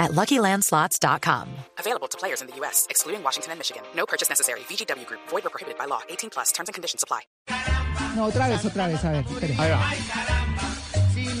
[0.00, 1.48] at LuckyLandSlots.com.
[1.78, 3.84] Available to players in the U.S., excluding Washington and Michigan.
[3.94, 4.60] No purchase necessary.
[4.60, 5.20] VGW Group.
[5.28, 6.00] Void or prohibited by law.
[6.08, 6.50] 18 plus.
[6.50, 7.20] Terms and conditions apply.
[8.16, 9.54] No, otra vez, otra vez, a ver, espere.
[9.56, 10.39] Ahí va.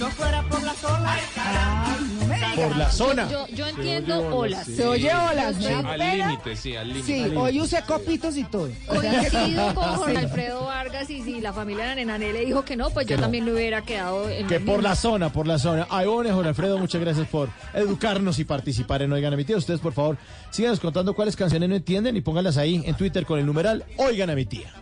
[0.00, 2.62] No fuera por las olas, Ay, no.
[2.62, 3.28] Por la zona.
[3.30, 4.64] Yo, yo entiendo olas.
[4.66, 7.06] Se oye olas, da Al límite, sí, al límite.
[7.06, 8.70] Sí, hoy usé copitos y todo.
[8.86, 10.16] Coincido con Jorge Sí.
[10.24, 13.44] Alfredo Vargas y si la familia de Nenané le dijo que no, pues yo también
[13.44, 15.86] me hubiera quedado en Que por la zona, por la zona.
[15.90, 19.58] Ay, bueno, Jorge Alfredo, muchas gracias por educarnos y participar en Oigan a mi tía.
[19.58, 20.16] Ustedes, por favor,
[20.50, 24.30] síganos contando cuáles canciones no entienden y pónganlas ahí en Twitter con el numeral Oigan
[24.30, 24.72] a mi tía.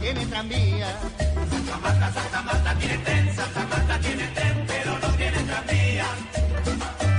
[0.00, 0.26] tiene
[4.34, 6.06] tren, pero no tiene tranvía.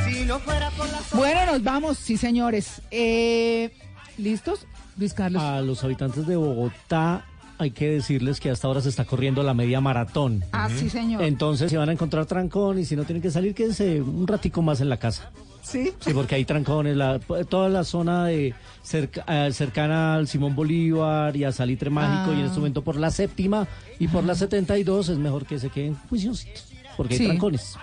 [0.05, 2.81] Si no fuera por las Bueno, nos vamos, sí, señores.
[2.91, 3.71] Eh,
[4.17, 4.65] ¿Listos?
[4.97, 5.41] Luis Carlos.
[5.41, 7.25] A los habitantes de Bogotá
[7.57, 10.43] hay que decirles que hasta ahora se está corriendo la media maratón.
[10.51, 11.23] Ah, sí, señor.
[11.23, 14.61] Entonces se van a encontrar trancón y si no tienen que salir, quédense un ratico
[14.61, 15.31] más en la casa.
[15.63, 15.93] Sí.
[15.99, 21.35] Sí, porque hay trancones, la, toda la zona de cerca- eh, cercana al Simón Bolívar
[21.37, 25.09] y a Salitre Mágico y en este momento por la séptima y por la 72
[25.09, 26.65] es mejor que se queden juiciositos,
[26.97, 27.23] porque Sí.
[27.23, 27.75] hay trancones.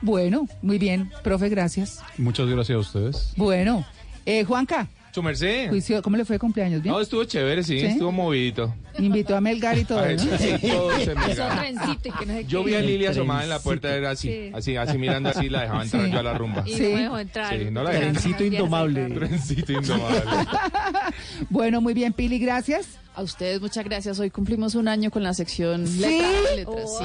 [0.00, 2.00] Bueno, muy bien, profe, gracias.
[2.18, 3.32] Muchas gracias a ustedes.
[3.36, 3.86] Bueno,
[4.26, 5.68] eh, Juanca, Su merced.
[5.68, 6.82] juicio, ¿cómo le fue de cumpleaños?
[6.82, 6.94] ¿Bien?
[6.94, 7.86] No, estuvo chévere, sí, ¿Sí?
[7.86, 8.74] estuvo movidito.
[8.98, 10.18] Invitó a Melgar y todo, ¿no?
[10.18, 10.28] sí,
[10.72, 14.10] todo se que no sé Yo vi a El Lili asomada en la puerta, era
[14.12, 14.50] así, Sí.
[14.54, 16.10] así, así mirando así, la dejaba entrar Sí.
[16.12, 16.64] yo a la rumba.
[16.66, 16.82] Y Sí.
[16.82, 17.58] no me dejó entrar.
[17.58, 18.02] Sí, no la dejé.
[18.10, 19.04] Trencito indomable.
[19.10, 20.22] Trencito indomable.
[21.50, 22.86] Bueno, muy bien, Pili, gracias.
[23.14, 24.18] A ustedes muchas gracias.
[24.18, 26.00] Hoy cumplimos un año con la sección ¿Sí?
[26.00, 26.56] letras.
[26.56, 27.04] letras, sí.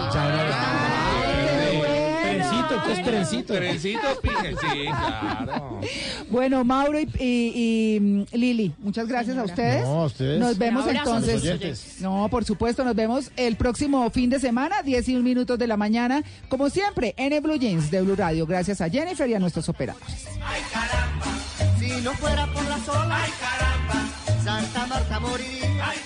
[2.68, 3.54] Trencito, entonces trencito.
[3.54, 5.82] Trencito, pije, sí, claro.
[6.30, 9.84] Bueno, Mauro y, y- y, mm, Lili, muchas gracias a ustedes.
[9.84, 10.40] No, a ustedes.
[10.40, 11.98] Nos vemos entonces.
[12.02, 15.68] No, por supuesto, nos vemos el próximo fin de semana, 10 y un minutos de
[15.68, 18.46] la mañana, como siempre, en el Blue Jeans de Blue Radio.
[18.46, 20.28] Gracias a Jennifer y a nuestros operadores.
[21.80, 25.88] Si no fuera por las olas, ay caramba, Santa Marta moriría.
[25.90, 25.98] Ay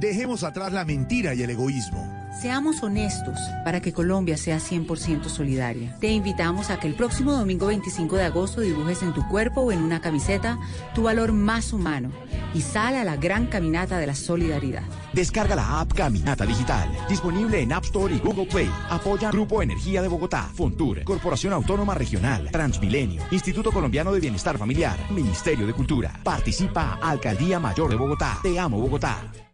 [0.00, 2.10] Dejemos atrás la mentira y el egoísmo.
[2.40, 5.94] Seamos honestos para que Colombia sea 100% solidaria.
[6.00, 9.72] Te invitamos a que el próximo domingo 25 de agosto dibujes en tu cuerpo o
[9.72, 10.58] en una camiseta
[10.94, 12.10] tu valor más humano
[12.54, 14.84] y sal a la gran caminata de la solidaridad.
[15.12, 18.70] Descarga la app Caminata Digital, disponible en App Store y Google Play.
[18.88, 24.98] Apoya Grupo Energía de Bogotá, Fontur, Corporación Autónoma Regional, Transmilenio, Instituto Colombiano de Bienestar Familiar,
[25.10, 26.18] Ministerio de Cultura.
[26.24, 28.38] Participa Alcaldía Mayor de Bogotá.
[28.42, 29.49] Te amo Bogotá.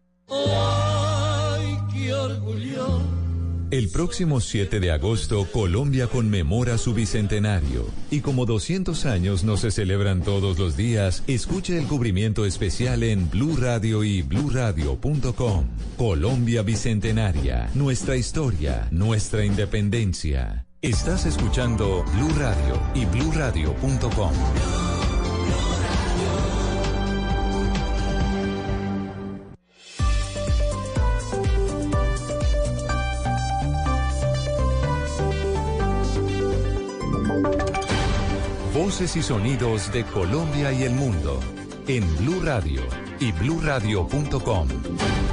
[3.76, 7.86] El próximo 7 de agosto, Colombia conmemora su bicentenario.
[8.10, 13.28] Y como 200 años no se celebran todos los días, escuche el cubrimiento especial en
[13.28, 15.66] Blue Radio y bluradio.com.
[15.98, 20.66] Colombia Bicentenaria, nuestra historia, nuestra independencia.
[20.80, 24.95] Estás escuchando Blue Radio y bluradio.com.
[38.76, 41.40] Voces y sonidos de Colombia y el mundo
[41.88, 42.82] en Blue Radio
[43.18, 44.68] y bluradio.com,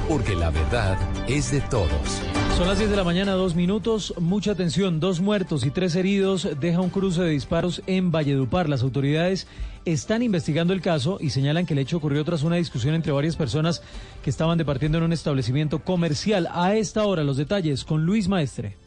[0.07, 2.21] porque la verdad es de todos.
[2.57, 4.13] Son las 10 de la mañana, dos minutos.
[4.17, 8.69] Mucha atención, dos muertos y tres heridos deja un cruce de disparos en Valledupar.
[8.69, 9.45] Las autoridades
[9.83, 13.35] están investigando el caso y señalan que el hecho ocurrió tras una discusión entre varias
[13.35, 13.81] personas
[14.23, 16.47] que estaban departiendo en un establecimiento comercial.
[16.53, 18.77] A esta hora, los detalles con Luis Maestre.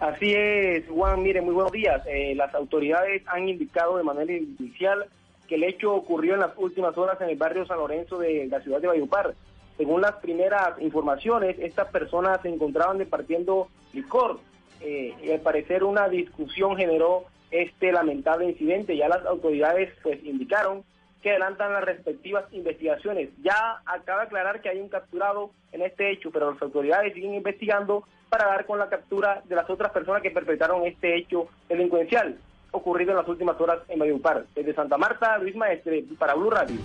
[0.00, 1.22] Así es, Juan.
[1.22, 2.02] Mire, muy buenos días.
[2.06, 5.04] Eh, las autoridades han indicado de manera inicial
[5.46, 8.62] que el hecho ocurrió en las últimas horas en el barrio San Lorenzo de la
[8.62, 9.34] ciudad de Valledupar.
[9.76, 14.40] Según las primeras informaciones, estas personas se encontraban departiendo licor
[14.80, 18.96] eh, y al parecer una discusión generó este lamentable incidente.
[18.96, 20.82] Ya las autoridades pues indicaron
[21.22, 23.28] que adelantan las respectivas investigaciones.
[23.42, 27.34] Ya acaba de aclarar que hay un capturado en este hecho, pero las autoridades siguen
[27.34, 32.38] investigando para dar con la captura de las otras personas que perpetraron este hecho delincuencial
[32.70, 34.44] ocurrido en las últimas horas en Valledupar.
[34.54, 36.76] Desde Santa Marta, Luis Maestre, para Blue Radio.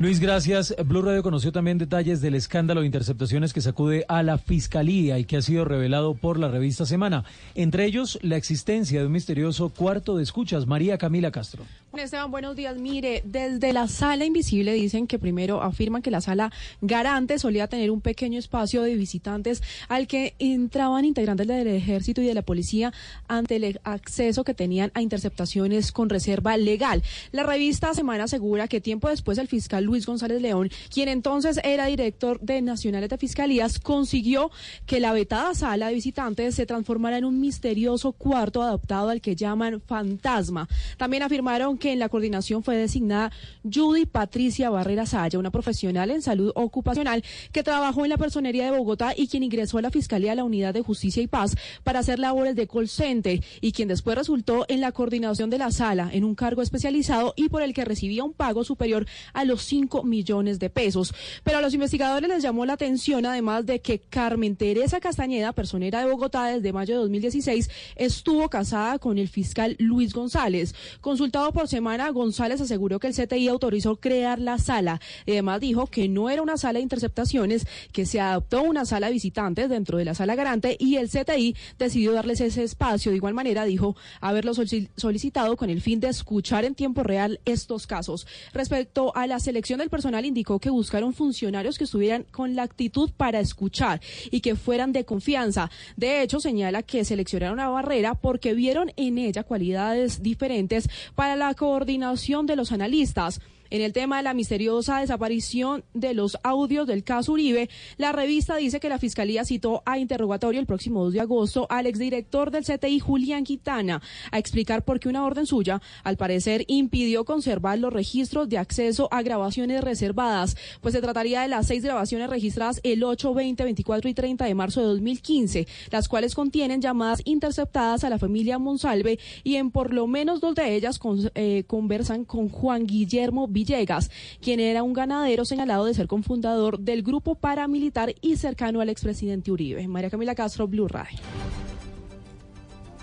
[0.00, 0.74] Luis, gracias.
[0.84, 5.24] Blue Radio conoció también detalles del escándalo de interceptaciones que sacude a la Fiscalía y
[5.24, 7.24] que ha sido revelado por la revista Semana.
[7.54, 10.66] Entre ellos, la existencia de un misterioso cuarto de escuchas.
[10.66, 11.64] María Camila Castro.
[11.92, 12.78] Esteban, buenos días.
[12.78, 16.50] Mire, desde la sala invisible dicen que primero afirman que la sala
[16.80, 22.26] garante solía tener un pequeño espacio de visitantes al que entraban integrantes del ejército y
[22.26, 22.92] de la policía
[23.28, 27.02] ante el acceso que tenían a interceptaciones con reserva legal.
[27.30, 31.86] La revista Semana asegura que tiempo después el fiscal Luis González León, quien entonces era
[31.86, 34.50] director de Nacionales de Fiscalías, consiguió
[34.86, 39.36] que la vetada sala de visitantes se transformara en un misterioso cuarto adaptado al que
[39.36, 40.68] llaman fantasma.
[40.96, 43.32] También afirmaron que en la coordinación fue designada
[43.62, 48.76] Judy Patricia Barrera Saya, una profesional en salud ocupacional que trabajó en la personería de
[48.76, 52.00] Bogotá y quien ingresó a la Fiscalía a la Unidad de Justicia y Paz para
[52.00, 56.10] hacer labores de call center y quien después resultó en la coordinación de la sala
[56.12, 60.02] en un cargo especializado y por el que recibía un pago superior a los 5
[60.02, 61.14] millones de pesos.
[61.44, 66.00] Pero a los investigadores les llamó la atención, además de que Carmen Teresa Castañeda, personera
[66.00, 70.74] de Bogotá desde mayo de 2016, estuvo casada con el fiscal Luis González.
[71.00, 75.00] Consultado por semana, González aseguró que el CTI autorizó crear la sala.
[75.26, 79.14] Además dijo que no era una sala de interceptaciones, que se adoptó una sala de
[79.14, 83.10] visitantes dentro de la sala garante y el CTI decidió darles ese espacio.
[83.10, 87.86] De igual manera, dijo haberlo solicitado con el fin de escuchar en tiempo real estos
[87.86, 88.26] casos.
[88.52, 93.10] Respecto a la selección del personal indicó que buscaron funcionarios que estuvieran con la actitud
[93.16, 94.00] para escuchar
[94.30, 95.70] y que fueran de confianza.
[95.96, 101.54] De hecho, señala que seleccionaron a Barrera porque vieron en ella cualidades diferentes para la
[101.54, 103.40] coordinación de los analistas.
[103.72, 108.56] En el tema de la misteriosa desaparición de los audios del caso Uribe, la revista
[108.56, 112.64] dice que la Fiscalía citó a interrogatorio el próximo 2 de agosto al exdirector del
[112.64, 117.94] CTI, Julián Quintana, a explicar por qué una orden suya, al parecer, impidió conservar los
[117.94, 123.02] registros de acceso a grabaciones reservadas, pues se trataría de las seis grabaciones registradas el
[123.02, 128.10] 8, 20, 24 y 30 de marzo de 2015, las cuales contienen llamadas interceptadas a
[128.10, 131.00] la familia Monsalve y en por lo menos dos de ellas
[131.34, 134.10] eh, conversan con Juan Guillermo Villegas,
[134.40, 139.52] quien era un ganadero señalado de ser cofundador del grupo paramilitar y cercano al expresidente
[139.52, 139.86] Uribe.
[139.86, 141.18] María Camila Castro, Blue Radio.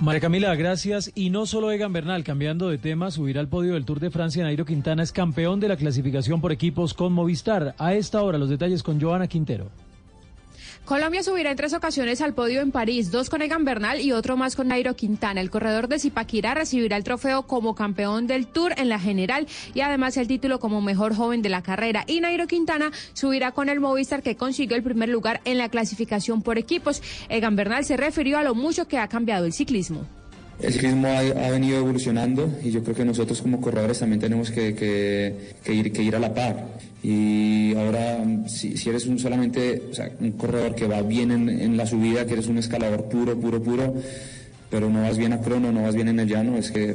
[0.01, 1.11] María Camila, gracias.
[1.15, 4.43] Y no solo Egan Bernal, cambiando de tema, subir al podio del Tour de Francia,
[4.43, 7.75] Nairo Quintana es campeón de la clasificación por equipos con Movistar.
[7.77, 9.69] A esta hora, los detalles con Joana Quintero.
[10.89, 14.37] Colombia subirá en tres ocasiones al podio en París, dos con Egan Bernal y otro
[14.37, 15.39] más con Nairo Quintana.
[15.39, 19.45] El corredor de Zipaquirá recibirá el trofeo como campeón del Tour en la general
[19.75, 22.05] y además el título como mejor joven de la carrera.
[22.07, 26.41] Y Nairo Quintana subirá con el Movistar que consiguió el primer lugar en la clasificación
[26.41, 27.03] por equipos.
[27.29, 30.07] Egan Bernal se refirió a lo mucho que ha cambiado el ciclismo.
[30.61, 34.69] El ciclismo ha, venido evolucionando y yo creo que nosotros como corredores también tenemos que,
[35.65, 36.67] ir, que ir a la par.
[37.01, 39.83] Y ahora, si, eres un solamente
[40.19, 43.93] un corredor que va bien en, la subida, que eres un escalador puro, puro, puro,
[44.69, 46.93] pero no vas bien a crono, no vas bien en el llano, es que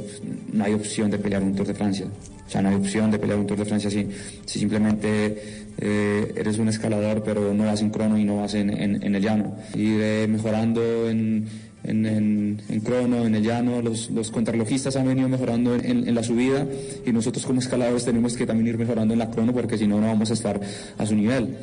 [0.53, 2.07] no hay opción de pelear un Tour de Francia.
[2.47, 4.07] O sea, no hay opción de pelear un Tour de Francia si,
[4.45, 8.71] si simplemente eh, eres un escalador, pero no vas en crono y no vas en,
[8.71, 9.57] en el llano.
[9.75, 11.47] Ir mejorando en
[11.85, 16.23] en, en, crono, en el llano, los, los contrarrelojistas han venido mejorando en, en, la
[16.23, 16.67] subida
[17.05, 20.01] y nosotros como escaladores tenemos que también ir mejorando en la crono porque si no,
[20.01, 20.61] no vamos a estar
[20.99, 21.57] a su nivel.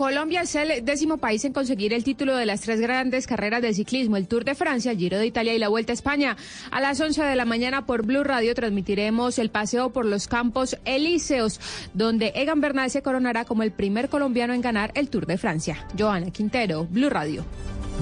[0.00, 3.74] Colombia es el décimo país en conseguir el título de las tres grandes carreras de
[3.74, 6.38] ciclismo, el Tour de Francia, el Giro de Italia y la Vuelta a España.
[6.70, 10.78] A las 11 de la mañana por Blue Radio transmitiremos el paseo por los campos
[10.86, 11.60] elíseos,
[11.92, 15.86] donde Egan Bernal se coronará como el primer colombiano en ganar el Tour de Francia.
[15.98, 17.44] Joana Quintero, Blue Radio.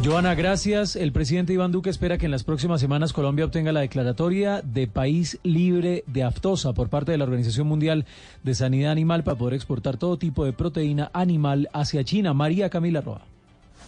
[0.05, 0.95] Joana, gracias.
[0.95, 4.87] El presidente Iván Duque espera que en las próximas semanas Colombia obtenga la declaratoria de
[4.87, 8.07] país libre de aftosa por parte de la Organización Mundial
[8.45, 12.33] de Sanidad Animal para poder exportar todo tipo de proteína animal hacia China.
[12.33, 13.23] María Camila Roa.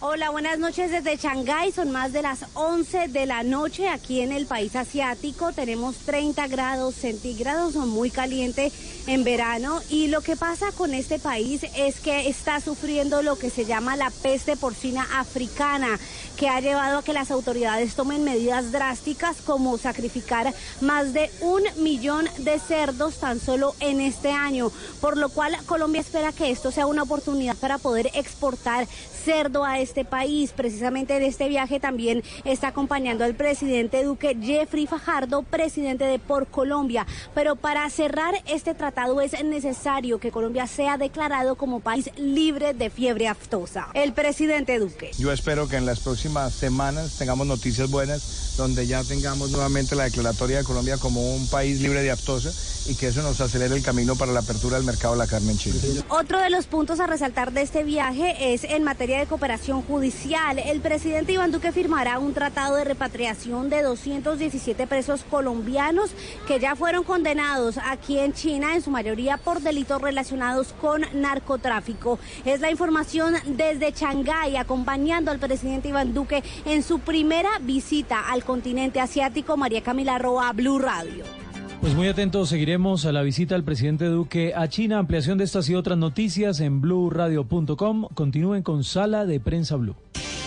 [0.02, 1.72] Hola, buenas noches desde Shanghái.
[1.72, 5.52] Son más de las 11 de la noche aquí en el país asiático.
[5.52, 8.72] Tenemos 30 grados centígrados, son muy caliente
[9.06, 9.82] en verano.
[9.90, 13.94] Y lo que pasa con este país es que está sufriendo lo que se llama
[13.94, 16.00] la peste porcina africana,
[16.38, 21.62] que ha llevado a que las autoridades tomen medidas drásticas como sacrificar más de un
[21.76, 24.72] millón de cerdos tan solo en este año.
[25.02, 28.88] Por lo cual Colombia espera que esto sea una oportunidad para poder exportar
[29.24, 30.52] cerdo a este país.
[30.54, 36.46] Precisamente en este viaje también está acompañando al presidente Duque Jeffrey Fajardo, presidente de Por
[36.46, 37.06] Colombia.
[37.34, 42.90] Pero para cerrar este tratado es necesario que Colombia sea declarado como país libre de
[42.90, 43.88] fiebre aftosa.
[43.94, 45.10] El presidente Duque.
[45.18, 50.04] Yo espero que en las próximas semanas tengamos noticias buenas donde ya tengamos nuevamente la
[50.04, 52.50] declaratoria de Colombia como un país libre de aftosa
[52.86, 55.52] y que eso nos acelere el camino para la apertura del mercado de la carne
[55.52, 55.78] en Chile.
[56.08, 60.58] Otro de los puntos a resaltar de este viaje es en materia de cooperación judicial.
[60.58, 66.10] El presidente Iván Duque firmará un tratado de repatriación de 217 presos colombianos
[66.46, 72.18] que ya fueron condenados aquí en China, en su mayoría por delitos relacionados con narcotráfico.
[72.44, 78.44] Es la información desde Shanghái, acompañando al presidente Iván Duque en su primera visita al
[78.44, 79.56] continente asiático.
[79.56, 81.39] María Camila Roa, Blue Radio.
[81.80, 84.98] Pues muy atentos, seguiremos a la visita del presidente Duque a China.
[84.98, 88.08] Ampliación de estas y otras noticias en bluradio.com.
[88.12, 89.96] Continúen con Sala de Prensa Blue.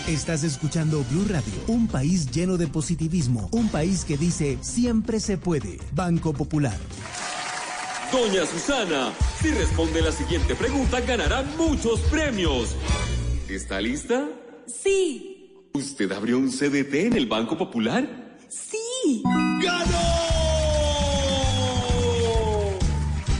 [0.08, 5.40] Estás escuchando Blue Radio, un país lleno de positivismo, un país que dice siempre se
[5.40, 5.80] puede.
[5.94, 6.78] Banco Popular.
[8.12, 9.12] Doña Susana,
[9.42, 12.76] si responde la siguiente pregunta ganará muchos premios.
[13.50, 14.28] ¿Está lista?
[14.68, 15.52] Sí.
[15.74, 18.38] ¿Usted abrió un CDT en el Banco Popular?
[18.50, 19.24] Sí.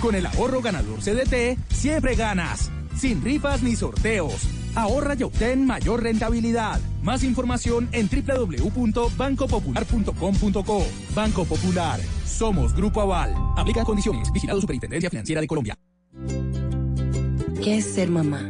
[0.04, 2.70] Con el ahorro ganador CDT, siempre ganas.
[2.94, 4.50] Sin rifas ni sorteos.
[4.76, 6.82] Ahorra y obtén mayor rentabilidad.
[7.02, 10.86] Más información en www.bancopopular.com.co.
[11.16, 12.02] Banco Popular.
[12.26, 13.34] Somos Grupo Aval.
[13.56, 14.30] Aplica condiciones.
[14.34, 15.78] Vigilado Superintendencia Financiera de Colombia.
[17.64, 18.42] ¿Qué es ser mamá?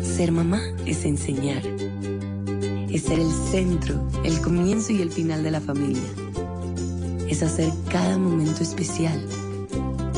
[0.00, 1.66] Ser mamá es enseñar.
[2.88, 6.08] Es ser el centro, el comienzo y el final de la familia.
[7.28, 9.26] Es hacer cada momento especial.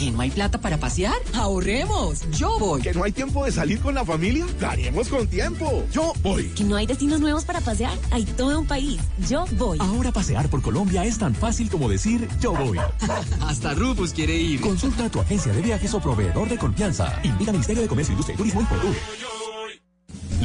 [0.00, 1.18] ¿Que no hay plata para pasear?
[1.34, 2.22] ¡Ahorremos!
[2.30, 2.80] ¡Yo voy!
[2.80, 4.46] ¿Que no hay tiempo de salir con la familia?
[4.66, 5.84] ¡Haremos con tiempo!
[5.92, 6.44] ¡Yo voy!
[6.56, 7.92] ¿Que no hay destinos nuevos para pasear?
[8.10, 8.98] Hay todo un país.
[9.28, 9.76] ¡Yo voy!
[9.78, 12.78] Ahora pasear por Colombia es tan fácil como decir yo voy.
[13.42, 14.62] Hasta Rufus quiere ir.
[14.62, 17.20] Consulta a tu agencia de viajes o proveedor de confianza.
[17.22, 18.96] Invita al Ministerio de Comercio, Industria y Turismo y Fotur.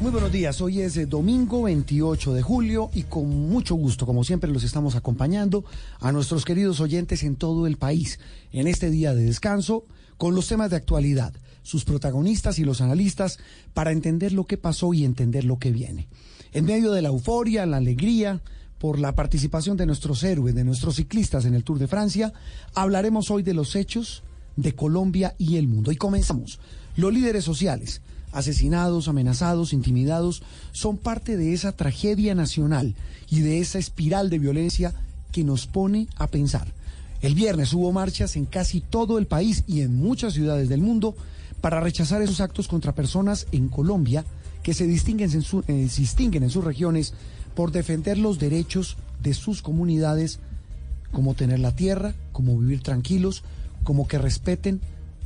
[0.00, 4.24] Muy buenos días, hoy es eh, domingo 28 de julio y con mucho gusto, como
[4.24, 5.62] siempre, los estamos acompañando
[6.00, 8.18] a nuestros queridos oyentes en todo el país
[8.50, 9.84] en este día de descanso
[10.16, 13.38] con los temas de actualidad, sus protagonistas y los analistas
[13.74, 16.08] para entender lo que pasó y entender lo que viene.
[16.54, 18.40] En medio de la euforia, la alegría
[18.78, 22.32] por la participación de nuestros héroes, de nuestros ciclistas en el Tour de Francia,
[22.74, 24.22] hablaremos hoy de los hechos
[24.56, 25.92] de Colombia y el mundo.
[25.92, 26.58] Y comenzamos.
[26.96, 28.00] Los líderes sociales
[28.32, 32.94] asesinados, amenazados, intimidados, son parte de esa tragedia nacional
[33.30, 34.94] y de esa espiral de violencia
[35.32, 36.66] que nos pone a pensar.
[37.22, 41.14] El viernes hubo marchas en casi todo el país y en muchas ciudades del mundo
[41.60, 44.24] para rechazar esos actos contra personas en Colombia
[44.62, 47.14] que se distinguen en, eh, se distinguen en sus regiones
[47.54, 50.38] por defender los derechos de sus comunidades,
[51.12, 53.42] como tener la tierra, como vivir tranquilos,
[53.84, 54.80] como que respeten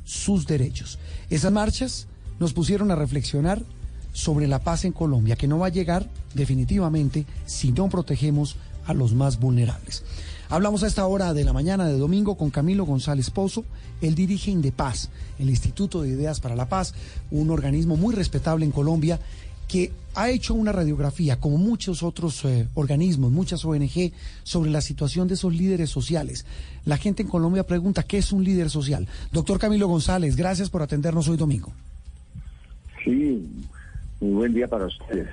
[0.04, 0.98] sus derechos.
[1.30, 2.06] Esas marchas
[2.38, 3.62] nos pusieron a reflexionar
[4.12, 8.94] sobre la paz en Colombia, que no va a llegar definitivamente si no protegemos a
[8.94, 10.04] los más vulnerables.
[10.48, 13.64] Hablamos a esta hora de la mañana de domingo con Camilo González Pozo,
[14.00, 16.94] él dirige Indepaz, el Instituto de Ideas para la Paz,
[17.30, 19.18] un organismo muy respetable en Colombia
[19.66, 24.12] que ha hecho una radiografía, como muchos otros eh, organismos, muchas ONG,
[24.42, 26.44] sobre la situación de esos líderes sociales.
[26.84, 29.08] La gente en Colombia pregunta, ¿qué es un líder social?
[29.32, 31.72] Doctor Camilo González, gracias por atendernos hoy domingo.
[33.04, 33.46] Sí,
[34.20, 35.28] muy buen día para ustedes.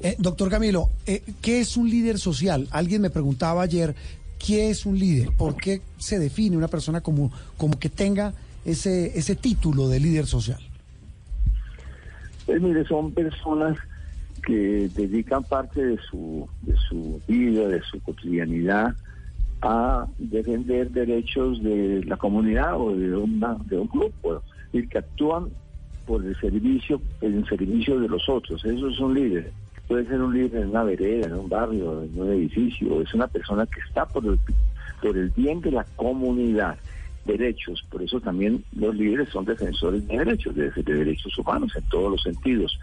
[0.00, 2.66] Eh, doctor Camilo, eh, ¿qué es un líder social?
[2.70, 3.94] Alguien me preguntaba ayer,
[4.38, 5.30] ¿qué es un líder?
[5.36, 8.32] ¿Por qué se define una persona como, como que tenga
[8.64, 10.60] ese, ese título de líder social?
[12.46, 13.76] Pues mire, son personas
[14.42, 18.94] que dedican parte de su, de su vida, de su cotidianidad
[19.62, 25.50] a defender derechos de la comunidad o de, una, de un grupo, y que actúan
[26.10, 28.64] por el servicio, el servicio de los otros.
[28.64, 29.52] Eso es un líder.
[29.86, 33.00] Puede ser un líder en una vereda, en un barrio, en un edificio.
[33.00, 34.36] Es una persona que está por el,
[35.00, 36.76] por el bien de la comunidad.
[37.24, 37.84] Derechos.
[37.88, 42.10] Por eso también los líderes son defensores de derechos, de, de derechos humanos en todos
[42.10, 42.76] los sentidos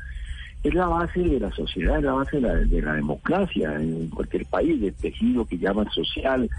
[0.63, 4.07] es la base de la sociedad, es la base de la, de la democracia en
[4.09, 6.49] cualquier país, del tejido que llaman social,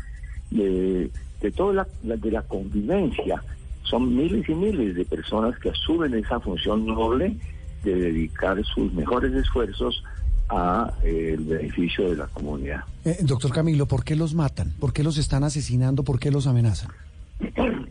[0.51, 1.11] de,
[1.41, 3.43] de toda la- de la convivencia.
[3.88, 7.37] Son miles y miles de personas que asumen esa función noble
[7.85, 10.02] de dedicar sus mejores esfuerzos
[10.49, 12.80] a eh, el beneficio de la comunidad.
[13.04, 14.73] Eh, doctor Camilo, ¿por qué los matan?
[14.78, 16.02] ¿Por qué los están asesinando?
[16.02, 16.90] ¿Por qué los amenazan?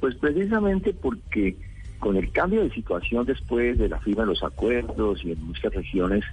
[0.00, 1.56] Pues precisamente porque
[1.98, 5.74] con el cambio de situación después de la firma de los acuerdos y en muchas
[5.74, 6.24] regiones,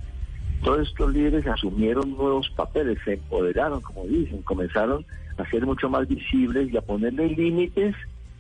[0.63, 5.05] todos estos líderes asumieron nuevos papeles, se empoderaron, como dicen, comenzaron
[5.37, 7.93] a ser mucho más visibles y a ponerle límites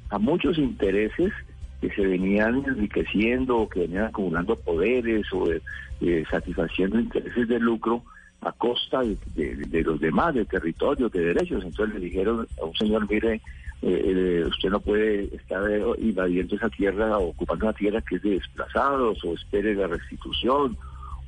[0.09, 1.33] a muchos intereses
[1.81, 5.61] que se venían enriqueciendo que venían acumulando poderes o eh,
[6.01, 8.03] eh, satisfaciendo intereses de lucro
[8.41, 11.63] a costa de, los demás, de territorios, de derechos.
[11.63, 13.41] Entonces le dijeron a un señor, mire, eh,
[13.81, 15.63] eh, usted no puede estar
[15.99, 20.77] invadiendo esa tierra ocupando una tierra que es de desplazados o espere la restitución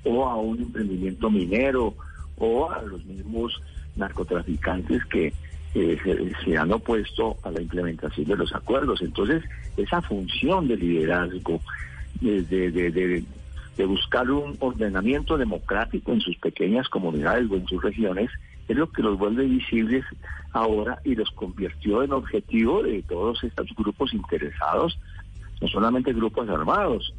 [0.04, 1.94] o a un emprendimiento minero
[2.38, 3.62] o a los mismos
[3.96, 5.34] narcotraficantes que
[5.76, 5.98] eh,
[6.44, 9.02] se, han opuesto a la implementación de los acuerdos.
[9.02, 9.44] Entonces,
[9.78, 11.62] esa función de liderazgo,
[12.22, 13.24] de, de- de- de-
[13.78, 18.30] de buscar un ordenamiento democrático en sus pequeñas comunidades o en sus regiones,
[18.68, 20.04] es lo que los vuelve visibles
[20.52, 25.00] ahora y los convirtió en objetivo de todos estos grupos interesados,
[25.62, 27.14] no solamente grupos armados,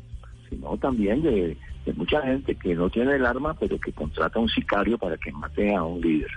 [0.51, 4.43] sino también de, de mucha gente que no tiene el arma, pero que contrata a
[4.43, 6.31] un sicario para que mate a un líder.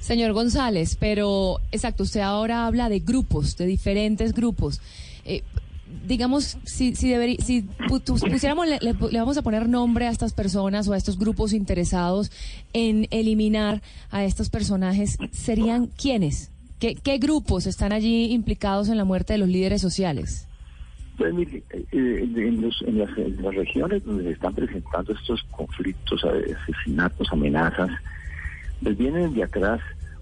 [0.00, 4.80] Señor González, pero exacto, usted ahora habla de grupos, de diferentes grupos.
[5.24, 5.42] Eh,
[6.06, 10.88] digamos, si, si, deberi- si pusiéramos, le, le- vamos a poner nombre a estas personas
[10.88, 12.30] o a estos grupos interesados
[12.72, 16.50] en eliminar a estos personajes, ¿serían quiénes?
[16.78, 20.46] ¿Qué, qué grupos están allí implicados en la muerte de los líderes sociales?
[21.18, 26.22] Pues mire, eh, en, los- las, en las regiones donde se están presentando estos conflictos,
[26.24, 27.90] asesinatos, amenazas,
[28.82, 29.80] pues vienen de atrás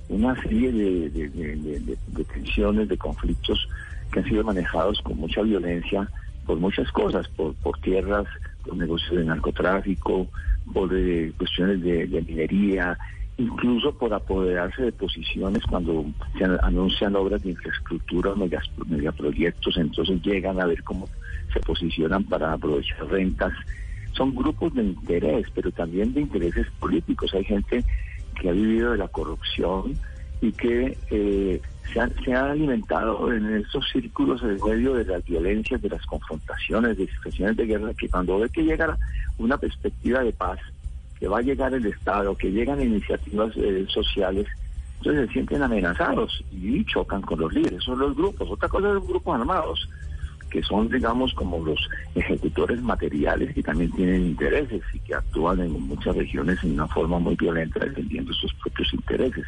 [0.08, 3.68] una serie de, de- de- tensiones, de conflictos
[4.10, 6.10] que han sido manejados con mucha violencia
[6.46, 8.26] por muchas cosas, por, por tierras,
[8.64, 10.28] por negocios de narcotráfico,
[10.72, 12.98] por eh, cuestiones de, minería,
[13.36, 16.06] incluso por apoderarse de posiciones cuando
[16.38, 18.32] se an- anuncian obras de infraestructura,
[18.86, 21.08] megaproyectos, entonces llegan a ver cómo
[21.52, 23.52] se posicionan para aprovechar rentas.
[24.12, 27.32] Son grupos de interés, pero también de intereses políticos.
[27.34, 27.84] Hay gente
[28.40, 29.96] que ha vivido de la corrupción
[30.40, 31.60] y que eh,
[31.92, 36.04] se, ha, se ha alimentado en estos círculos en medio de las violencias, de las
[36.06, 38.96] confrontaciones, de situaciones de guerra, que cuando ve que llega
[39.38, 40.58] una perspectiva de paz,
[41.18, 44.46] que va a llegar el Estado, que llegan iniciativas eh, sociales,
[44.98, 48.48] entonces se sienten amenazados y chocan con los líderes, son los grupos.
[48.50, 49.88] Otra cosa son los grupos armados,
[50.50, 51.78] que son, digamos, como los
[52.14, 57.18] ejecutores materiales que también tienen intereses y que actúan en muchas regiones en una forma
[57.18, 59.44] muy violenta defendiendo sus propios intereses.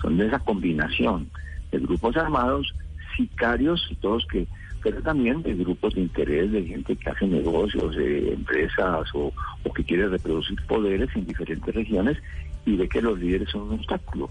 [0.00, 1.30] Son de esa combinación
[1.70, 2.74] de grupos armados,
[3.16, 4.46] sicarios y todos que,
[4.82, 9.72] pero también de grupos de interés, de gente que hace negocios, de empresas o, o
[9.72, 12.18] que quiere reproducir poderes en diferentes regiones
[12.66, 14.30] y ve que los líderes son un obstáculo.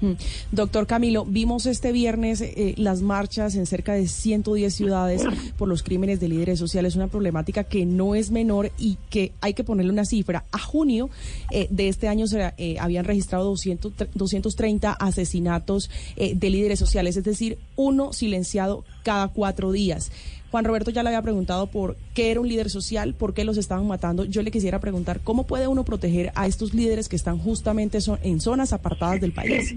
[0.00, 0.12] Mm.
[0.52, 5.22] Doctor Camilo, vimos este viernes eh, las marchas en cerca de 110 ciudades
[5.56, 9.54] por los crímenes de líderes sociales, una problemática que no es menor y que hay
[9.54, 10.44] que ponerle una cifra.
[10.52, 11.10] A junio
[11.50, 17.24] eh, de este año se eh, habían registrado 200, 230 asesinatos de líderes sociales, es
[17.24, 20.10] decir, uno silenciado cada cuatro días.
[20.54, 23.56] Juan Roberto ya le había preguntado por qué era un líder social, por qué los
[23.56, 24.24] estaban matando.
[24.24, 28.40] Yo le quisiera preguntar cómo puede uno proteger a estos líderes que están justamente en
[28.40, 29.74] zonas apartadas del país.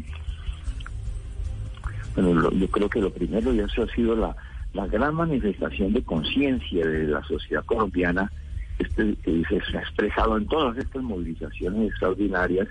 [2.14, 4.36] Bueno, lo- yo creo que lo primero y eso ha sido la,
[4.86, 8.32] gran manifestación de conciencia de la sociedad colombiana,
[8.78, 12.68] este, se ha expresado en todas estas movilizaciones extraordinarias,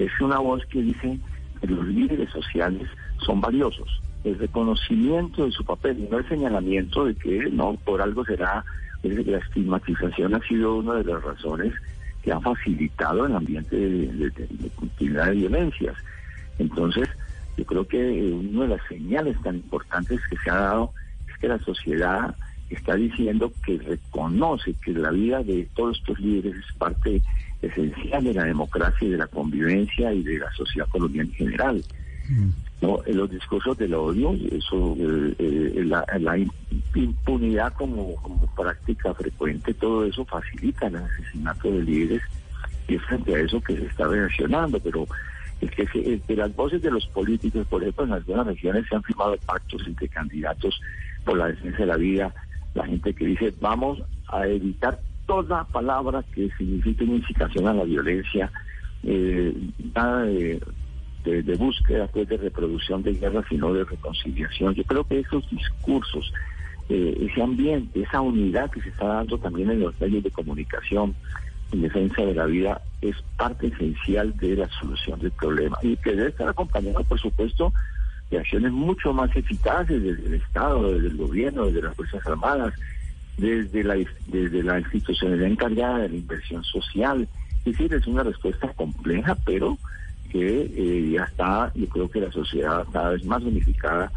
[0.00, 1.20] es una voz que dice
[1.66, 2.88] los líderes sociales
[3.24, 8.24] son valiosos, el reconocimiento de su papel no el señalamiento de que no por algo
[8.24, 8.64] será,
[9.02, 11.72] la estigmatización ha sido una de las razones
[12.22, 15.96] que ha facilitado el ambiente de, de- continuidad de violencias.
[16.58, 17.08] Entonces,
[17.56, 17.98] yo creo que
[18.32, 20.92] una de las señales tan importantes que se ha dado
[21.28, 22.34] es que la sociedad
[22.70, 27.22] está diciendo que reconoce que la vida de todos estos líderes es parte
[27.62, 31.84] esencial de la democracia y de la convivencia y de la sociedad colombiana en general.
[32.80, 33.00] ¿no?
[33.06, 36.38] En los discursos del odio, eso, eh, eh, la, la
[36.94, 42.22] impunidad como, como práctica frecuente, todo eso facilita el asesinato de líderes
[42.86, 45.06] y es frente a eso que se está reaccionando, pero
[45.60, 48.94] es que, se, que las voces de los políticos, por ejemplo, en algunas regiones se
[48.94, 50.80] han firmado pactos entre candidatos
[51.24, 52.34] por la defensa de la vida,
[52.74, 57.84] la gente que dice vamos a evitar toda palabra que signifique una incitación a la
[57.84, 58.50] violencia,
[59.04, 59.54] eh,
[59.94, 60.60] nada de,
[61.24, 64.74] de, búsqueda pues, de reproducción de guerra, sino de reconciliación.
[64.74, 66.32] Yo creo que esos discursos,
[66.88, 71.14] eh, ese ambiente, esa unidad que se está dando también en los medios de comunicación,
[71.72, 76.12] en defensa de la vida es parte esencial de la solución del problema y que
[76.12, 77.74] debe estar acompañado, por supuesto,
[78.30, 82.72] de acciones mucho más eficaces desde el Estado, desde el gobierno, desde las Fuerzas Armadas,
[83.38, 83.96] desde la,
[84.26, 87.28] desde la institucionalidad encargada de la inversión social.
[87.58, 89.78] Es decir, es una respuesta compleja, pero
[90.30, 94.12] que eh, ya está, yo creo que la sociedad cada vez más unificada,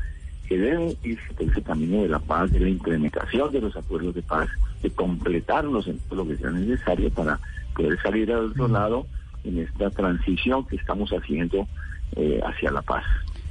[0.47, 4.13] que debe irse por ese camino de la paz, de la implementación de los acuerdos
[4.13, 4.49] de paz
[4.81, 7.39] de completarlos en todo lo que sea necesario para
[7.73, 9.07] poder salir al otro lado
[9.43, 11.67] en esta transición que estamos haciendo
[12.15, 13.03] eh, hacia la paz.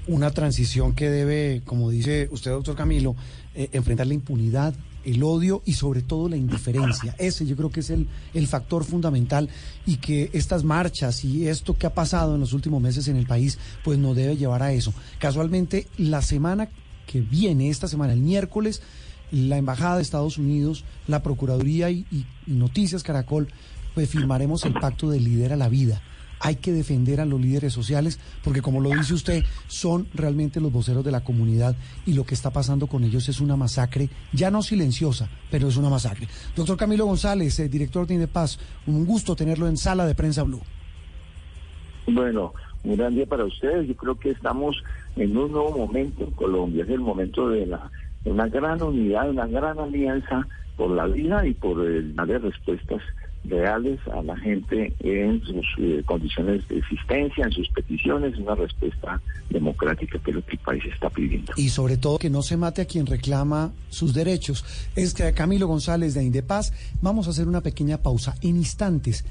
[0.07, 3.17] Una transición que debe, como dice usted, doctor Camilo,
[3.55, 4.75] eh, enfrentar la impunidad,
[5.05, 7.15] el odio y sobre todo la indiferencia.
[7.19, 9.49] Ese yo creo que es el, el factor fundamental
[9.87, 13.27] y que estas marchas y esto que ha pasado en los últimos meses en el
[13.27, 14.93] país, pues no debe llevar a eso.
[15.19, 16.69] Casualmente, la semana
[17.07, 18.83] que viene, esta semana, el miércoles,
[19.33, 23.49] la Embajada de Estados Unidos, la Procuraduría y, Noticias Caracol,
[23.95, 26.03] pues firmaremos el pacto de líder a la vida.
[26.41, 30.73] Hay que defender a los líderes sociales porque, como lo dice usted, son realmente los
[30.73, 31.77] voceros de la comunidad
[32.07, 35.77] y lo que está pasando con ellos es una masacre, ya no silenciosa, pero es
[35.77, 36.27] una masacre.
[36.57, 40.63] Doctor Camilo González, eh, director de Indepaz, un gusto tenerlo en Sala de Prensa Blue.
[42.07, 43.87] Bueno, un gran día para ustedes.
[43.87, 44.83] Yo creo que estamos
[45.17, 46.85] en un nuevo momento en Colombia.
[46.85, 47.91] Es el momento de la
[48.25, 53.01] una gran unidad, una gran alianza por la vida y por el dar respuestas
[53.45, 59.21] reales a la gente en sus eh, condiciones de existencia, en sus peticiones, una respuesta
[59.49, 61.53] democrática que es lo que el país está pidiendo.
[61.57, 64.65] Y sobre todo que no se mate a quien reclama sus derechos.
[64.95, 68.35] Es que Camilo González de Indepaz, vamos a hacer una pequeña pausa.
[68.43, 69.25] En instantes,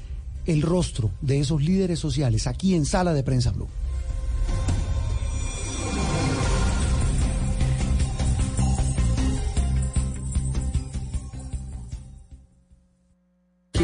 [0.46, 3.68] el rostro de esos líderes sociales aquí en Sala de Prensa Blue.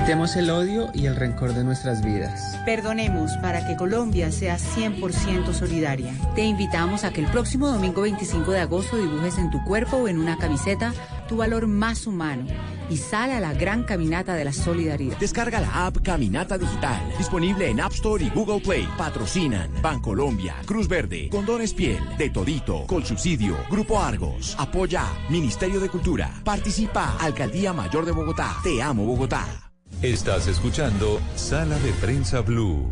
[0.06, 2.56] Quitemos el odio y el rencor de nuestras vidas.
[2.64, 6.14] Perdonemos para que Colombia sea 100% solidaria.
[6.36, 10.06] Te invitamos a que el próximo domingo 25 de agosto dibujes en tu cuerpo o
[10.06, 10.94] en una camiseta
[11.26, 12.46] tu valor más humano
[12.88, 15.18] y sal a la gran caminata de la solidaridad.
[15.18, 18.88] Descarga la app Caminata Digital, disponible en App Store y Google Play.
[18.96, 26.30] Patrocinan Bancolombia, Cruz Verde, Condones Piel, De Todito, Subsidio, Grupo Argos, Apoya, Ministerio de Cultura,
[26.44, 28.54] Participa, Alcaldía Mayor de Bogotá.
[28.62, 29.65] Te amo Bogotá.
[30.02, 32.87] Estás escuchando Sala de Prensa Blue.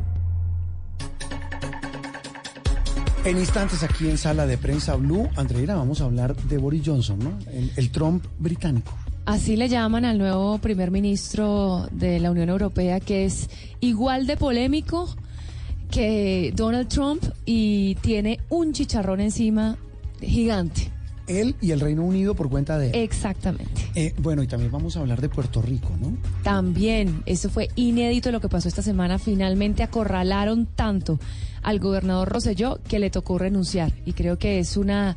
[3.27, 7.19] En instantes aquí en Sala de Prensa Blue, Andreina, vamos a hablar de Boris Johnson,
[7.19, 7.39] ¿no?
[7.77, 8.91] El, Trump británico.
[9.27, 14.39] Así le llaman al nuevo primer ministro de la Unión Europea, que es igual de
[14.39, 15.15] polémico
[15.91, 19.77] que Donald Trump y tiene un chicharrón encima
[20.23, 20.91] gigante
[21.27, 22.95] él y el Reino Unido por cuenta de él.
[22.97, 23.91] Exactamente.
[23.95, 26.17] Eh, bueno, y también vamos a hablar de Puerto Rico, ¿no?
[26.43, 29.19] También, eso fue inédito lo que pasó esta semana.
[29.19, 31.19] Finalmente acorralaron tanto
[31.63, 33.93] al gobernador Roselló que le tocó renunciar.
[34.05, 35.17] Y creo que es una...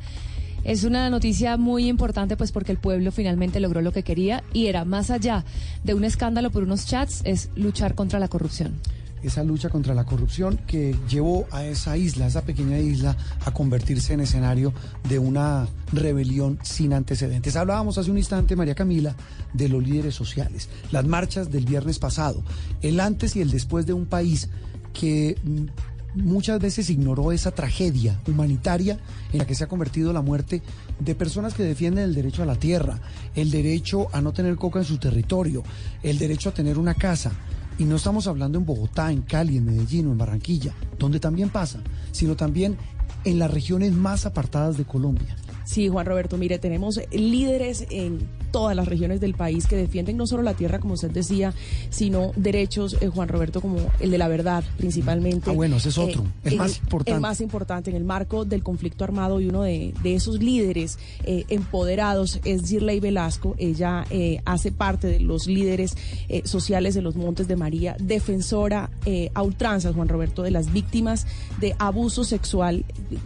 [0.63, 4.65] Es una noticia muy importante pues porque el pueblo finalmente logró lo que quería y
[4.65, 5.45] era más allá
[5.85, 8.73] de un escándalo por unos chats, es luchar contra la corrupción
[9.23, 14.13] esa lucha contra la corrupción que llevó a esa isla, esa pequeña isla, a convertirse
[14.13, 14.73] en escenario
[15.07, 17.55] de una rebelión sin antecedentes.
[17.55, 19.15] Hablábamos hace un instante, María Camila,
[19.53, 22.43] de los líderes sociales, las marchas del viernes pasado,
[22.81, 24.49] el antes y el después de un país
[24.93, 28.97] que mm, muchas veces ignoró esa tragedia humanitaria
[29.31, 30.61] en la que se ha convertido la muerte
[30.99, 32.99] de personas que defienden el derecho a la tierra,
[33.35, 35.63] el derecho a no tener coca en su territorio,
[36.03, 37.31] el derecho a tener una casa,
[37.77, 41.49] y no estamos hablando en Bogotá, en Cali, en Medellín o en Barranquilla, donde también
[41.49, 42.77] pasa, sino también
[43.23, 45.35] en las regiones más apartadas de Colombia.
[45.65, 48.19] Sí, Juan Roberto, mire, tenemos líderes en
[48.51, 51.53] todas las regiones del país que defienden no solo la tierra, como usted decía,
[51.89, 55.49] sino derechos, eh, Juan Roberto, como el de la verdad, principalmente.
[55.49, 57.11] Ah, bueno, ese es otro, el más importante.
[57.11, 60.97] El más importante en el marco del conflicto armado y uno de, de esos líderes
[61.23, 63.55] eh, empoderados es Girley Velasco.
[63.57, 65.95] Ella eh, hace parte de los líderes
[66.29, 70.71] eh, sociales de los Montes de María, defensora eh, a ultranzas, Juan Roberto, de las
[70.71, 71.25] víctimas
[71.59, 72.85] de abuso sexual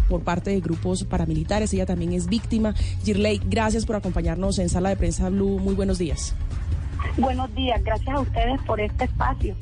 [0.10, 1.74] por parte de grupos paramilitares.
[1.74, 2.74] Ella también es víctima.
[3.04, 5.60] Girley, gracias por acompañarnos en Sala de Prensa Blue.
[5.60, 6.36] Muy buenos días.
[7.18, 9.56] Buenos días, gracias a ustedes por este espacio.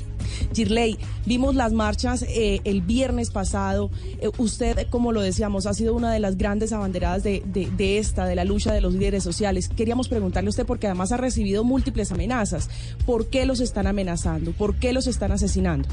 [0.54, 3.90] Girley, vimos las marchas eh, el viernes pasado.
[4.20, 7.98] Eh, usted, como lo decíamos, ha sido una de las grandes abanderadas de, de, de,
[7.98, 9.70] esta, de la lucha de los líderes sociales.
[9.70, 12.70] Queríamos preguntarle a usted, porque además ha recibido múltiples amenazas.
[13.06, 14.52] ¿Por qué los están amenazando?
[14.52, 15.88] ¿Por qué los están asesinando?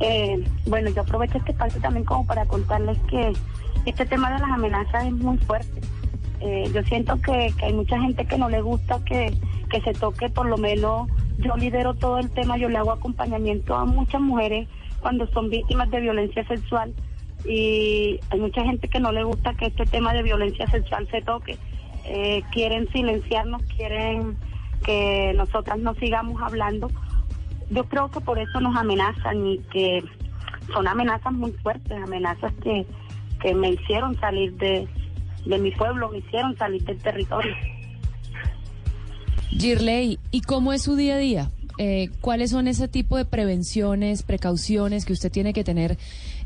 [0.00, 3.32] Eh, bueno, yo aprovecho este espacio también como para contarles que
[3.84, 5.80] este tema de las amenazas es muy fuerte.
[6.40, 9.34] Eh, yo siento que, hay mucha gente que no le gusta que,
[9.70, 13.74] que se toque, por lo menos yo lidero todo el tema, yo le hago acompañamiento
[13.74, 14.68] a muchas mujeres
[15.00, 16.92] cuando son víctimas de violencia sexual
[17.44, 21.22] y hay mucha gente que no le gusta que este tema de violencia sexual se
[21.22, 21.56] toque.
[22.04, 24.36] Eh, quieren silenciarnos, quieren
[24.84, 26.90] que nosotras no sigamos hablando.
[27.70, 30.02] Yo creo que por eso nos amenazan y que
[30.72, 32.86] son amenazas muy fuertes, amenazas que,
[33.40, 34.88] que me hicieron salir de,
[35.44, 37.54] de mi pueblo, me hicieron salir del territorio.
[39.50, 41.50] Girley, ¿y cómo es su día a día?
[41.78, 45.96] Eh, ¿Cuáles son ese tipo de prevenciones, precauciones que usted tiene que tener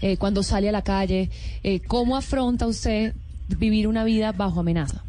[0.01, 1.31] eh, cuando sale a la calle?
[1.63, 3.15] Eh, ¿Cómo afronta usted
[3.49, 5.03] vivir una vida bajo amenaza?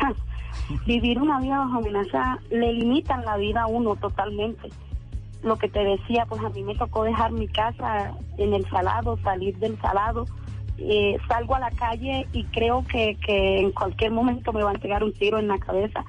[0.86, 4.68] vivir una vida bajo amenaza le limitan la vida a uno totalmente.
[5.42, 9.16] Lo que te decía, pues a mí me tocó dejar mi casa en el salado,
[9.18, 10.26] salir del salado
[10.78, 14.74] eh, salgo a la calle y creo que, que, en cualquier momento me va a
[14.74, 16.04] pegar un tiro en la cabeza.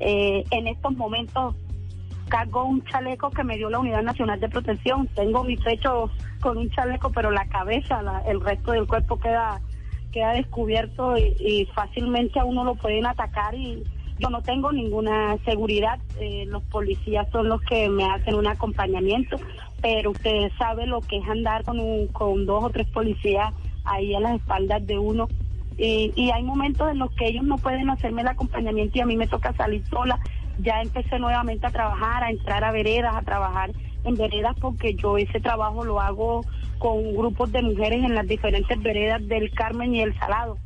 [0.00, 1.54] Eh, en estos momentos
[2.28, 5.06] cargo un chaleco que me dio la Unidad Nacional de Protección.
[5.08, 9.60] Tengo mi pecho con un chaleco, pero la cabeza, la, el resto del cuerpo queda
[10.12, 13.84] queda descubierto y, y, fácilmente a uno lo pueden atacar y
[14.18, 15.98] yo no tengo ninguna seguridad.
[16.20, 19.36] Eh, los policías son los que me hacen un acompañamiento,
[19.80, 23.52] pero usted sabe lo que es andar con, un, con dos o tres policías
[23.88, 25.28] ahí a las espaldas de uno.
[25.76, 29.06] Y, y, hay momentos en los que ellos no pueden hacerme el acompañamiento y a
[29.06, 30.18] mí me toca salir sola.
[30.58, 33.70] Ya empecé nuevamente a trabajar, a entrar a veredas, a trabajar
[34.04, 36.44] en veredas porque yo ese trabajo lo hago
[36.78, 40.58] con grupos de mujeres en las diferentes veredas del Carmen y el Salado.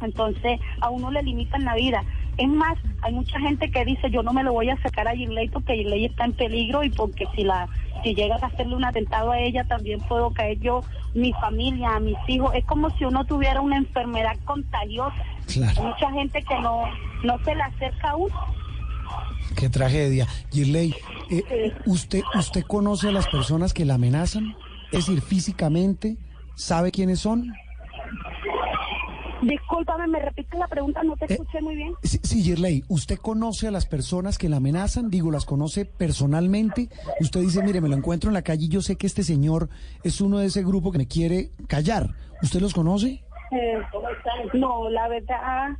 [0.00, 2.02] Entonces a uno le limitan la vida.
[2.36, 5.14] Es más, hay mucha gente que dice yo no me lo voy a sacar a
[5.14, 7.68] Girley porque Girley está en peligro y porque si la
[8.04, 12.00] si llegas a hacerle un atentado a ella también puedo caer yo, mi familia, a
[12.00, 12.54] mis hijos.
[12.54, 15.16] Es como si uno tuviera una enfermedad contagiosa.
[15.52, 15.80] Claro.
[15.80, 16.84] Hay mucha gente que no,
[17.24, 18.34] no se le acerca a uno.
[19.56, 20.26] Qué tragedia.
[20.52, 20.94] Girley,
[21.30, 24.54] eh, ¿usted, ¿usted conoce a las personas que la amenazan?
[24.92, 26.16] Es decir, físicamente,
[26.54, 27.52] ¿sabe quiénes son?
[29.42, 31.94] Discúlpame, me repite la pregunta, no te escuché eh, muy bien.
[32.02, 35.10] Sí, sí, Girley, ¿usted conoce a las personas que la amenazan?
[35.10, 36.88] Digo, ¿las conoce personalmente?
[37.20, 39.68] Usted dice, mire, me lo encuentro en la calle y yo sé que este señor
[40.02, 42.10] es uno de ese grupo que me quiere callar.
[42.42, 43.22] ¿Usted los conoce?
[43.50, 43.78] Eh,
[44.54, 45.76] no, la verdad,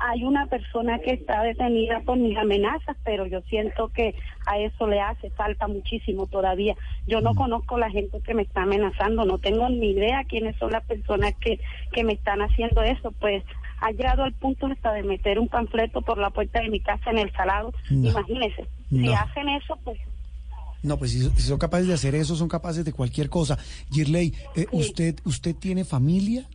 [0.00, 4.14] hay una persona que está detenida por mis amenazas, pero yo siento que
[4.46, 6.74] a eso le hace falta muchísimo todavía.
[7.06, 10.72] Yo no conozco la gente que me está amenazando, no tengo ni idea quiénes son
[10.72, 11.60] las personas que,
[11.92, 13.42] que me están haciendo eso, pues
[13.80, 17.10] ha llegado al punto hasta de meter un panfleto por la puerta de mi casa
[17.10, 17.72] en el salado.
[17.90, 19.00] No, Imagínese, no.
[19.00, 19.98] si hacen eso, pues
[20.82, 23.58] no, pues si, si, son capaces de hacer eso, son capaces de cualquier cosa.
[23.90, 24.76] Girley, eh, sí.
[24.76, 26.46] ¿usted, ¿usted tiene familia?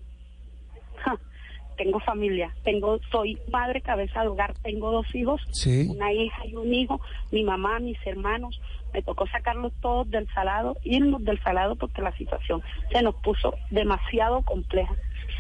[1.82, 5.88] Tengo familia, tengo, soy madre cabeza de hogar, tengo dos hijos, sí.
[5.90, 8.62] una hija y un hijo, mi mamá, mis hermanos,
[8.94, 13.56] me tocó sacarlos todos del salado, irnos del salado porque la situación se nos puso
[13.72, 14.94] demasiado compleja.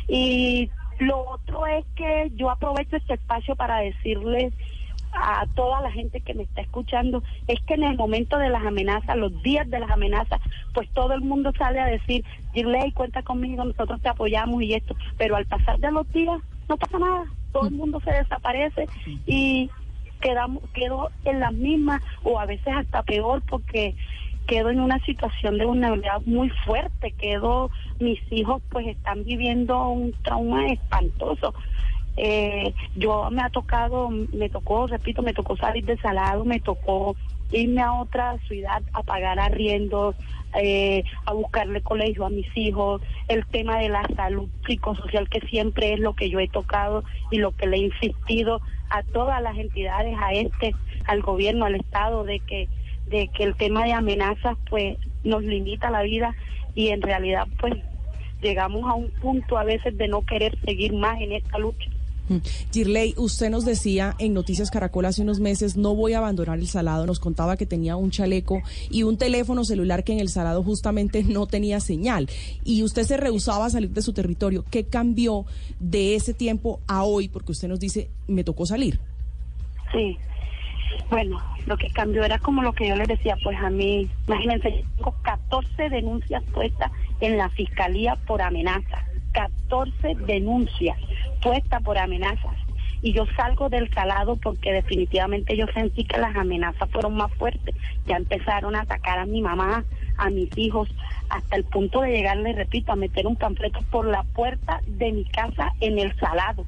[0.08, 4.52] Y lo otro es que yo aprovecho este espacio para decirles
[5.14, 8.66] a toda la gente que me está escuchando es que en el momento de las
[8.66, 10.40] amenazas, los días de las amenazas,
[10.74, 14.96] pues todo el mundo sale a decir, Girley, cuenta conmigo, nosotros te apoyamos y esto,
[15.18, 18.88] pero al pasar de los días no pasa nada, todo el mundo se desaparece
[19.26, 19.70] y
[20.22, 23.96] quedamos, quedo en las mismas o a veces hasta peor porque
[24.48, 27.70] quedo en una situación de vulnerabilidad muy fuerte, quedo,
[28.00, 31.54] mis hijos pues están viviendo un trauma espantoso.
[32.18, 37.16] Eh, yo me ha tocado, me tocó, repito, me tocó salir de salado, me tocó
[37.52, 40.16] irme a otra ciudad a pagar arriendos,
[40.56, 45.94] eh, a buscarle colegio a mis hijos, el tema de la salud psicosocial, que siempre
[45.94, 49.58] es lo que yo he tocado y lo que le he insistido a todas las
[49.58, 50.74] entidades, a este,
[51.06, 52.68] al gobierno, al Estado, de que,
[53.08, 56.36] de que el tema de amenazas pues nos limita la vida
[56.76, 57.74] y en realidad pues
[58.42, 61.91] llegamos a un punto a veces de no querer seguir más en esta lucha.
[62.32, 62.42] Mm.
[62.74, 66.68] Girley, usted nos decía en Noticias Caracol hace unos meses, no voy a abandonar el
[66.68, 70.64] salado, nos contaba que tenía un chaleco y un teléfono celular que en el salado
[70.64, 72.30] justamente no tenía señal
[72.64, 74.66] y usted se rehusaba a salir de su territorio.
[74.72, 75.46] ¿Qué cambió
[75.80, 77.28] de ese tiempo a hoy?
[77.28, 79.00] Porque usted nos dice, me tocó salir.
[79.92, 80.18] Sí,
[81.10, 84.72] bueno, lo que cambió era como lo que yo les decía, pues a mí, imagínense,
[84.72, 90.98] yo tengo 14 denuncias puestas en la fiscalía por amenazas, 14 denuncias
[91.42, 92.56] puestas por amenazas.
[93.04, 97.76] Y yo salgo del salado porque definitivamente yo sentí que las amenazas fueron más fuertes.
[98.06, 99.84] Ya empezaron a atacar a mi mamá,
[100.18, 100.88] a mis hijos,
[101.30, 105.26] hasta el punto de llegarle, repito, a meter un panfleto por la puerta de mi
[105.26, 106.66] casa en el salado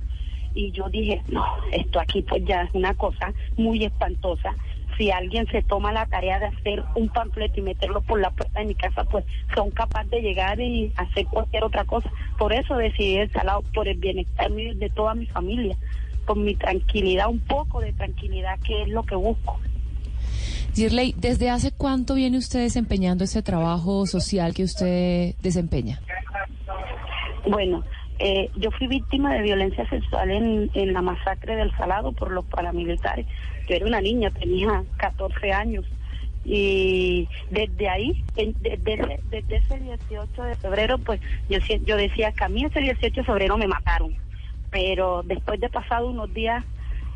[0.56, 4.56] y yo dije, no, esto aquí pues ya es una cosa muy espantosa.
[4.98, 8.60] Si alguien se toma la tarea de hacer un panfleto y meterlo por la puerta
[8.60, 9.26] de mi casa, pues
[9.56, 12.12] son capaces de llegar y hacer cualquier otra cosa.
[12.38, 15.76] Por eso decidí el salado, por el bienestar de toda mi familia,
[16.26, 19.60] por mi tranquilidad, un poco de tranquilidad, que es lo que busco.
[20.76, 26.00] Girley, ¿desde hace cuánto viene usted desempeñando ese trabajo social que usted desempeña?
[27.48, 27.84] Bueno,
[28.20, 32.46] eh, yo fui víctima de violencia sexual en, en la masacre del Salado por los
[32.46, 33.28] paramilitares.
[33.68, 35.86] Yo era una niña, tenía 14 años.
[36.46, 42.44] Y desde ahí, desde, ese, desde ese 18 de febrero, pues yo, yo decía que
[42.44, 44.14] a mí ese 18 de febrero me mataron.
[44.70, 46.66] Pero después de pasado unos días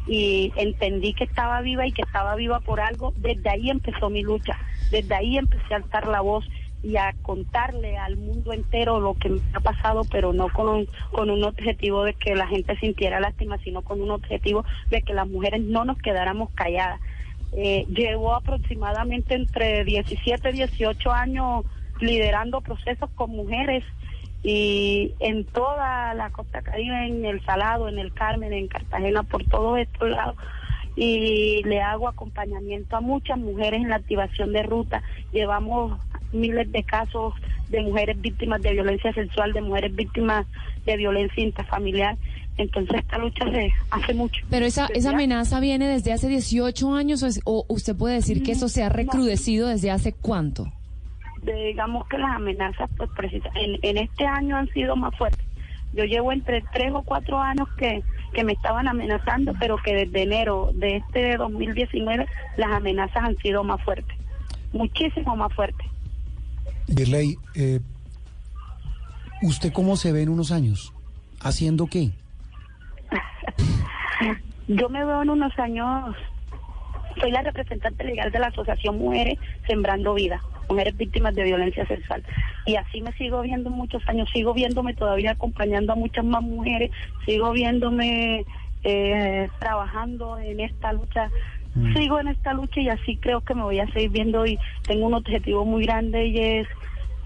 [0.08, 4.24] y entendí que estaba viva y que estaba viva por algo, desde ahí empezó mi
[4.24, 4.58] lucha.
[4.90, 6.46] Desde ahí empecé a alzar la voz
[6.84, 10.88] y a contarle al mundo entero lo que me ha pasado, pero no con un,
[11.12, 15.14] con un objetivo de que la gente sintiera lástima, sino con un objetivo de que
[15.14, 17.00] las mujeres no nos quedáramos calladas.
[17.54, 21.66] Eh, llevo aproximadamente entre 17 y 18 años
[22.00, 23.84] liderando procesos con mujeres
[24.44, 29.44] y en toda la costa caribe, en El Salado, en El Carmen, en Cartagena, por
[29.46, 30.36] todos estos lados
[30.98, 35.04] y le hago acompañamiento a muchas mujeres en la activación de ruta.
[35.32, 36.00] Llevamos
[36.34, 37.34] miles de casos
[37.70, 40.46] de mujeres víctimas de violencia sexual, de mujeres víctimas
[40.86, 42.18] de violencia intrafamiliar.
[42.58, 44.42] Entonces esta lucha se hace mucho.
[44.50, 48.68] Pero esa, esa amenaza viene desde hace 18 años o, usted puede decir que eso
[48.68, 50.72] se ha recrudecido desde hace cuánto?
[51.44, 55.46] digamos que las amenazas, pues precisas, en, en este año han sido más fuertes.
[55.94, 60.24] Yo llevo entre tres o cuatro años que, que me estaban amenazando, pero que desde
[60.24, 64.18] enero de este 2019 las amenazas han sido más fuertes,
[64.74, 65.88] muchísimo más fuertes.
[66.88, 67.80] Birley, eh,
[69.42, 70.94] ¿usted cómo se ve en unos años?
[71.42, 72.12] ¿Haciendo qué?
[74.68, 76.16] Yo me veo en unos años,
[77.20, 82.24] soy la representante legal de la Asociación Mujeres Sembrando Vida, Mujeres Víctimas de Violencia Sexual.
[82.66, 86.92] Y así me sigo viendo muchos años, sigo viéndome todavía acompañando a muchas más mujeres,
[87.26, 88.46] sigo viéndome
[88.84, 91.30] eh, trabajando en esta lucha
[91.78, 91.94] Mm.
[91.94, 95.06] sigo en esta lucha y así creo que me voy a seguir viendo y tengo
[95.06, 96.68] un objetivo muy grande y es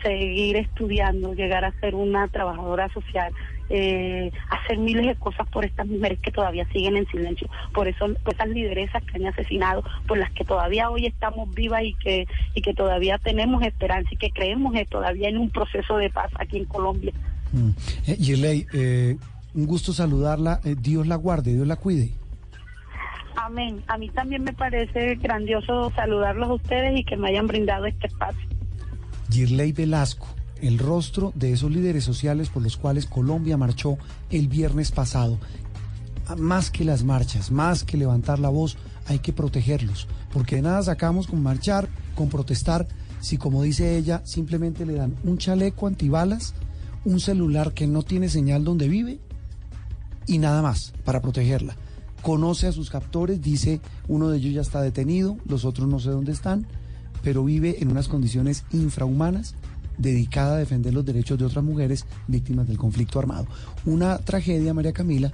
[0.03, 3.31] seguir estudiando, llegar a ser una trabajadora social,
[3.69, 8.07] eh, hacer miles de cosas por estas mujeres que todavía siguen en silencio, por eso
[8.23, 12.25] por esas lideresas que han asesinado, por las que todavía hoy estamos vivas y que
[12.55, 16.31] y que todavía tenemos esperanza y que creemos que todavía en un proceso de paz
[16.39, 17.13] aquí en Colombia.
[17.53, 17.69] Mm.
[18.07, 19.17] Eh, eh,
[19.53, 22.11] un gusto saludarla, eh, Dios la guarde, Dios la cuide.
[23.35, 23.83] Amén.
[23.87, 28.07] A mí también me parece grandioso saludarlos a ustedes y que me hayan brindado este
[28.07, 28.47] espacio.
[29.29, 30.27] Girley Velasco,
[30.61, 33.97] el rostro de esos líderes sociales por los cuales Colombia marchó
[34.29, 35.39] el viernes pasado.
[36.37, 40.81] Más que las marchas, más que levantar la voz, hay que protegerlos, porque de nada
[40.83, 42.87] sacamos con marchar, con protestar,
[43.19, 46.53] si como dice ella, simplemente le dan un chaleco antibalas,
[47.03, 49.19] un celular que no tiene señal donde vive
[50.27, 51.75] y nada más para protegerla
[52.21, 56.09] conoce a sus captores, dice uno de ellos ya está detenido, los otros no sé
[56.09, 56.65] dónde están,
[57.23, 59.55] pero vive en unas condiciones infrahumanas
[59.97, 63.47] dedicada a defender los derechos de otras mujeres víctimas del conflicto armado.
[63.85, 65.31] Una tragedia, María Camila,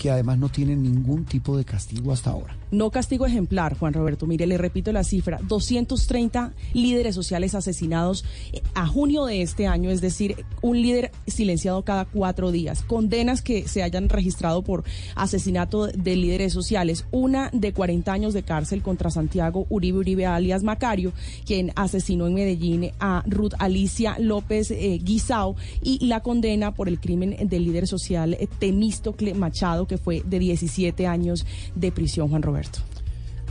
[0.00, 2.56] que además no tienen ningún tipo de castigo hasta ahora.
[2.70, 4.26] No castigo ejemplar, Juan Roberto.
[4.26, 9.90] Mire, le repito la cifra, 230 líderes sociales asesinados eh, a junio de este año,
[9.90, 12.82] es decir, un líder silenciado cada cuatro días.
[12.82, 14.84] Condenas que se hayan registrado por
[15.16, 17.04] asesinato de líderes sociales.
[17.10, 21.12] Una de 40 años de cárcel contra Santiago Uribe Uribe alias Macario,
[21.44, 27.00] quien asesinó en Medellín a Ruth Alicia López eh, Guisao, y la condena por el
[27.00, 32.42] crimen del líder social eh, Temístocle Machado, que fue de 17 años de prisión, Juan
[32.42, 32.78] Roberto.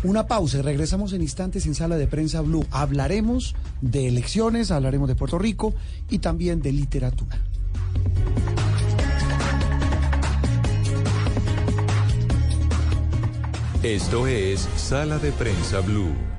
[0.03, 2.65] Una pausa y regresamos en instantes en Sala de Prensa Blue.
[2.71, 5.73] Hablaremos de elecciones, hablaremos de Puerto Rico
[6.09, 7.41] y también de literatura.
[13.83, 16.38] Esto es Sala de Prensa Blue.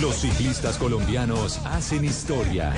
[0.00, 2.74] Los ciclistas colombianos hacen historia.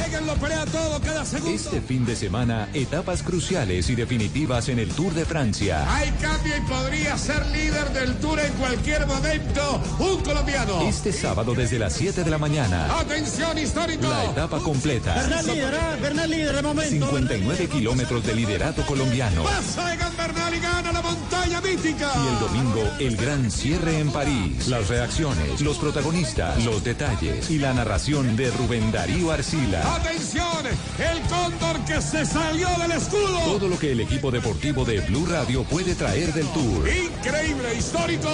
[1.46, 5.86] Este fin de semana, etapas cruciales y definitivas en el Tour de Francia.
[5.96, 9.80] Hay cambio y podría ser líder del Tour en cualquier momento.
[9.98, 10.82] Un colombiano.
[10.82, 12.98] Este sábado desde las 7 de la mañana.
[12.98, 14.08] Atención histórico.
[14.08, 15.14] La etapa completa.
[15.14, 16.02] Bernal líder, ¿eh?
[16.02, 17.06] Bernal líder de momento.
[17.06, 19.42] 59 kilómetros de liderato colombiano.
[19.42, 22.12] Pasa Egan Bernal y gana la montaña mítica.
[22.14, 24.68] Y el domingo, el gran cierre en París.
[24.68, 27.05] Las reacciones, los protagonistas, los detalles
[27.48, 29.94] y la narración de Rubén Darío Arcila.
[29.94, 30.66] ¡Atención!
[30.98, 33.38] El cóndor que se salió del escudo.
[33.44, 36.88] Todo lo que el equipo deportivo de Blue Radio puede traer del Tour.
[36.88, 38.28] ¡Increíble, histórico!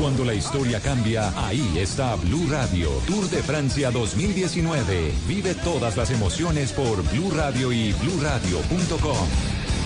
[0.00, 2.90] Cuando la historia cambia, ahí está Blue Radio.
[3.06, 5.12] Tour de Francia 2019.
[5.28, 9.28] Vive todas las emociones por Blue Radio y BlueRadio.com.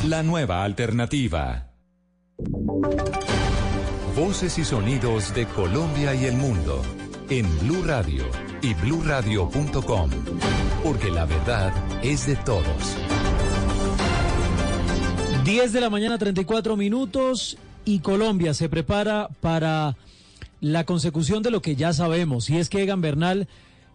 [0.09, 1.69] La nueva alternativa.
[4.17, 6.83] Voces y sonidos de Colombia y el mundo
[7.39, 8.25] en Blue Radio
[8.61, 10.11] y bluradio.com,
[10.85, 11.73] porque la verdad
[12.03, 12.97] es de todos.
[15.43, 17.57] 10 de la mañana 34 minutos
[17.87, 19.97] y Colombia se prepara para
[20.61, 23.49] la consecución de lo que ya sabemos, y es que Egan Bernal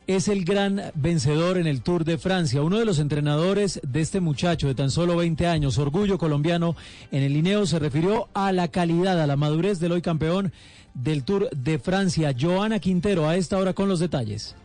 [0.07, 2.63] es el gran vencedor en el Tour de Francia.
[2.63, 6.75] Uno de los entrenadores de este muchacho de tan solo 20 años, orgullo colombiano,
[7.11, 10.53] en el Lineo se refirió a la calidad, a la madurez del hoy campeón
[11.01, 12.33] del Tour de Francia.
[12.37, 14.55] Joana Quintero, a esta hora con los detalles.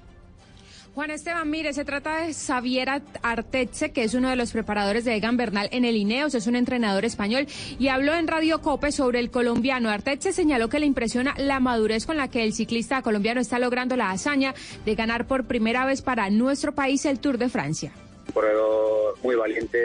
[0.95, 5.15] Juan Esteban, mire, se trata de Xavier Arteche, que es uno de los preparadores de
[5.17, 7.47] Egan Bernal en el INEOS, es un entrenador español,
[7.79, 9.89] y habló en Radio Cope sobre el colombiano.
[9.89, 13.97] Arteche señaló que le impresiona la madurez con la que el ciclista colombiano está logrando
[13.97, 14.55] la hazaña
[14.85, 17.93] de ganar por primera vez para nuestro país el Tour de Francia.
[18.27, 19.79] Un corredor muy valiente,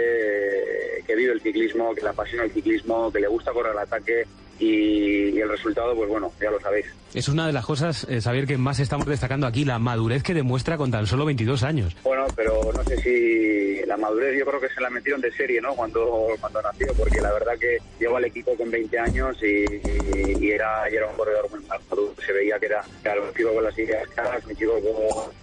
[1.06, 4.26] que vive el ciclismo, que le apasiona el ciclismo, que le gusta correr al ataque,
[4.60, 6.86] y, el resultado, pues bueno, ya lo sabéis.
[7.14, 10.34] Es una de las cosas, eh, saber que más estamos destacando aquí, la madurez que
[10.34, 11.96] demuestra con tan solo 22 años.
[12.04, 15.62] Bueno, pero no sé si la madurez yo creo que se la metieron de serie,
[15.62, 15.74] ¿no?
[15.74, 20.88] Cuando, cuando nació, porque la verdad que llegó al equipo con 20 años y, era,
[20.88, 22.14] era un corredor muy maduro.
[22.26, 22.84] Se veía que era,
[23.22, 24.74] un chico con las ideas claras, un chico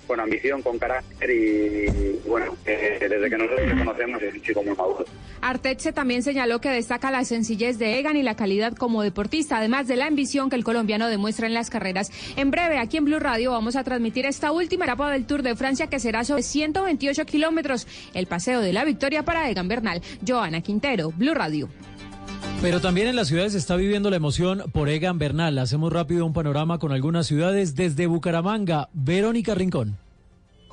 [0.06, 4.76] con, ambición, con carácter y, bueno, desde que nosotros le conocemos es un chico muy
[4.76, 5.04] maduro.
[5.40, 9.86] Arteche también señaló que destaca la sencillez de Egan y la calidad como deportista, además
[9.86, 12.10] de la ambición que el colombiano demuestra en las carreras.
[12.36, 15.54] En breve, aquí en Blue Radio vamos a transmitir esta última etapa del Tour de
[15.54, 20.02] Francia que será sobre 128 kilómetros, el paseo de la victoria para Egan Bernal.
[20.26, 21.68] Joana Quintero, Blue Radio.
[22.60, 25.58] Pero también en las ciudades se está viviendo la emoción por Egan Bernal.
[25.58, 28.88] Hacemos rápido un panorama con algunas ciudades desde Bucaramanga.
[28.92, 30.03] Verónica Rincón.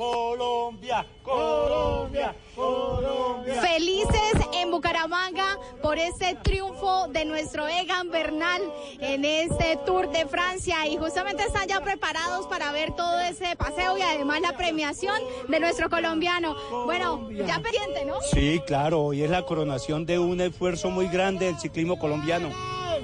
[0.01, 3.61] Colombia, Colombia, Colombia.
[3.61, 8.63] Felices en Bucaramanga por este triunfo de nuestro Egan Bernal
[8.99, 13.95] en este Tour de Francia y justamente están ya preparados para ver todo ese paseo
[13.95, 16.55] y además la premiación de nuestro colombiano.
[16.85, 18.15] Bueno, ya pendiente, ¿no?
[18.33, 22.49] Sí, claro, hoy es la coronación de un esfuerzo muy grande del ciclismo colombiano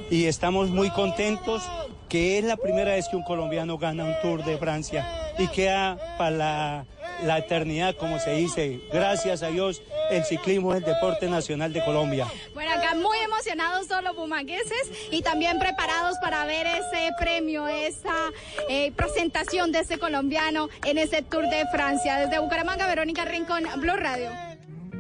[0.09, 1.61] y estamos muy contentos
[2.09, 5.97] que es la primera vez que un colombiano gana un Tour de Francia y queda
[6.17, 6.85] para
[7.23, 8.79] la, eternidad, como se dice.
[8.91, 9.81] Gracias a Dios,
[10.11, 12.27] el ciclismo es el deporte nacional de Colombia.
[12.53, 18.31] Bueno, acá muy emocionados todos los bumangueses y también preparados para ver ese premio, esa
[18.69, 22.17] eh, presentación de ese colombiano en ese Tour de Francia.
[22.17, 24.29] Desde Bucaramanga, Verónica Rincón, Blue Radio.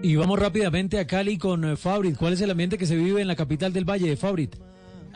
[0.03, 2.17] Y vamos rápidamente a Cali con eh, Fabrit.
[2.17, 4.55] ¿Cuál es el ambiente que se vive en la capital del Valle de Fabrit?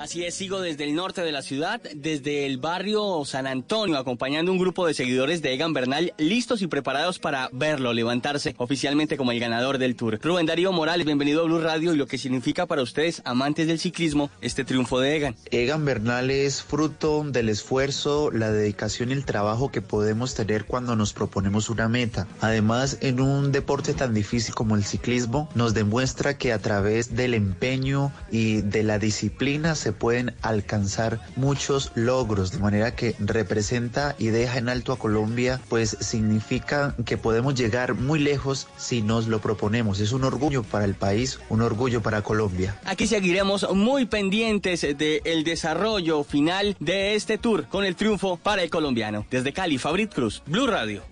[0.02, 4.52] Así es, sigo desde el norte de la ciudad, desde el barrio San Antonio, acompañando
[4.52, 9.32] un grupo de seguidores de Egan Bernal, listos y preparados para verlo levantarse oficialmente como
[9.32, 10.20] el ganador del Tour.
[10.20, 13.78] Rubén Darío Morales, bienvenido a Blue Radio y lo que significa para ustedes, amantes del
[13.78, 15.36] ciclismo, este triunfo de Egan.
[15.52, 20.96] Egan Bernal es fruto del esfuerzo, la dedicación y el trabajo que podemos tener cuando
[20.96, 22.28] nos proponemos una meta.
[22.40, 27.36] Además, en un deporte tan difícil como el ciclismo, nos demuestra que a través del
[27.36, 34.28] empeño y de la disciplina se pueden alcanzar muchos logros, de manera que representa y
[34.28, 39.40] deja en alto a Colombia, pues significa que podemos llegar muy lejos si nos lo
[39.40, 40.00] proponemos.
[40.00, 42.80] Es un orgullo para el país, un orgullo para Colombia.
[42.86, 48.70] Aquí seguiremos muy pendientes del desarrollo final de este tour con el triunfo para el
[48.70, 49.26] colombiano.
[49.30, 51.11] Desde Cali, Fabrit Cruz, Blue Radio.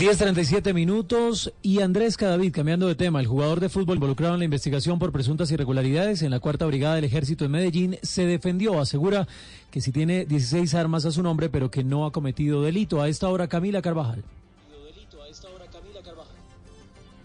[0.00, 4.46] 10.37 minutos y Andrés Cadavid, cambiando de tema, el jugador de fútbol involucrado en la
[4.46, 9.28] investigación por presuntas irregularidades en la cuarta brigada del ejército de Medellín, se defendió, asegura
[9.70, 13.02] que si tiene 16 armas a su nombre, pero que no ha cometido delito.
[13.02, 14.24] A esta hora, Camila Carvajal.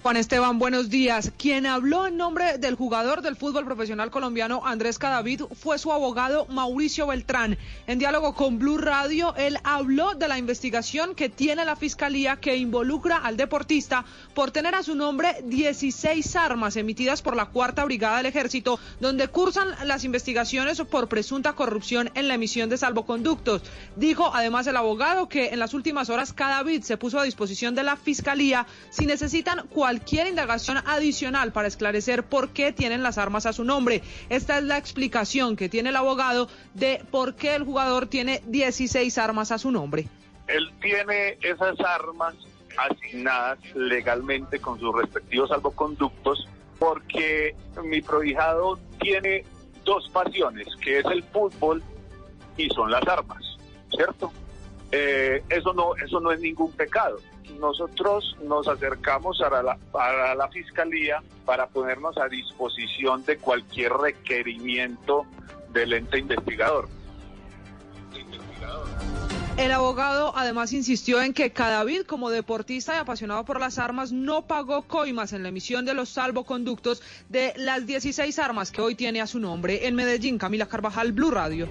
[0.06, 1.32] Juan Esteban, buenos días.
[1.36, 6.46] Quien habló en nombre del jugador del fútbol profesional colombiano Andrés Cadavid fue su abogado
[6.46, 7.58] Mauricio Beltrán.
[7.88, 12.56] En diálogo con Blue Radio, él habló de la investigación que tiene la fiscalía que
[12.56, 18.18] involucra al deportista por tener a su nombre 16 armas emitidas por la Cuarta Brigada
[18.18, 23.64] del Ejército, donde cursan las investigaciones por presunta corrupción en la emisión de salvoconductos.
[23.96, 27.82] Dijo además el abogado que en las últimas horas Cadavid se puso a disposición de
[27.82, 33.46] la fiscalía si necesitan cualquier cualquier indagación adicional para esclarecer por qué tienen las armas
[33.46, 34.02] a su nombre.
[34.30, 39.18] Esta es la explicación que tiene el abogado de por qué el jugador tiene 16
[39.18, 40.06] armas a su nombre.
[40.48, 42.36] Él tiene esas armas
[42.78, 46.46] asignadas legalmente con sus respectivos salvoconductos
[46.78, 49.46] porque mi prohijado tiene
[49.86, 51.82] dos pasiones, que es el fútbol
[52.58, 53.46] y son las armas,
[53.96, 54.34] ¿cierto?
[54.92, 57.18] Eh, eso no eso no es ningún pecado
[57.60, 65.26] nosotros nos acercamos a la, Fiscalía para ponernos a disposición de cualquier requerimiento
[65.74, 66.88] del ente investigador.
[69.58, 74.48] El abogado además insistió en que Cadavid, como deportista y apasionado por las armas, no
[74.48, 79.22] pagó coimas en la emisión de los salvoconductos de las 16 armas que hoy tiene
[79.22, 79.88] a su nombre.
[79.88, 81.70] En Medellín, Camila Carvajal, Blue Radio.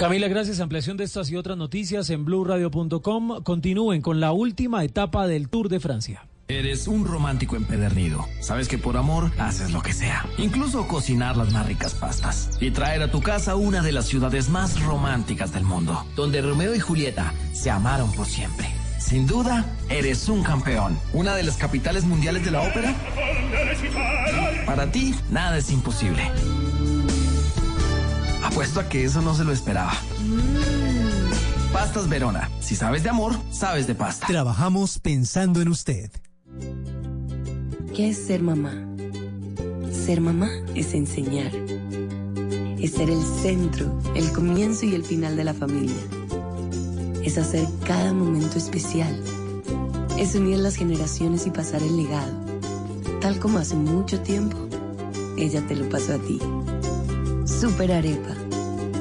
[0.00, 0.60] Camila, gracias.
[0.60, 3.42] Ampliación de estas y otras noticias en blueradio.com.
[3.42, 6.26] Continúen con la última etapa del Tour de Francia.
[6.48, 8.26] Eres un romántico empedernido.
[8.40, 10.24] Sabes que por amor haces lo que sea.
[10.38, 12.48] Incluso cocinar las más ricas pastas.
[12.62, 16.06] Y traer a tu casa una de las ciudades más románticas del mundo.
[16.16, 18.68] Donde Romeo y Julieta se amaron por siempre.
[18.98, 20.98] Sin duda, eres un campeón.
[21.12, 22.96] Una de las capitales mundiales de la ópera.
[24.64, 26.22] Para ti, nada es imposible.
[28.50, 29.92] Apuesto a que eso no se lo esperaba.
[30.18, 31.72] Mm.
[31.72, 32.50] Pastas Verona.
[32.60, 34.26] Si sabes de amor, sabes de pasta.
[34.26, 36.10] Trabajamos pensando en usted.
[37.94, 38.74] ¿Qué es ser mamá?
[39.92, 41.52] Ser mamá es enseñar.
[42.80, 46.02] Es ser el centro, el comienzo y el final de la familia.
[47.22, 49.22] Es hacer cada momento especial.
[50.18, 52.32] Es unir las generaciones y pasar el legado.
[53.20, 54.56] Tal como hace mucho tiempo,
[55.36, 56.40] ella te lo pasó a ti.
[57.44, 58.39] Super Arepa,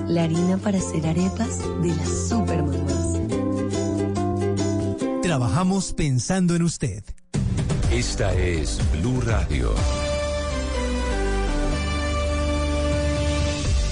[0.10, 3.20] la harina para hacer arepas de las super mamás.
[5.22, 7.04] Trabajamos pensando en usted.
[7.92, 9.74] Esta es Blue Radio.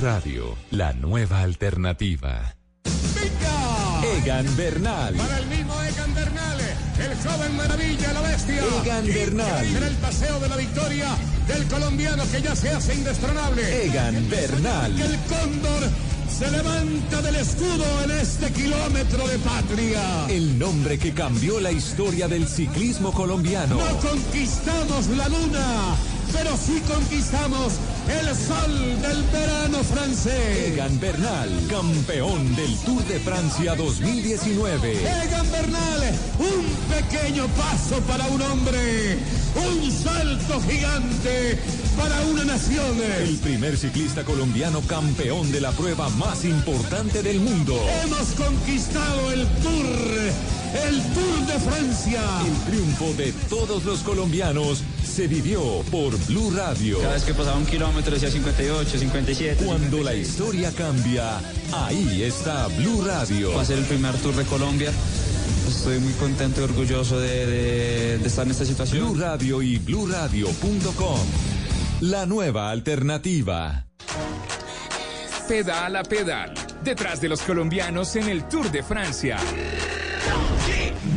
[0.00, 2.54] Radio, la nueva alternativa.
[4.16, 5.14] Egan Bernal.
[5.14, 8.62] Para el mismo Egan Bernal, el joven maravilla, la bestia.
[8.82, 9.66] Egan Bernal.
[9.66, 11.08] Será el paseo de la victoria
[11.48, 13.86] del colombiano que ya se hace indestronable.
[13.86, 14.94] Egan Bernal.
[14.94, 15.90] Que el cóndor
[16.38, 20.26] se levanta del escudo en este kilómetro de patria.
[20.28, 23.76] El nombre que cambió la historia del ciclismo colombiano.
[23.76, 25.96] No conquistamos la luna,
[26.32, 27.74] pero sí conquistamos
[28.08, 30.72] el sol del verano francés.
[30.72, 34.92] Egan Bernal, campeón del Tour de Francia 2019.
[35.24, 36.64] Egan Bernal, un
[36.94, 39.18] pequeño paso para un hombre,
[39.56, 41.58] un salto gigante
[41.98, 42.96] para una nación.
[43.20, 47.78] El primer ciclista colombiano campeón de la prueba más importante del mundo.
[48.04, 49.86] Hemos conquistado el Tour,
[50.74, 52.22] el Tour de Francia.
[52.46, 56.98] El triunfo de todos los colombianos se vivió por Blue Radio.
[57.00, 59.64] Cada vez que pasaba un kilómetro decía 58, 57.
[59.64, 61.38] Cuando la historia cambia,
[61.72, 63.54] ahí está Blue Radio.
[63.54, 64.92] Va a ser el primer Tour de Colombia.
[65.68, 69.12] Estoy muy contento y orgulloso de, de, de estar en esta situación.
[69.12, 71.20] Blue Radio y BlueRadio.com.
[72.00, 73.86] La nueva alternativa.
[75.48, 76.52] Pedal a pedal.
[76.84, 79.38] Detrás de los colombianos en el Tour de Francia.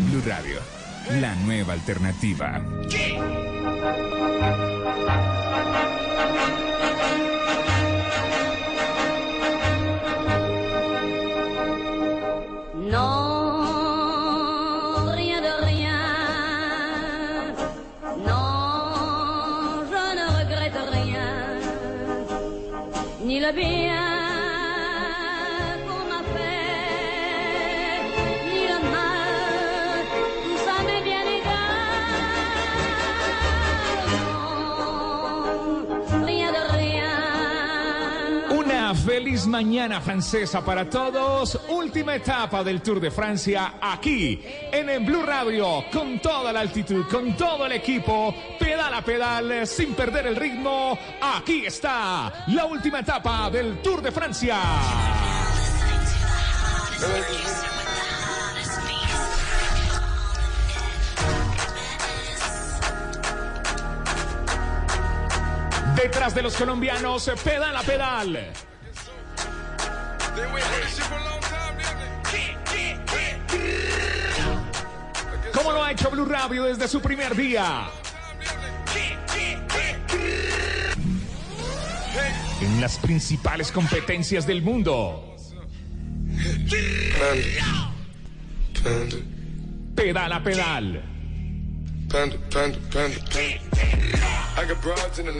[0.09, 0.59] Blue Radio.
[1.19, 2.61] La nueva alternativa.
[12.89, 13.71] Non,
[15.15, 15.51] rien de
[39.47, 41.59] mañana francesa para todos.
[41.69, 47.05] Última etapa del Tour de Francia aquí en el Blue Radio con toda la altitud,
[47.09, 50.97] con todo el equipo, pedal a pedal sin perder el ritmo.
[51.21, 54.57] Aquí está la última etapa del Tour de Francia.
[65.95, 68.51] Detrás de los colombianos, pedal a pedal.
[75.53, 77.89] ¿Cómo lo ha hecho Blue Radio desde su primer día?
[82.61, 85.35] En las principales competencias del mundo.
[89.95, 91.01] Pedal a pedal.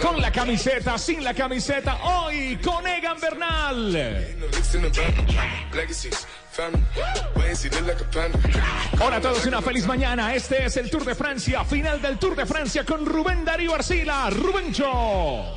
[0.02, 3.96] Con la camiseta, sin la camiseta, hoy con Egan Bernal.
[9.00, 10.34] Hola a todos, una feliz mañana.
[10.34, 14.30] Este es el Tour de Francia, final del Tour de Francia con Rubén Darío Arcila,
[14.32, 15.56] Rubencho.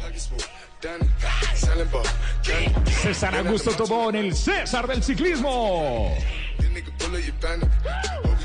[3.02, 6.14] César Augusto Tobón, el César del ciclismo.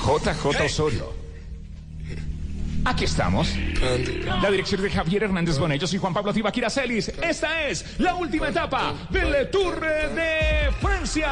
[0.00, 1.12] JJ Osorio.
[2.84, 3.54] Aquí estamos.
[4.42, 5.80] La dirección de Javier Hernández Bonet.
[5.80, 7.08] Yo soy Juan Pablo Tibaquira Celis.
[7.08, 11.28] Esta es la última etapa del Tour de Francia.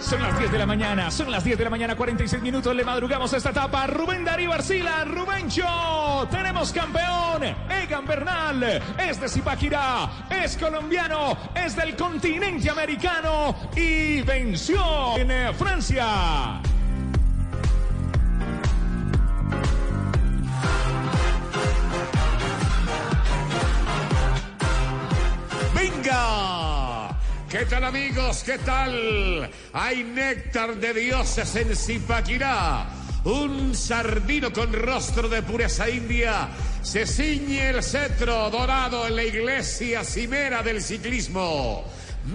[0.00, 2.74] Son las 10 de la mañana, son las 10 de la mañana, 46 minutos.
[2.74, 3.86] Le madrugamos esta etapa.
[3.86, 6.26] Rubén Darío Arcila, Rubencho.
[6.30, 7.42] Tenemos campeón.
[7.68, 8.82] Egan Bernal.
[8.98, 10.08] Es de Zipaquirá.
[10.30, 11.36] Es colombiano.
[11.54, 13.54] Es del continente americano.
[13.76, 16.60] Y venció en eh, Francia.
[25.74, 26.79] ¡Venga!
[27.50, 28.44] ¿Qué tal amigos?
[28.44, 29.50] ¿Qué tal?
[29.72, 32.86] Hay néctar de dioses en Zipaquirá.
[33.24, 36.48] Un sardino con rostro de pureza india
[36.80, 41.84] se ciñe el cetro dorado en la iglesia cimera del ciclismo.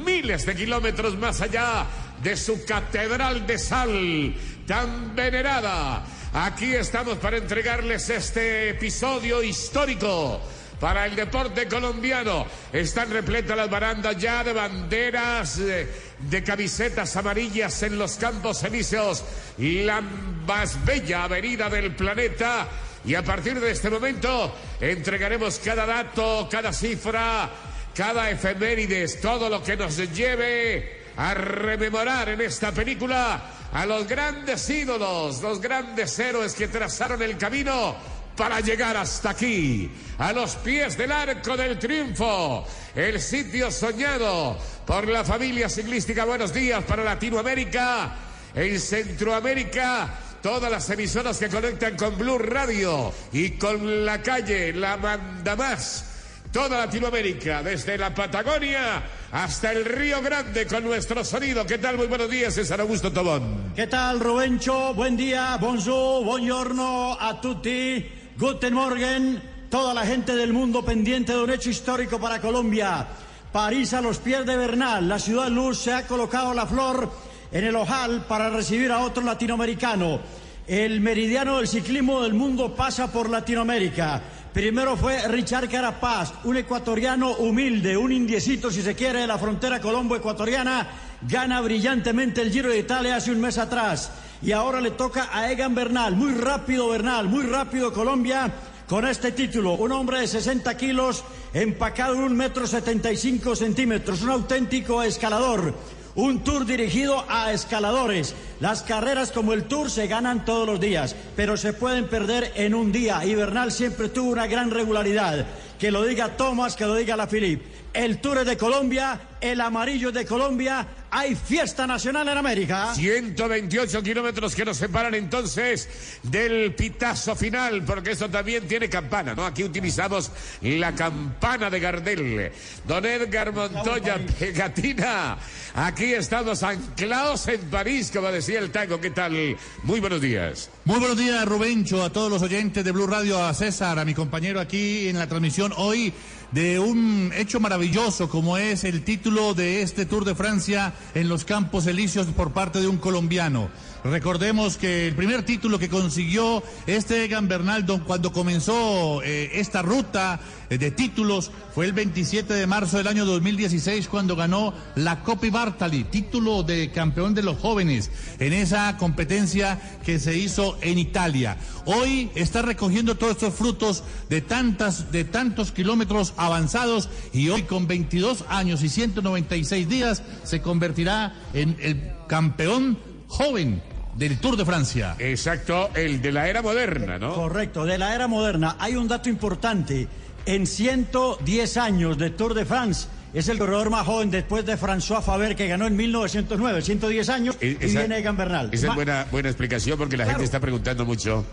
[0.06, 1.86] Miles de kilómetros más allá
[2.22, 4.36] de su catedral de sal
[4.68, 6.04] tan venerada.
[6.34, 10.42] Aquí estamos para entregarles este episodio histórico
[10.80, 12.46] para el deporte colombiano.
[12.72, 15.88] Están repletas las barandas ya de banderas, eh,
[16.20, 19.24] de camisetas amarillas en los campos elíseos,
[19.58, 22.68] la más bella avenida del planeta.
[23.06, 27.50] Y a partir de este momento entregaremos cada dato, cada cifra,
[27.96, 34.70] cada efemérides, todo lo que nos lleve a rememorar en esta película a los grandes
[34.70, 37.96] ídolos, los grandes héroes que trazaron el camino
[38.36, 42.66] para llegar hasta aquí, a los pies del arco del triunfo,
[42.96, 46.26] el sitio soñado por la familia ciclística.
[46.26, 48.16] Buenos días para Latinoamérica,
[48.54, 50.20] en Centroamérica.
[50.42, 56.16] Todas las emisoras que conectan con Blue Radio y con la calle La Manda Más
[56.56, 61.66] toda Latinoamérica, desde la Patagonia hasta el Río Grande con nuestro sonido.
[61.66, 61.98] ¿Qué tal?
[61.98, 63.74] Muy buenos días, César Augusto Tobón.
[63.76, 64.94] ¿Qué tal, Rubencho?
[64.94, 71.42] Buen día, bonjour, buongiorno a tutti, guten morgen, toda la gente del mundo pendiente de
[71.42, 73.08] un hecho histórico para Colombia.
[73.52, 77.10] París a los pies de Bernal, la ciudad luz se ha colocado la flor
[77.52, 80.20] en el ojal para recibir a otro latinoamericano.
[80.68, 84.22] El meridiano del ciclismo del mundo pasa por Latinoamérica.
[84.52, 89.80] Primero fue Richard Carapaz, un ecuatoriano humilde, un indiecito, si se quiere, de la frontera
[89.80, 90.88] colombo-ecuatoriana.
[91.22, 94.12] Gana brillantemente el Giro de Italia hace un mes atrás.
[94.42, 96.16] Y ahora le toca a Egan Bernal.
[96.16, 98.52] Muy rápido Bernal, muy rápido Colombia
[98.88, 99.74] con este título.
[99.74, 101.24] Un hombre de 60 kilos,
[101.54, 105.74] empacado en un metro 75 centímetros, un auténtico escalador.
[106.16, 108.36] Un tour dirigido a escaladores.
[108.62, 112.74] Las carreras como el tour se ganan todos los días, pero se pueden perder en
[112.74, 113.26] un día.
[113.26, 115.46] Y Bernal siempre tuvo una gran regularidad.
[115.78, 117.62] Que lo diga Thomas, que lo diga la Philip.
[117.96, 120.86] El tour de Colombia, el amarillo de Colombia.
[121.12, 122.94] Hay fiesta nacional en América.
[122.94, 125.88] 128 kilómetros que nos separan entonces
[126.24, 129.46] del pitazo final, porque eso también tiene campana, ¿no?
[129.46, 130.30] Aquí utilizamos
[130.62, 132.52] la campana de Gardel.
[132.86, 135.38] Don Edgar Montoya, pegatina.
[135.74, 139.00] Aquí estamos anclados en París, como decía el tango.
[139.00, 139.56] ¿Qué tal?
[139.84, 140.70] Muy buenos días.
[140.84, 144.14] Muy buenos días, Rubencho, a todos los oyentes de Blue Radio, a César, a mi
[144.14, 146.14] compañero aquí en la transmisión hoy
[146.56, 151.44] de un hecho maravilloso como es el título de este Tour de Francia en los
[151.44, 153.68] Campos Elíseos por parte de un colombiano.
[154.06, 160.40] Recordemos que el primer título que consiguió este Egan Bernaldo cuando comenzó eh, esta ruta
[160.70, 165.50] eh, de títulos fue el 27 de marzo del año 2016 cuando ganó la Coppi
[165.50, 171.58] Bartali, título de campeón de los jóvenes en esa competencia que se hizo en Italia.
[171.86, 177.88] Hoy está recogiendo todos estos frutos de tantas de tantos kilómetros avanzados y hoy con
[177.88, 185.16] 22 años y 196 días se convertirá en el campeón joven del Tour de Francia.
[185.20, 187.34] Exacto, el de la era moderna, ¿no?
[187.34, 188.76] Correcto, de la era moderna.
[188.80, 190.08] Hay un dato importante.
[190.46, 195.22] En 110 años de Tour de France, es el corredor más joven después de François
[195.22, 198.70] Faber, que ganó en 1909, 110 años, y viene Egan Bernal.
[198.72, 201.44] Esa Ma- es buena, buena explicación porque la gente está preguntando mucho.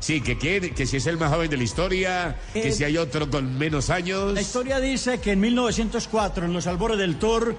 [0.00, 2.82] Sí, que, quiere- que si es el más joven de la historia, que Eh, si
[2.82, 4.34] hay otro con menos años.
[4.34, 7.56] La historia dice que en 1904, en los albores del Tour,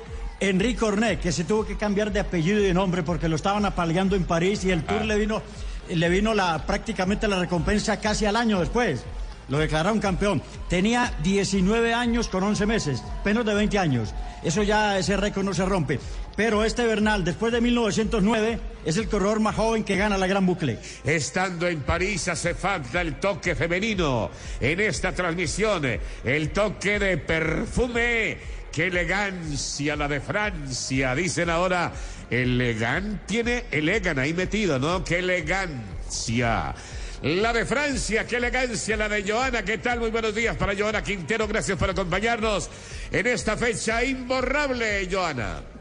[0.49, 3.65] Enrique Ornet, que se tuvo que cambiar de apellido y de nombre porque lo estaban
[3.65, 5.41] apaleando en París y el Tour le vino,
[5.87, 9.05] le vino la, prácticamente la recompensa casi al año después.
[9.49, 10.41] Lo declararon campeón.
[10.69, 14.13] Tenía 19 años con 11 meses, menos de 20 años.
[14.43, 15.99] Eso ya, ese récord no se rompe.
[16.35, 20.45] Pero este Bernal, después de 1909, es el corredor más joven que gana la Gran
[20.45, 20.79] Bucle.
[21.03, 25.83] Estando en París hace falta el toque femenino en esta transmisión,
[26.23, 28.37] el toque de perfume,
[28.73, 31.93] qué elegancia la de Francia, dicen ahora,
[32.29, 35.03] elegan, tiene elegan ahí metido, ¿no?
[35.03, 36.73] Qué elegancia.
[37.21, 39.99] La de Francia, qué elegancia la de Joana, ¿qué tal?
[39.99, 42.69] Muy buenos días para Joana Quintero, gracias por acompañarnos
[43.11, 45.72] en esta fecha imborrable, Joana.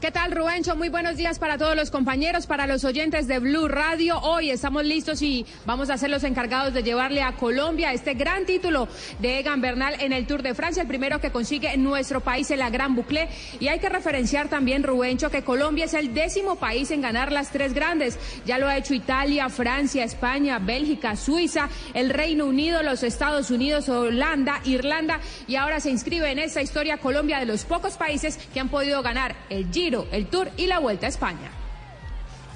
[0.00, 0.76] ¿Qué tal, Rubencho?
[0.76, 4.20] Muy buenos días para todos los compañeros, para los oyentes de Blue Radio.
[4.20, 8.46] Hoy estamos listos y vamos a ser los encargados de llevarle a Colombia este gran
[8.46, 8.86] título
[9.18, 12.48] de Egan Bernal en el Tour de Francia, el primero que consigue en nuestro país
[12.52, 13.28] en la Gran Boucle.
[13.58, 17.50] Y hay que referenciar también, Rubencho, que Colombia es el décimo país en ganar las
[17.50, 18.20] tres grandes.
[18.46, 23.88] Ya lo ha hecho Italia, Francia, España, Bélgica, Suiza, el Reino Unido, los Estados Unidos,
[23.88, 25.18] Holanda, Irlanda.
[25.48, 29.02] Y ahora se inscribe en esta historia Colombia de los pocos países que han podido
[29.02, 31.50] ganar el Giro, el Tour y la Vuelta a España.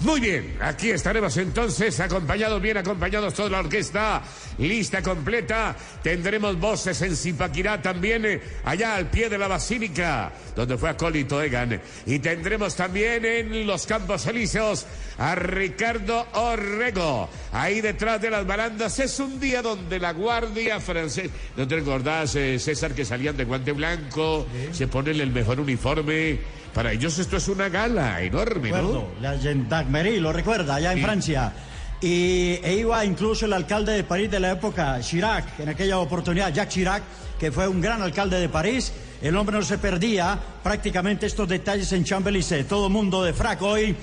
[0.01, 4.21] Muy bien, aquí estaremos entonces acompañados, bien acompañados toda la orquesta,
[4.59, 5.77] lista completa.
[6.03, 11.41] Tendremos voces en Zipaquirá también, eh, allá al pie de la basílica, donde fue acólito
[11.41, 11.81] Egan.
[12.05, 14.87] Y tendremos también en los Campos Elíseos
[15.19, 18.99] a Ricardo Orrego, ahí detrás de las barandas.
[18.99, 23.45] Es un día donde la Guardia Francesa, ¿no te recordás, eh, César, que salían de
[23.45, 26.41] guante blanco, se ponen el mejor uniforme?
[26.75, 28.77] Para ellos esto es una gala enorme, ¿no?
[28.77, 31.05] Recuerdo, la gendarmerie, lo recuerda, allá en Sí.
[31.05, 31.53] Francia.
[32.01, 36.53] Y e iba incluso el alcalde de París de la época, Chirac, en aquella oportunidad,
[36.53, 37.03] Jacques Chirac,
[37.39, 38.93] que fue un gran alcalde de París.
[39.21, 42.67] El hombre no se perdía prácticamente estos detalles en Champs-Élysées.
[42.67, 43.95] Todo mundo de frac hoy,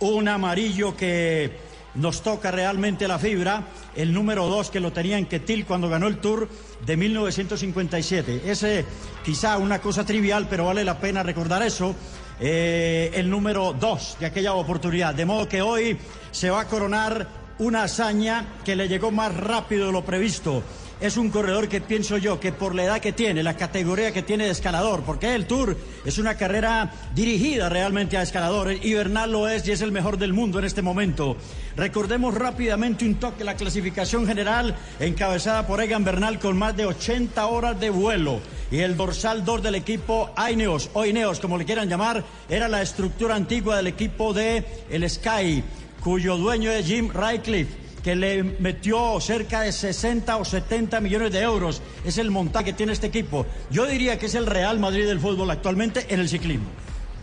[0.00, 1.50] un amarillo que
[1.94, 3.64] nos toca realmente la fibra,
[3.94, 6.48] el número dos que lo tenía en Quetil cuando ganó el Tour
[6.84, 8.42] de 1957.
[8.44, 8.84] Ese
[9.24, 11.94] quizá una cosa trivial, pero vale la pena recordar eso.
[12.40, 15.14] Eh, el número dos de aquella oportunidad.
[15.14, 15.96] De modo que hoy
[16.32, 20.62] se va a coronar una hazaña que le llegó más rápido de lo previsto.
[21.04, 24.22] Es un corredor que pienso yo que por la edad que tiene, la categoría que
[24.22, 29.30] tiene de escalador, porque el Tour es una carrera dirigida realmente a escaladores y Bernal
[29.30, 31.36] lo es y es el mejor del mundo en este momento.
[31.76, 37.48] Recordemos rápidamente un toque la clasificación general encabezada por Egan Bernal con más de 80
[37.48, 38.40] horas de vuelo
[38.70, 42.80] y el dorsal 2 del equipo Aineos o Ineos como le quieran llamar era la
[42.80, 45.62] estructura antigua del equipo de el Sky
[46.00, 51.40] cuyo dueño es Jim Ratcliffe que le metió cerca de 60 o 70 millones de
[51.40, 51.80] euros.
[52.04, 53.46] Es el montaje que tiene este equipo.
[53.70, 56.66] Yo diría que es el Real Madrid del fútbol actualmente en el ciclismo.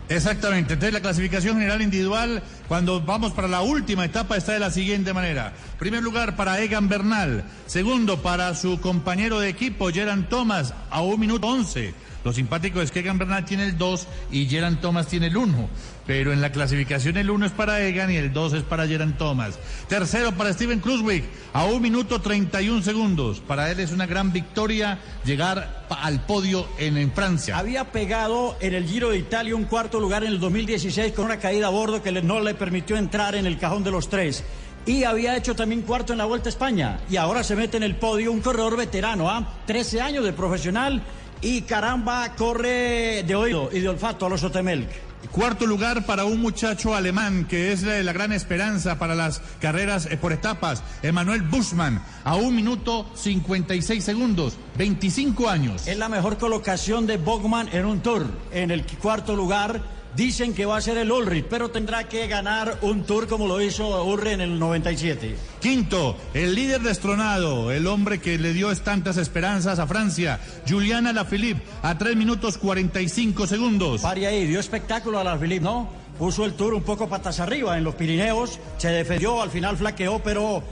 [0.09, 4.69] Exactamente, entonces la clasificación general individual, cuando vamos para la última etapa, está de la
[4.69, 5.53] siguiente manera.
[5.79, 11.17] Primer lugar para Egan Bernal, segundo para su compañero de equipo, Geran Thomas, a un
[11.17, 11.93] minuto once.
[12.25, 15.69] Lo simpático es que Egan Bernal tiene el 2 y Geran Thomas tiene el 1.
[16.07, 19.17] Pero en la clasificación el 1 es para Egan y el 2 es para Geran
[19.17, 19.59] Thomas.
[19.87, 23.39] Tercero para Steven Kruswick, a un minuto 31 segundos.
[23.39, 27.57] Para él es una gran victoria llegar al podio en, Francia.
[27.57, 31.37] Había pegado en el Giro de Italia un cuarto lugar en el 2016 con una
[31.37, 34.43] caída a bordo que no le permitió entrar en el cajón de los tres.
[34.85, 36.99] Y había hecho también cuarto en la Vuelta a España.
[37.09, 39.57] Y ahora se mete en el podio un corredor veterano, ¿ah?
[39.67, 41.03] 13 años de profesional.
[41.41, 45.10] Y caramba, corre de oído y de olfato a los Otemelk.
[45.29, 50.17] Cuarto lugar para un muchacho alemán que es la, gran esperanza para las carreras eh,
[50.17, 55.87] por etapas, Emanuel Buschmann, a un minuto 56 segundos, 25 años.
[55.87, 58.25] Es la mejor colocación de Bogman en un tour.
[58.51, 62.79] En el cuarto lugar dicen que va a ser el Ulrich, pero tendrá que ganar
[62.81, 65.35] un tour como lo hizo Ulrich en el 97.
[65.59, 71.61] Quinto, el líder destronado, el hombre que le dio tantas esperanzas a Francia, Juliana Alaphilippe,
[71.81, 74.01] a 3 minutos 45 segundos.
[74.01, 75.89] Pari ahí, dio espectáculo a la Philippe, ¿no?
[76.17, 80.19] Puso el tour un poco patas arriba en los Pirineos, se defendió, al final flaqueó,
[80.19, 80.63] pero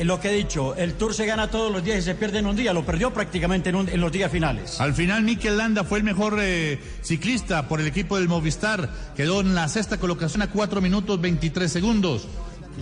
[0.00, 2.38] eh, lo que he dicho, el tour se gana todos los días y se pierde
[2.38, 4.80] en un día, lo perdió prácticamente en, un- en los días finales.
[4.80, 8.88] Al final, Mikel Landa fue el mejor eh, ciclista por el equipo del Movistar.
[9.16, 12.26] Quedó en la sexta colocación a 4 minutos 23 segundos.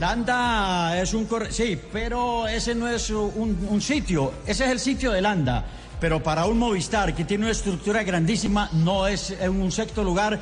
[0.09, 1.51] Landa es un corre...
[1.53, 5.65] Sí, pero ese no es un, un sitio, ese es el sitio de Landa.
[6.01, 10.39] Pero para un Movistar que tiene una estructura grandísima, no es en un sexto lugar.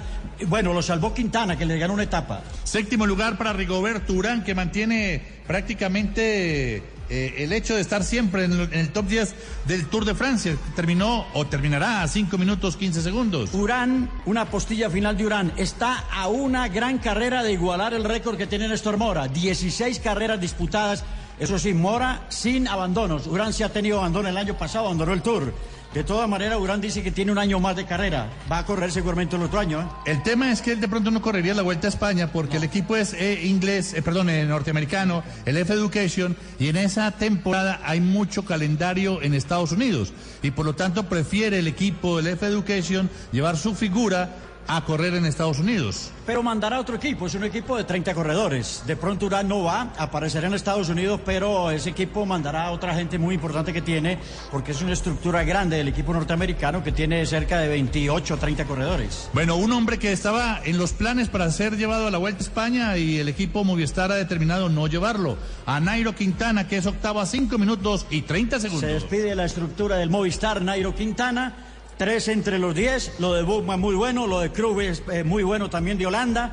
[0.46, 2.42] Bueno, lo salvó Quintana, que le ganó una etapa.
[2.64, 8.53] Séptimo lugar para Rigoberto Urán, que mantiene prácticamente eh, el hecho de estar siempre en
[8.53, 9.34] el, en el top 10
[9.66, 10.57] del Tour de Francia.
[10.74, 13.53] Terminó o terminará a 5 minutos 15 segundos.
[13.53, 18.38] Urán, una postilla final de Urán, está a una gran carrera de igualar el récord
[18.38, 19.28] que tiene Néstor Mora.
[19.28, 21.05] 16 carreras disputadas.
[21.38, 23.26] Eso sí, Mora sin abandonos.
[23.26, 25.52] Urán sí ha tenido abandono el año pasado, abandonó el Tour.
[25.94, 28.30] De todas maneras, Urán dice que tiene un año más de carrera.
[28.50, 29.82] Va a correr seguramente el otro año.
[29.82, 29.86] ¿eh?
[30.06, 32.64] El tema es que él de pronto no correría la Vuelta a España porque el
[32.64, 38.00] equipo es eh, inglés, eh, perdón, norteamericano, el F Education, y en esa temporada hay
[38.00, 40.14] mucho calendario en Estados Unidos.
[40.42, 44.30] Y por lo tanto prefiere el equipo del F Education llevar su figura
[44.66, 46.10] a correr en Estados Unidos.
[46.26, 48.82] Pero mandará otro equipo, es un equipo de 30 corredores.
[48.86, 52.94] De pronto Urán no va, aparecerá en Estados Unidos, pero ese equipo mandará a otra
[52.94, 54.18] gente muy importante que tiene,
[54.50, 58.64] porque es una estructura grande del equipo norteamericano que tiene cerca de 28 o 30
[58.66, 59.28] corredores.
[59.32, 62.42] Bueno, un hombre que estaba en los planes para ser llevado a la Vuelta a
[62.42, 65.36] España y el equipo Movistar ha determinado no llevarlo.
[65.66, 68.90] A Nairo Quintana, que es octavo a 5 minutos y 30 Se segundos.
[68.90, 71.54] despide la estructura del Movistar Nairo Quintana.
[72.03, 73.12] Tres entre los diez.
[73.20, 74.26] Lo de Bugman muy bueno.
[74.26, 76.50] Lo de Krug es eh, muy bueno también de Holanda.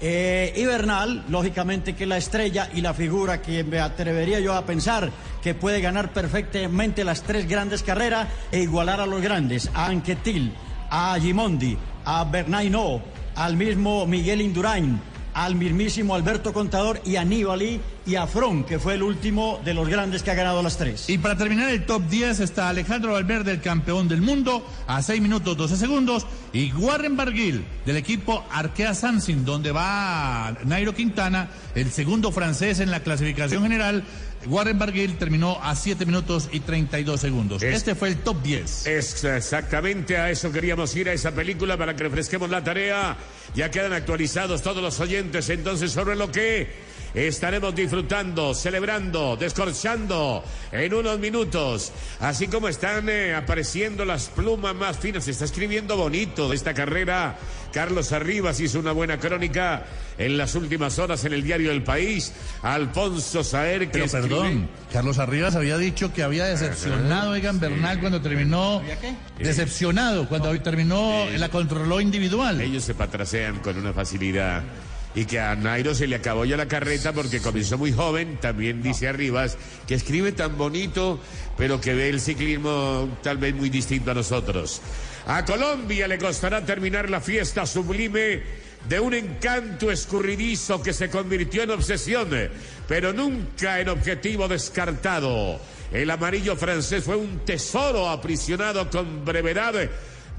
[0.00, 4.64] Eh, y Bernal, lógicamente que la estrella y la figura que me atrevería yo a
[4.64, 5.10] pensar
[5.42, 9.68] que puede ganar perfectamente las tres grandes carreras e igualar a los grandes.
[9.74, 10.54] A Anquetil,
[10.88, 13.02] a Gimondi, a Bernay No,
[13.34, 15.00] al mismo Miguel Indurain.
[15.34, 17.24] Al mismísimo Alberto Contador y a
[18.04, 21.08] y a Fron, que fue el último de los grandes que ha ganado las tres.
[21.08, 25.22] Y para terminar el top 10 está Alejandro Valverde, el campeón del mundo, a 6
[25.22, 31.90] minutos 12 segundos, y Warren Barguil, del equipo Arkea Samsung, donde va Nairo Quintana, el
[31.90, 34.04] segundo francés en la clasificación general.
[34.46, 37.62] Warren Barguil terminó a 7 minutos y 32 segundos.
[37.62, 38.86] Es- este fue el top 10.
[38.86, 43.16] Es exactamente a eso queríamos ir a esa película para que refresquemos la tarea.
[43.54, 46.72] Ya quedan actualizados todos los oyentes entonces sobre lo que
[47.14, 51.92] estaremos disfrutando, celebrando, descorchando en unos minutos.
[52.20, 56.74] Así como están eh, apareciendo las plumas más finas, se está escribiendo bonito de esta
[56.74, 57.36] carrera.
[57.72, 59.84] Carlos Arribas hizo una buena crónica
[60.18, 62.32] en las últimas horas en el diario El País.
[62.62, 67.58] Alfonso Saer que Pero escribe- perdón, Carlos Arribas había dicho que había decepcionado a Egan
[67.60, 68.82] Bernal cuando terminó.
[69.38, 72.60] Decepcionado cuando terminó la controló individual.
[72.60, 74.62] Ellos se patrasean con una facilidad.
[75.14, 78.82] Y que a Nairo se le acabó ya la carreta porque comenzó muy joven, también
[78.82, 81.20] dice Arribas, que escribe tan bonito,
[81.58, 84.80] pero que ve el ciclismo tal vez muy distinto a nosotros.
[85.26, 88.42] A Colombia le costará terminar la fiesta sublime
[88.88, 92.30] de un encanto escurridizo que se convirtió en obsesión,
[92.88, 95.60] pero nunca en objetivo descartado.
[95.92, 99.74] El amarillo francés fue un tesoro aprisionado con brevedad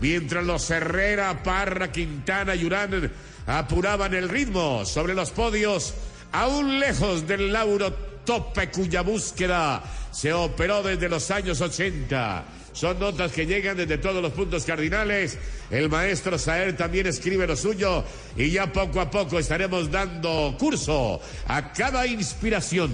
[0.02, 3.12] mientras los Herrera, Parra, Quintana y Urán
[3.48, 5.94] apuraban el ritmo sobre los podios,
[6.32, 7.94] aún lejos del lauro
[8.26, 12.44] tope cuya búsqueda se operó desde los años 80.
[12.74, 15.38] Son notas que llegan desde todos los puntos cardinales.
[15.70, 18.04] El maestro Saer también escribe lo suyo
[18.36, 22.92] y ya poco a poco estaremos dando curso a cada inspiración.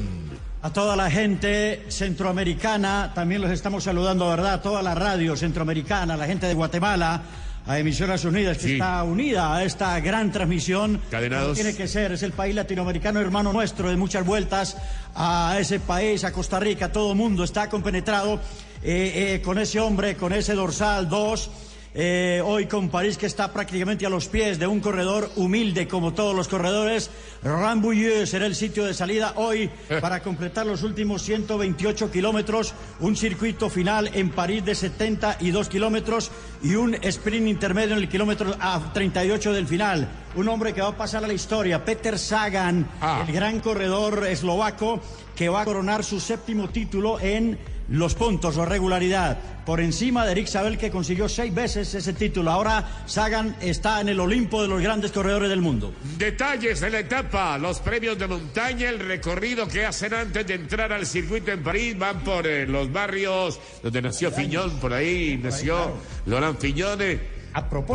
[0.61, 4.55] A toda la gente centroamericana, también los estamos saludando, ¿verdad?
[4.55, 7.21] A toda la radio centroamericana, la gente de Guatemala,
[7.69, 10.99] a Emisoras Unidas, que está unida a esta gran transmisión.
[11.11, 11.53] Cadenados.
[11.53, 14.75] Tiene que ser, es el país latinoamericano hermano nuestro de muchas vueltas
[15.13, 18.39] a ese país, a Costa Rica, todo el mundo está compenetrado
[18.81, 21.51] eh, eh, con ese hombre, con ese dorsal 2.
[21.95, 26.13] Eh, hoy con París que está prácticamente a los pies de un corredor humilde como
[26.13, 27.09] todos los corredores.
[27.41, 33.69] Rambouillet será el sitio de salida hoy para completar los últimos 128 kilómetros, un circuito
[33.69, 36.31] final en París de 72 kilómetros
[36.61, 40.07] y un sprint intermedio en el kilómetro a 38 del final.
[40.35, 42.87] Un hombre que va a pasar a la historia, Peter Sagan,
[43.27, 44.99] el gran corredor eslovaco
[45.35, 47.57] que va a coronar su séptimo título en
[47.89, 49.37] los puntos o regularidad.
[49.65, 52.51] Por encima de Eric Sabel que consiguió seis veces ese título.
[52.51, 55.93] Ahora Sagan está en el Olimpo de los grandes corredores del mundo.
[56.17, 60.91] Detalles de la etapa, los premios de montaña, el recorrido que hacen antes de entrar
[60.91, 65.93] al circuito en París, van por eh, los barrios donde nació Fiñón, por ahí nació
[66.25, 66.59] Laurent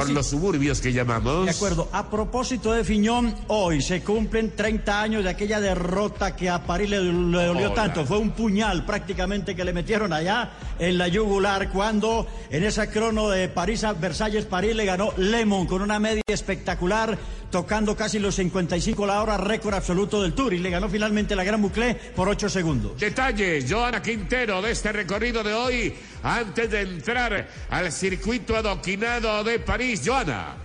[0.09, 1.45] Por los suburbios que llamamos.
[1.45, 1.89] De acuerdo.
[1.93, 6.91] A propósito de Fiñón, hoy se cumplen 30 años de aquella derrota que a París
[6.91, 7.75] le, le dolió Hola.
[7.75, 8.05] tanto.
[8.05, 13.29] Fue un puñal prácticamente que le metieron allá en la yugular cuando en esa crono
[13.29, 17.17] de París a Versalles, París le ganó Lemon con una media espectacular,
[17.55, 21.45] tocando casi los 55 la hora, récord absoluto del Tour y le ganó finalmente la
[21.45, 22.99] Gran Boucle por 8 segundos.
[22.99, 25.95] Detalles, Joana Quintero, de este recorrido de hoy,
[26.25, 30.03] antes de entrar al circuito adoquinado de París.
[30.05, 30.64] Joana.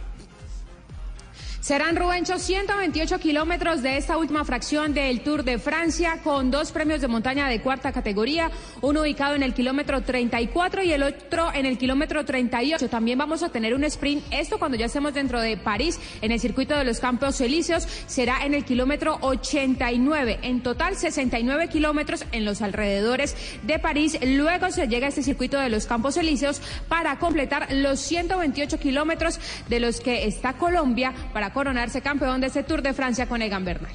[1.70, 7.00] Serán, Rubencho, 128 kilómetros de esta última fracción del Tour de Francia con dos premios
[7.00, 8.50] de montaña de cuarta categoría,
[8.82, 12.90] uno ubicado en el kilómetro 34 y el otro en el kilómetro 38.
[12.90, 16.40] También vamos a tener un sprint, esto cuando ya estemos dentro de París, en el
[16.40, 20.40] circuito de los Campos Elíseos, será en el kilómetro 89.
[20.42, 24.18] En total, 69 kilómetros en los alrededores de París.
[24.26, 29.40] Luego se llega a este circuito de los Campos Elíseos para completar los 128 kilómetros
[29.68, 33.66] de los que está Colombia para coronarse campeón de este Tour de Francia con Egan
[33.66, 33.92] Bernal.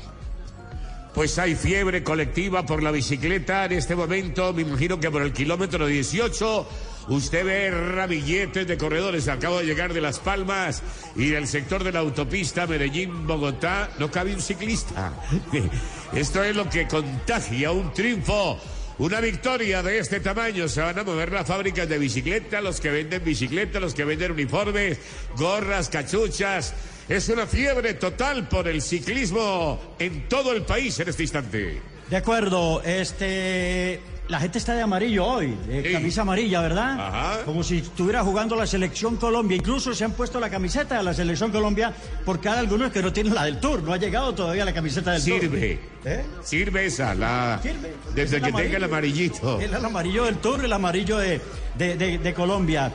[1.15, 4.53] Pues hay fiebre colectiva por la bicicleta en este momento.
[4.53, 6.69] Me imagino que por el kilómetro 18
[7.09, 9.29] usted ve ramilletes de corredores.
[9.29, 10.83] Acabo de llegar de Las Palmas
[11.17, 13.89] y del sector de la autopista Medellín-Bogotá.
[13.99, 15.15] No cabe un ciclista.
[16.13, 18.61] Esto es lo que contagia un triunfo.
[18.99, 20.69] Una victoria de este tamaño.
[20.69, 24.33] Se van a mover las fábricas de bicicleta, los que venden bicicleta, los que venden
[24.33, 24.99] uniformes,
[25.35, 26.75] gorras, cachuchas.
[27.09, 31.81] Es una fiebre total por el ciclismo en todo el país en este instante.
[32.09, 34.01] De acuerdo, este.
[34.27, 37.43] La gente está de amarillo hoy, de camisa amarilla, ¿verdad?
[37.45, 39.55] Como si estuviera jugando la selección Colombia.
[39.59, 41.93] Incluso se han puesto la camiseta de la selección Colombia
[42.25, 43.83] porque hay algunos que no tienen la del Tour.
[43.83, 45.41] No ha llegado todavía la camiseta del Tour.
[45.41, 45.79] Sirve.
[46.07, 46.25] ¿Eh?
[46.43, 47.61] Sirve esa, la.
[48.15, 49.61] Desde Es que tenga el amarillito.
[49.61, 51.43] El, el amarillo del Tour, el amarillo de,
[51.77, 52.91] de- de- de Colombia.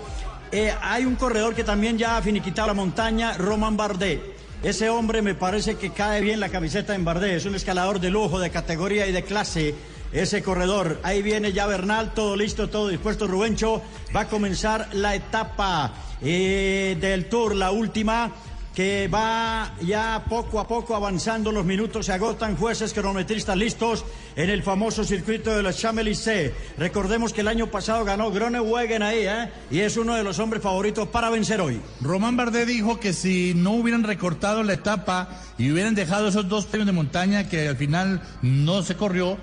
[0.52, 4.22] Eh, hay un corredor que también ya ha finiquitado la montaña, Roman Bardet.
[4.64, 7.36] Ese hombre me parece que cae bien la camiseta en Bardé.
[7.36, 9.76] Es un escalador de lujo, de categoría y de clase.
[10.12, 11.00] Ese corredor.
[11.04, 13.28] Ahí viene ya Bernal, todo listo, todo dispuesto.
[13.28, 13.82] Rubencho
[14.16, 18.32] va a comenzar la etapa eh, del Tour, la última
[18.74, 24.06] que va ya poco a poco avanzando, los minutos se agotan, jueces cronometristas listos
[24.36, 26.54] en el famoso circuito de los Champs-Élysées.
[26.78, 29.50] Recordemos que el año pasado ganó Groenewegen ahí, ¿eh?
[29.72, 31.82] Y es uno de los hombres favoritos para vencer hoy.
[32.02, 36.66] Román Bardet dijo que si no hubieran recortado la etapa y hubieran dejado esos dos
[36.66, 39.38] premios de montaña que al final no se corrió,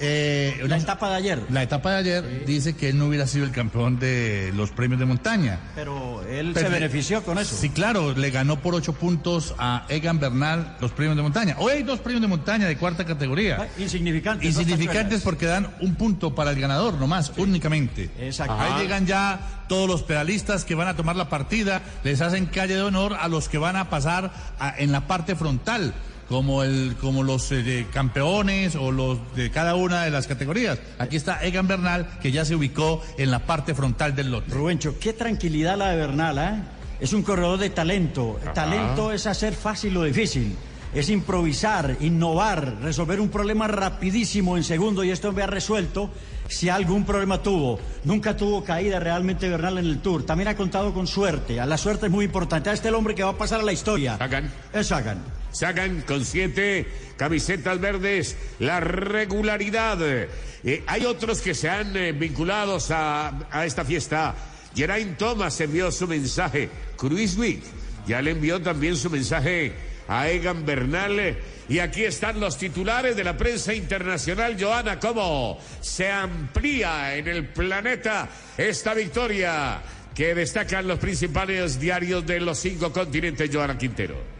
[0.00, 1.42] eh, la etapa de ayer.
[1.50, 4.98] La etapa de ayer dice que él no hubiera sido el campeón de los premios
[5.00, 5.58] de montaña.
[5.74, 7.56] Pero él se benefició con eso.
[7.56, 11.56] Sí, claro, le ganó por ocho puntos a Egan Bernal los premios de montaña.
[11.58, 13.58] Hoy hay dos premios de montaña de cuarta categoría.
[13.60, 14.46] Ah, insignificantes.
[14.46, 18.10] Insignificantes porque dan un punto para el ganador nomás, únicamente.
[18.18, 18.56] Exacto.
[18.58, 22.74] Ahí llegan ya todos los pedalistas que van a tomar la partida, les hacen calle
[22.74, 24.32] de honor a los que van a pasar
[24.78, 25.94] en la parte frontal
[26.30, 30.78] como el como los eh, campeones o los de cada una de las categorías.
[30.98, 34.54] Aquí está Egan Bernal que ya se ubicó en la parte frontal del lote.
[34.54, 36.62] Rubencho, qué tranquilidad la de Bernal, ¿eh?
[37.00, 38.38] Es un corredor de talento.
[38.54, 40.56] Talento es hacer fácil lo difícil.
[40.92, 46.10] Es improvisar, innovar, resolver un problema rapidísimo en segundo y esto me ha resuelto
[46.48, 47.78] si algún problema tuvo.
[48.02, 50.26] Nunca tuvo caída realmente Bernal en el Tour.
[50.26, 51.60] También ha contado con suerte.
[51.60, 52.70] A la suerte es muy importante.
[52.70, 54.18] A este el hombre que va a pasar a la historia.
[54.18, 54.52] Sagan.
[54.72, 55.22] Es Sagan.
[55.52, 59.98] Sagan con siete camisetas verdes, la regularidad.
[60.02, 64.34] Eh, hay otros que se han eh, vinculados a, a, esta fiesta.
[64.74, 66.68] Geraint Thomas envió su mensaje.
[66.96, 67.62] Cruiswick
[68.08, 71.38] ya le envió también su mensaje a Egan Bernal.
[71.68, 74.56] Y aquí están los titulares de la prensa internacional.
[74.60, 79.80] Joana, cómo se amplía en el planeta esta victoria
[80.12, 83.48] que destacan los principales diarios de los cinco continentes.
[83.52, 84.39] Joana Quintero.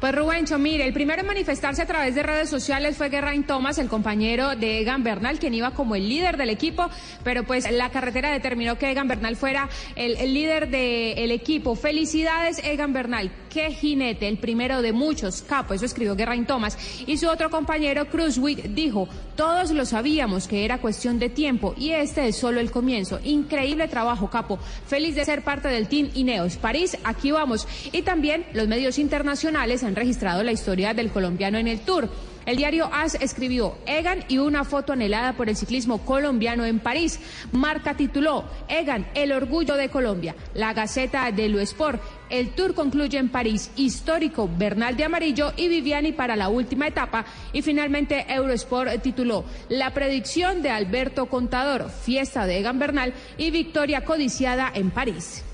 [0.00, 3.76] Pues Rubencho, mire, el primero en manifestarse a través de redes sociales fue Geraint Thomas,
[3.76, 6.88] el compañero de Egan Bernal, quien iba como el líder del equipo,
[7.22, 11.74] pero pues la carretera determinó que Egan Bernal fuera el, líder del equipo.
[11.74, 16.78] Felicidades, Egan Bernal, qué jinete, el primero de muchos, capo, eso escribió Geraint Thomas.
[17.06, 21.90] Y su otro compañero, Cruzwick, dijo, todos lo sabíamos que era cuestión de tiempo y
[21.90, 23.20] este es solo el comienzo.
[23.22, 24.58] Increíble trabajo, capo.
[24.86, 26.56] Feliz de ser parte del Team Ineos.
[26.56, 27.68] París, aquí vamos.
[27.92, 32.08] Y también los medios internacionales registrado la historia del colombiano en el Tour.
[32.46, 37.20] El diario AS escribió Egan y una foto anhelada por el ciclismo colombiano en París.
[37.52, 40.34] Marca tituló Egan, el orgullo de Colombia.
[40.54, 42.02] La Gaceta de Lo Sport.
[42.30, 47.26] El tour concluye en París, histórico Bernal de Amarillo y Viviani para la última etapa.
[47.52, 54.04] Y finalmente Eurosport tituló La predicción de Alberto Contador, fiesta de Egan Bernal y victoria
[54.04, 55.44] codiciada en París.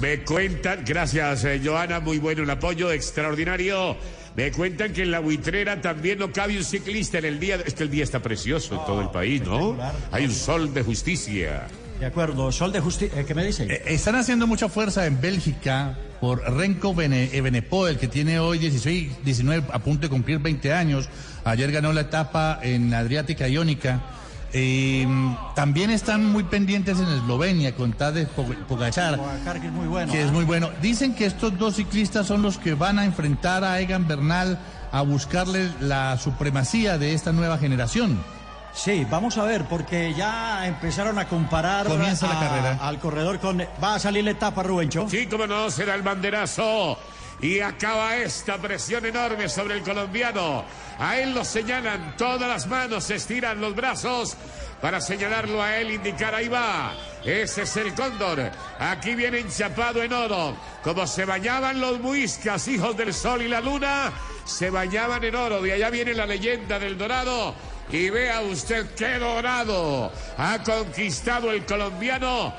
[0.00, 3.96] Me cuentan, gracias eh, Joana, muy bueno el apoyo, extraordinario.
[4.34, 7.56] Me cuentan que en la buitrera también no cabe un ciclista en el día.
[7.64, 9.76] Es que el día está precioso en todo el país, ¿no?
[10.10, 11.68] Hay un sol de justicia.
[12.00, 13.24] De acuerdo, sol de justicia.
[13.24, 13.70] ¿Qué me dicen?
[13.70, 19.24] Eh, están haciendo mucha fuerza en Bélgica por Renko Bene, Evenepoel, que tiene hoy 16,
[19.24, 21.08] 19, a punto de cumplir 20 años.
[21.44, 24.00] Ayer ganó la etapa en Adriática Iónica.
[24.54, 25.06] Eh,
[25.54, 29.18] también están muy pendientes en Eslovenia con Tadej Pogacar,
[29.60, 30.12] que es muy bueno.
[30.12, 30.32] que es ¿ah?
[30.32, 30.70] muy bueno.
[30.82, 34.58] Dicen que estos dos ciclistas son los que van a enfrentar a Egan Bernal
[34.92, 38.22] a buscarle la supremacía de esta nueva generación.
[38.74, 42.78] Sí, vamos a ver, porque ya empezaron a comparar Comienza la a- carrera.
[42.82, 43.62] al corredor con...
[43.82, 45.06] Va a salir la etapa, Rubencho.
[45.10, 46.98] Sí, como no, será el banderazo.
[47.42, 50.64] Y acaba esta presión enorme sobre el colombiano.
[50.98, 54.36] A él lo señalan todas las manos, se estiran los brazos
[54.80, 56.92] para señalarlo a él, indicar ahí va.
[57.24, 58.50] Ese es el cóndor.
[58.78, 60.56] Aquí viene enchapado en oro.
[60.84, 64.12] Como se bañaban los muiscas, hijos del sol y la luna,
[64.44, 65.60] se bañaban en oro.
[65.60, 67.54] De allá viene la leyenda del dorado.
[67.90, 72.54] Y vea usted qué dorado ha conquistado el colombiano.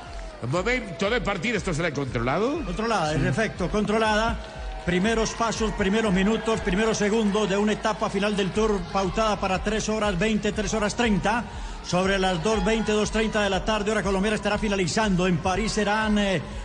[0.46, 2.62] Momento de partir, ¿esto será controlado?
[2.64, 4.53] Controlada, en efecto, controlada.
[4.86, 9.88] Primeros pasos, primeros minutos, primeros segundos de una etapa final del Tour pautada para 3
[9.88, 11.44] horas 20, 3 horas 30.
[11.86, 15.26] Sobre las 2.20, 2.30 de la tarde, hora colombiana estará finalizando.
[15.26, 16.18] En París serán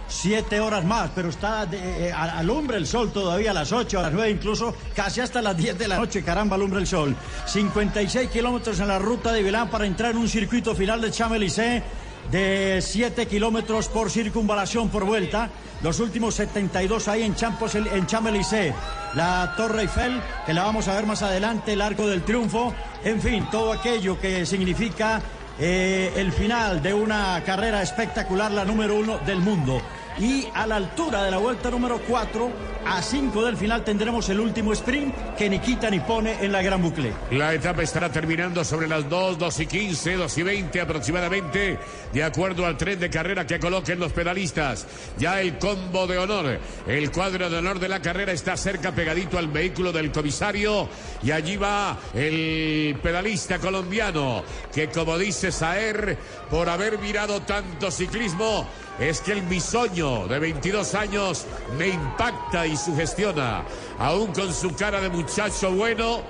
[0.08, 4.00] 7 horas más, pero está de, eh, a- alumbra el sol todavía a las 8,
[4.00, 6.22] a las 9, incluso casi hasta las 10 de la noche.
[6.24, 7.16] Caramba, alumbra el sol.
[7.46, 11.84] 56 kilómetros en la ruta de Milán para entrar en un circuito final de Champs-Élysées
[12.32, 15.50] de 7 kilómetros por circunvalación por vuelta.
[15.82, 18.74] Los últimos 72 ahí en Champos, en Champs-Élysées.
[19.16, 22.74] La Torre Eiffel, que la vamos a ver más adelante, el Arco del Triunfo.
[23.04, 25.22] En fin, todo aquello que significa
[25.58, 29.82] eh, el final de una carrera espectacular, la número uno del mundo.
[30.20, 32.52] Y a la altura de la vuelta número 4,
[32.86, 36.62] a 5 del final, tendremos el último sprint que ni quita ni pone en la
[36.62, 37.14] gran bucle.
[37.32, 41.80] La etapa estará terminando sobre las 2, 2 y 15, 2 y 20 aproximadamente,
[42.12, 44.88] de acuerdo al tren de carrera que coloquen los pedalistas.
[45.18, 49.38] Ya el combo de honor, el cuadro de honor de la carrera está cerca, pegadito
[49.38, 50.90] al vehículo del comisario,
[51.24, 54.44] y allí va el pedalista colombiano,
[54.74, 56.18] que como dice Saer,
[56.50, 58.68] por haber mirado tanto ciclismo,
[59.00, 61.46] es que el bisoño de 22 años
[61.78, 63.64] me impacta y sugestiona.
[64.00, 66.22] Aún con su cara de muchacho bueno,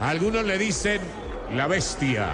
[0.00, 1.00] algunos le dicen
[1.54, 2.28] la bestia.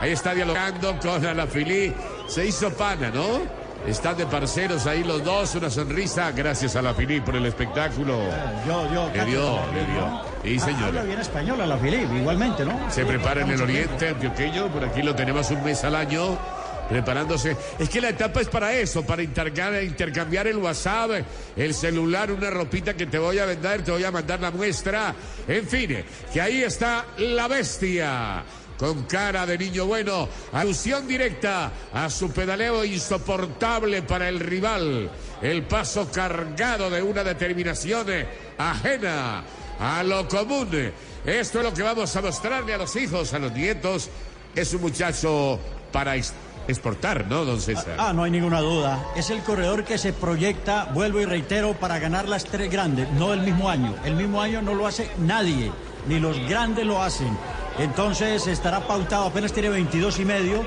[0.00, 1.96] Ahí está dialogando con Alaphilippe.
[2.28, 3.58] Se hizo pana, ¿no?
[3.86, 6.30] Están de parceros ahí los dos, una sonrisa.
[6.32, 8.18] Gracias a la por el espectáculo.
[8.66, 10.22] Yo, yo, Le dio, le dio.
[10.42, 11.02] Sí, Ah, Habla señora.
[11.02, 11.60] bien español
[12.16, 12.72] igualmente, ¿no?
[12.90, 16.38] Se prepara en el oriente antioqueño, por aquí lo tenemos un mes al año.
[16.88, 17.56] Preparándose.
[17.78, 21.22] Es que la etapa es para eso, para intercambiar, intercambiar el WhatsApp,
[21.54, 25.14] el celular, una ropita que te voy a vender, te voy a mandar la muestra.
[25.46, 28.42] En fin, que ahí está la bestia.
[28.78, 35.10] Con cara de niño bueno, alusión directa a su pedaleo insoportable para el rival.
[35.42, 38.06] El paso cargado de una determinación
[38.56, 39.42] ajena
[39.80, 40.92] a lo común.
[41.26, 44.10] Esto es lo que vamos a mostrarle a los hijos, a los nietos.
[44.54, 45.58] Es un muchacho
[45.90, 46.16] para
[46.68, 47.96] exportar, ¿no, don César?
[47.98, 49.04] Ah, no hay ninguna duda.
[49.16, 53.32] Es el corredor que se proyecta, vuelvo y reitero, para ganar las tres grandes, no
[53.32, 53.94] el mismo año.
[54.04, 55.72] El mismo año no lo hace nadie,
[56.06, 57.36] ni los grandes lo hacen.
[57.78, 60.64] Entonces estará pautado, apenas tiene 22 y medio,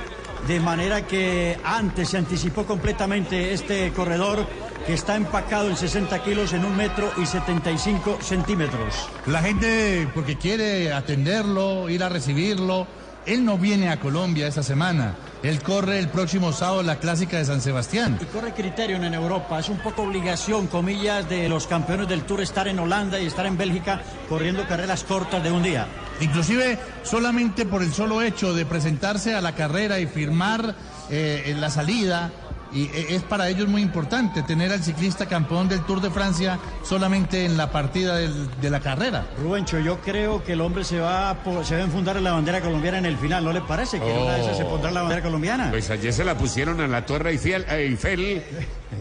[0.47, 4.45] de manera que antes se anticipó completamente este corredor
[4.85, 9.07] que está empacado en 60 kilos en un metro y 75 centímetros.
[9.27, 12.87] La gente, porque quiere atenderlo, ir a recibirlo,
[13.25, 15.15] él no viene a Colombia esta semana.
[15.43, 18.19] Él corre el próximo sábado la clásica de San Sebastián.
[18.21, 19.59] Y corre Criterion en Europa.
[19.59, 23.47] Es un poco obligación, comillas, de los campeones del Tour estar en Holanda y estar
[23.47, 25.87] en Bélgica corriendo carreras cortas de un día.
[26.19, 30.75] Inclusive solamente por el solo hecho de presentarse a la carrera y firmar
[31.09, 32.31] eh, en la salida,
[32.73, 36.59] y eh, es para ellos muy importante tener al ciclista campeón del Tour de Francia
[36.83, 39.25] solamente en la partida del- de la carrera.
[39.41, 42.23] Rubencho, yo creo que el hombre se va, a po- se va a enfundar en
[42.23, 43.43] la bandera colombiana en el final.
[43.43, 45.69] ¿No le parece que en una de esas se pondrá la bandera colombiana?
[45.71, 48.43] Pues ayer se la pusieron a la Torre Eiffel, Eiffel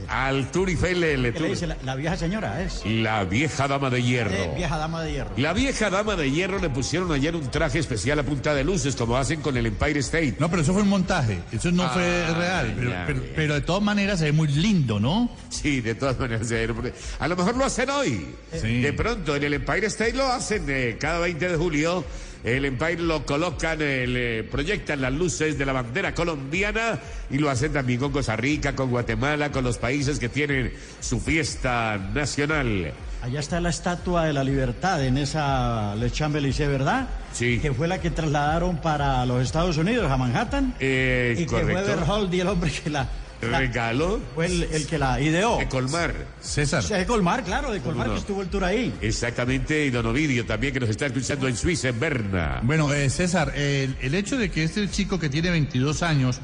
[0.08, 1.02] al Tour Eiffel.
[1.04, 2.62] el ¿Qué le dice la, la vieja señora?
[2.62, 4.30] Es La vieja dama de hierro.
[4.34, 5.30] Eh, vieja dama de hierro.
[5.36, 8.96] La vieja dama de hierro le pusieron ayer un traje especial a punta de luces,
[8.96, 10.36] como hacen con el Empire State.
[10.38, 12.74] No, pero eso fue un montaje, eso no fue Ah, real.
[12.76, 13.32] Pero, ya, pero- ya.
[13.36, 15.30] pero de todas maneras se ve muy lindo, ¿no?
[15.48, 16.50] Sí, de todas maneras.
[16.50, 18.26] eh, porque A lo mejor lo hacen hoy.
[18.60, 18.80] Sí.
[18.80, 22.04] De pronto, en el Empire State lo hacen eh, cada 20 de julio.
[22.42, 26.98] El Empire lo colocan, eh, le proyectan las luces de la bandera colombiana
[27.28, 31.20] y lo hacen también con Costa Rica, con Guatemala, con los países que tienen su
[31.20, 32.92] fiesta nacional.
[33.22, 37.08] Allá está la estatua de la libertad en esa Le Champs-Élysées, ¿verdad?
[37.32, 37.58] Sí.
[37.60, 40.74] Que fue la que trasladaron para los Estados Unidos, a Manhattan.
[40.80, 41.96] Eh, y que fue correcto.
[41.96, 43.06] Berholdi el hombre que la...
[43.40, 45.58] Regalo fue el, el que la ideó.
[45.58, 46.14] de Colmar.
[46.40, 46.82] César.
[46.84, 48.12] De Colmar, claro, de Colmar no?
[48.14, 48.94] que estuvo el tour ahí.
[49.00, 52.60] Exactamente, y Don Ovidio también que nos está escuchando en Suiza, en Berna.
[52.62, 56.40] Bueno, eh, César, el, el hecho de que este chico que tiene 22 años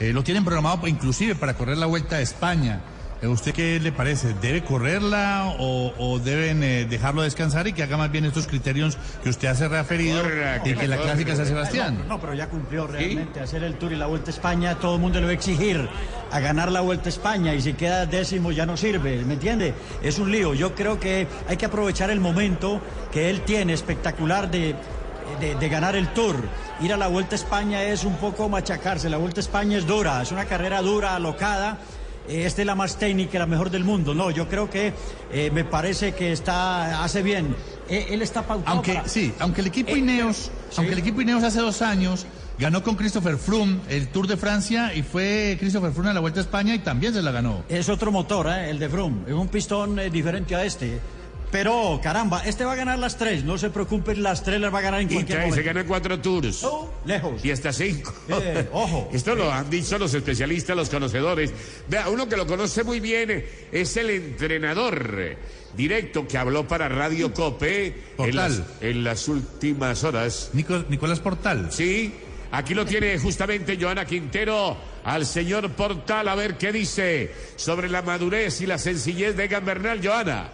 [0.00, 2.80] eh, lo tienen programado inclusive para correr la Vuelta a España, eh,
[3.22, 4.34] ¿usted qué le parece?
[4.40, 8.96] ¿Debe correrla o, o deben eh, dejarlo descansar y que haga más bien estos criterios
[9.22, 10.22] que usted hace referido
[10.64, 12.04] y que la clásica San Sebastián?
[12.08, 14.74] No, pero ya cumplió realmente hacer el Tour y la Vuelta a España.
[14.76, 15.88] Todo el mundo le va a exigir
[16.30, 19.74] a ganar la Vuelta a España y si queda décimo ya no sirve, ¿me entiende?
[20.02, 20.54] Es un lío.
[20.54, 22.80] Yo creo que hay que aprovechar el momento
[23.12, 24.74] que él tiene espectacular de,
[25.40, 26.36] de, de ganar el Tour.
[26.80, 29.10] Ir a la Vuelta a España es un poco machacarse.
[29.10, 31.76] La Vuelta a España es dura, es una carrera dura, alocada.
[32.30, 34.14] Eh, Esta es la más técnica, la mejor del mundo.
[34.14, 34.92] No, yo creo que
[35.32, 37.54] eh, me parece que está hace bien.
[37.88, 41.20] Eh, él está pautado Aunque para- sí, aunque el equipo Eh, Ineos, aunque el equipo
[41.20, 42.24] Ineos hace dos años
[42.58, 46.40] ganó con Christopher Froome el Tour de Francia y fue Christopher Froome a la Vuelta
[46.40, 47.64] a España y también se la ganó.
[47.68, 49.22] Es otro motor, el de Froome.
[49.26, 51.00] Es un pistón diferente a este.
[51.50, 53.42] Pero, caramba, este va a ganar las tres.
[53.44, 55.74] No se preocupen, las tres las va a ganar en Y cualquier trae, se momento.
[55.74, 56.62] gana cuatro tours.
[56.62, 57.44] Oh, lejos.
[57.44, 58.14] Y hasta cinco.
[58.28, 59.08] Eh, ojo.
[59.12, 61.52] Esto lo han dicho los especialistas, los conocedores.
[61.88, 65.36] Vea, uno que lo conoce muy bien es el entrenador
[65.76, 68.34] directo que habló para Radio Cope en Portal.
[68.34, 70.50] las, en las últimas horas.
[70.52, 71.68] Nico- Nicolás Portal.
[71.72, 72.12] Sí,
[72.52, 78.02] aquí lo tiene justamente Joana Quintero al señor Portal a ver qué dice sobre la
[78.02, 80.52] madurez y la sencillez de Egan Bernal, Joana.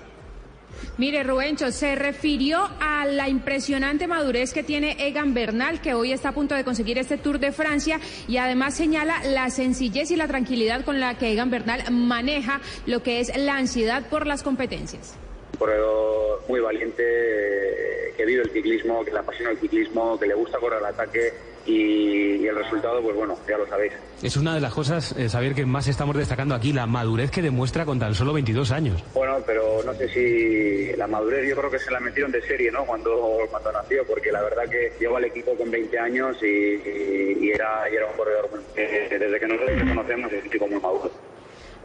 [0.98, 6.31] Mire, Rubencho, se refirió a la impresionante madurez que tiene Egan Bernal, que hoy está
[6.31, 10.28] a punto de conseguir este Tour de Francia, y además señala la sencillez y la
[10.28, 15.15] tranquilidad con la que Egan Bernal maneja lo que es la ansiedad por las competencias.
[15.53, 20.27] Un corredor muy valiente, eh, que vive el ciclismo, que le apasiona el ciclismo, que
[20.27, 21.32] le gusta correr al ataque
[21.66, 23.93] y, y el resultado, pues bueno, ya lo sabéis.
[24.22, 27.43] Es una de las cosas, eh, saber que más estamos destacando aquí, la madurez que
[27.43, 29.02] demuestra con tan solo 22 años.
[29.14, 32.70] Bueno, pero no sé si la madurez yo creo que se la metieron de serie,
[32.70, 32.84] ¿no?
[32.86, 37.36] Cuando, cuando nació, porque la verdad que llegó al equipo con 20 años y, y-
[37.40, 40.80] y era, era un corredor eh, desde que nosotros le conocemos es un chico muy
[40.80, 41.10] maduro.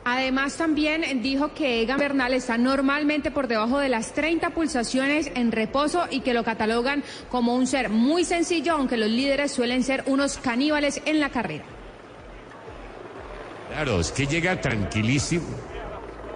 [0.04, 5.52] Además, también dijo que Egan Bernal está normalmente por debajo de las 30 pulsaciones en
[5.52, 10.04] reposo y que lo catalogan como un ser muy sencillo, aunque los líderes suelen ser
[10.08, 11.66] unos caníbales en la carrera.
[13.70, 15.46] Claro, es que llega tranquilísimo,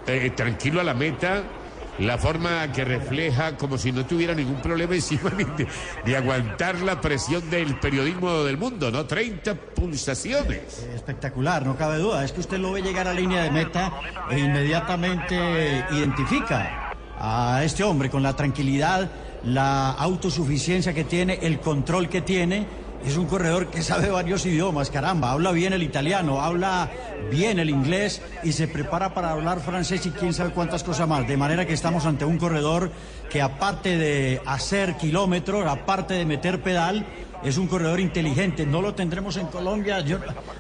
[0.08, 1.44] eh, tranquilo a la meta,
[2.00, 5.68] la forma que refleja como si no tuviera ningún problema encima de,
[6.06, 9.06] de aguantar la presión del periodismo del mundo, ¿no?
[9.06, 10.86] 30 pulsaciones.
[10.94, 12.24] Espectacular, no cabe duda.
[12.24, 13.94] Es que usted lo ve llegar a línea de meta
[14.30, 15.36] e inmediatamente
[15.92, 19.10] identifica a este hombre con la tranquilidad,
[19.44, 22.85] la autosuficiencia que tiene, el control que tiene.
[23.06, 26.90] Es un corredor que sabe varios idiomas, caramba, habla bien el italiano, habla
[27.30, 31.28] bien el inglés y se prepara para hablar francés y quién sabe cuántas cosas más.
[31.28, 32.92] De manera que estamos ante un corredor
[33.30, 37.06] que aparte de hacer kilómetros, aparte de meter pedal,
[37.44, 38.66] es un corredor inteligente.
[38.66, 40.00] No lo tendremos en Colombia.
[40.00, 40.18] Yo-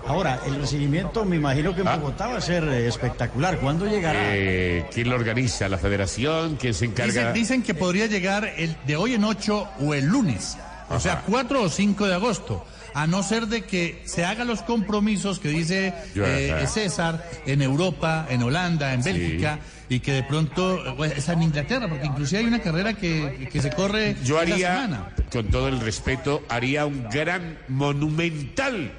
[0.07, 3.57] Ahora, el recibimiento me imagino que en Bogotá va a ser eh, espectacular.
[3.57, 4.19] ¿Cuándo llegará?
[4.35, 5.67] Eh, ¿Quién lo organiza?
[5.67, 6.57] ¿La federación?
[6.57, 7.11] ¿Quién se encarga?
[7.11, 10.59] Dicen, dicen que podría llegar el de hoy en 8 o el lunes.
[10.89, 12.65] O sea, 4 o 5 de agosto.
[12.93, 16.67] A no ser de que se hagan los compromisos que dice eh, ajá.
[16.67, 19.59] César en Europa, en Holanda, en Bélgica,
[19.89, 23.49] y que de pronto eh, bueno, está en Inglaterra, porque inclusive hay una carrera que,
[23.51, 25.09] que se corre Yo esta haría, semana.
[25.29, 28.93] con todo el respeto, haría un gran, monumental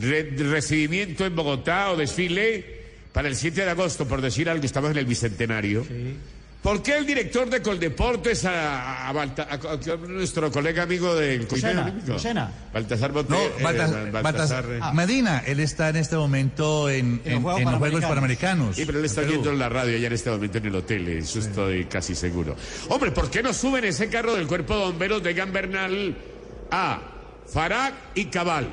[0.00, 2.82] re- recibimiento en Bogotá o desfile
[3.12, 5.86] para el 7 de agosto, por decir algo, estamos en el Bicentenario.
[6.62, 11.12] ¿Por qué el director de Coldeportes, a, a Balta- a- a- a nuestro colega amigo
[11.16, 12.12] del Comité Lucena, Olímpico?
[12.72, 14.78] Baltasar Bote- No, eh, Baltas- Baltasar, Baltas- eh.
[14.80, 18.76] Ah, Medina, él está en este momento en, en- en los Juegos Panamericanos.
[18.76, 20.74] Sí, pero él está en oyendo en la radio ya en este momento en el
[20.76, 22.54] hotel, eso estoy casi seguro.
[22.90, 26.16] Hombre, ¿por qué no suben ese carro del cuerpo de bomberos de Gambernal
[26.70, 27.00] a
[27.52, 28.68] Farag y Cabal?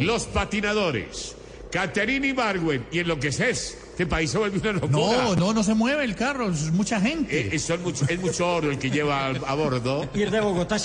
[0.00, 1.36] Los patinadores,
[1.72, 4.90] Caterini y Barwen, y en lo que es este país se vuelve una locura.
[4.92, 7.54] No, no, no se mueve el carro, es mucha gente.
[7.54, 10.06] Eh, son mucho- es mucho oro el que lleva a bordo.
[10.14, 10.76] Ir de Bogotá.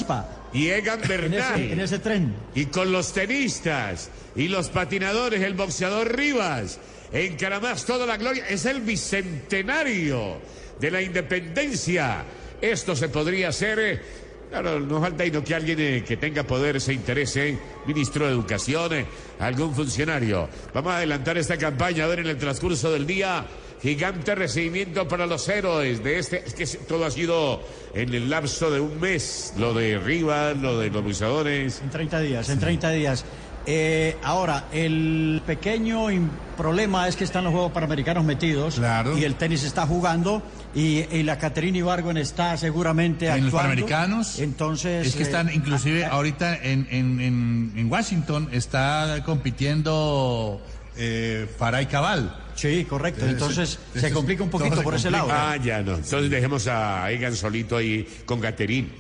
[0.54, 1.60] Y Egan En Bernal.
[1.62, 2.34] ese, en ese tren.
[2.56, 6.80] Y con los tenistas y los patinadores, el boxeador Rivas,
[7.12, 8.48] encaramás toda la gloria.
[8.48, 10.38] Es el bicentenario
[10.80, 12.24] de la independencia.
[12.62, 14.27] Esto se podría hacer.
[14.49, 18.32] Claro, no falta y no que alguien eh, que tenga poder se interese, ministro de
[18.32, 19.06] Educación, eh,
[19.40, 20.48] algún funcionario.
[20.74, 23.45] Vamos a adelantar esta campaña a ver en el transcurso del día.
[23.82, 26.44] Gigante recibimiento para los héroes de este.
[26.45, 27.61] Es que todo ha sido
[27.94, 29.53] en el lapso de un mes.
[29.57, 31.82] Lo de Rivas, lo de los boxeadores.
[31.82, 33.26] En 30 días, en 30 días.
[33.69, 36.07] Eh, ahora, el pequeño
[36.56, 38.82] problema es que están los Juegos Panamericanos metidos
[39.18, 40.41] y el tenis está jugando
[40.76, 43.57] y, y la Caterina Ibargüen está seguramente en los actuando.
[43.57, 44.39] Panamericanos.
[44.39, 50.61] Entonces, Es que están, eh, inclusive, ahorita en, en, en, en Washington está compitiendo
[50.95, 52.44] eh, Faray Cabal.
[52.56, 53.26] Sí, correcto.
[53.27, 55.30] Entonces, se complica un poquito por ese lado.
[55.31, 55.95] Ah, ya no.
[55.95, 58.91] Entonces dejemos a Egan solito ahí con Caterín.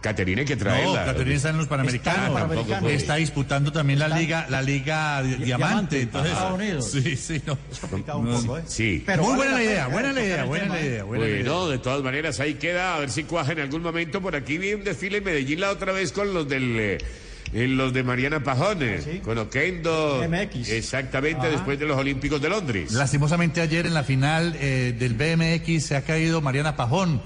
[0.00, 1.04] Caterín hay que No, traerla.
[1.04, 2.34] Caterina está en los Panamericanos.
[2.34, 2.94] Tampoco puede.
[2.94, 6.00] Está disputando también la liga, la liga di- diamante.
[6.02, 6.90] entonces, Estados Unidos.
[6.90, 7.58] Sí, sí, no.
[8.16, 8.62] un poco, ¿eh?
[8.66, 9.02] Sí.
[9.04, 10.12] Pero Muy buena la idea, buena ¿eh?
[10.14, 10.86] la idea, buena la ¿eh?
[10.86, 11.04] idea.
[11.04, 11.42] buena la idea.
[11.42, 14.20] Bueno, de todas maneras ahí queda, a ver si cuaja en algún momento.
[14.20, 16.98] Por aquí vi un desfile en Medellín la otra vez con los del
[17.52, 20.24] eh, eh, los de Mariana Pajones, con Oquendo.
[20.28, 20.68] MX.
[20.70, 21.50] Exactamente, Ajá.
[21.50, 22.92] después de los Olímpicos de Londres.
[22.92, 27.20] Lastimosamente ayer en la final eh, del BMX se ha caído Mariana Pajón.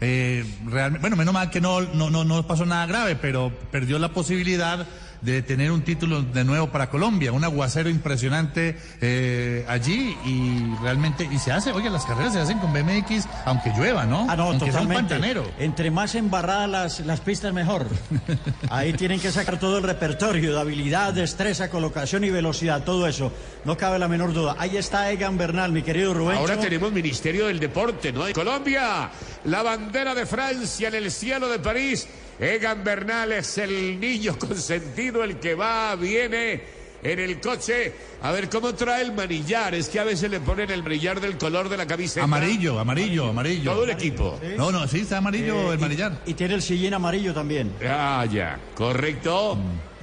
[0.00, 3.98] Eh, realmente, bueno, menos mal que no, no, no, no pasó nada grave, pero perdió
[3.98, 4.86] la posibilidad
[5.20, 7.32] de tener un título de nuevo para Colombia.
[7.32, 12.58] Un aguacero impresionante eh, allí y realmente, y se hace, oye, las carreras se hacen
[12.58, 14.26] con BMX aunque llueva, ¿no?
[14.28, 15.14] Ah, no, aunque sea un totalmente.
[15.14, 15.50] pantanero.
[15.58, 17.86] Entre más embarradas las, las pistas, mejor.
[18.70, 23.32] Ahí tienen que sacar todo el repertorio de habilidad, destreza, colocación y velocidad, todo eso.
[23.64, 24.56] No cabe la menor duda.
[24.58, 26.38] Ahí está Egan Bernal, mi querido Rubén.
[26.38, 28.24] Ahora tenemos Ministerio del Deporte, ¿no?
[28.24, 29.10] De Colombia,
[29.44, 32.08] la bandera de Francia en el cielo de París.
[32.40, 36.62] Egan Bernal es el niño consentido, el que va, viene
[37.02, 37.92] en el coche.
[38.22, 39.74] A ver cómo trae el manillar.
[39.74, 42.24] Es que a veces le ponen el brillar del color de la camiseta.
[42.24, 43.72] Amarillo, amarillo, amarillo.
[43.72, 44.40] Todo el equipo.
[44.56, 46.18] No, no, sí, está amarillo Eh, el manillar.
[46.26, 47.72] Y, tiene el sillín amarillo también.
[47.86, 49.58] Ah, ya, correcto.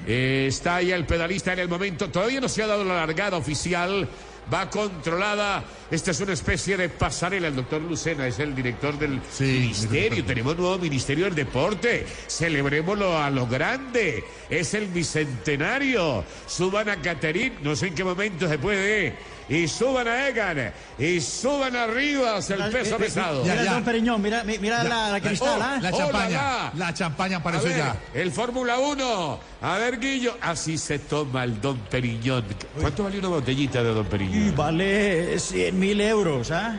[0.05, 2.09] Eh, está ya el pedalista en el momento.
[2.09, 4.07] Todavía no se ha dado la largada oficial.
[4.53, 5.63] Va controlada.
[5.91, 7.47] Esta es una especie de pasarela.
[7.47, 10.23] El doctor Lucena es el director del ministerio.
[10.23, 12.05] Tenemos nuevo ministerio del deporte.
[12.27, 14.23] Celebrémoslo a lo grande.
[14.49, 16.23] Es el bicentenario.
[16.45, 17.55] Suban a Caterín.
[17.61, 19.36] No sé en qué momento se puede.
[19.49, 20.73] Y suban a Egan.
[20.99, 23.43] Y suban arriba hacia el peso Eh, eh, pesado.
[23.43, 25.79] Mira, Don Periñón, mira, mi- mira la, la cristal, Oh, ¿ah?
[25.81, 26.71] La champaña, va.
[26.75, 27.95] la champaña A apareció ver, ya.
[28.13, 29.39] el Fórmula 1.
[29.61, 30.35] A ver, Guillo.
[30.41, 32.43] Así se toma el Don Periñón.
[32.79, 34.55] ¿Cuánto vale una botellita de Don Y Periñón?
[34.55, 36.77] vale 100 mil euros, ¿ah?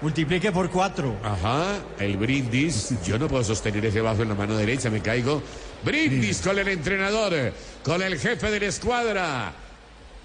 [0.00, 1.16] Multiplique por cuatro.
[1.24, 2.94] Ajá, el brindis.
[3.04, 5.42] Yo no puedo sostener ese vaso en la mano derecha, me caigo.
[5.84, 7.52] Brindis con el entrenador,
[7.82, 9.52] con el jefe de la escuadra.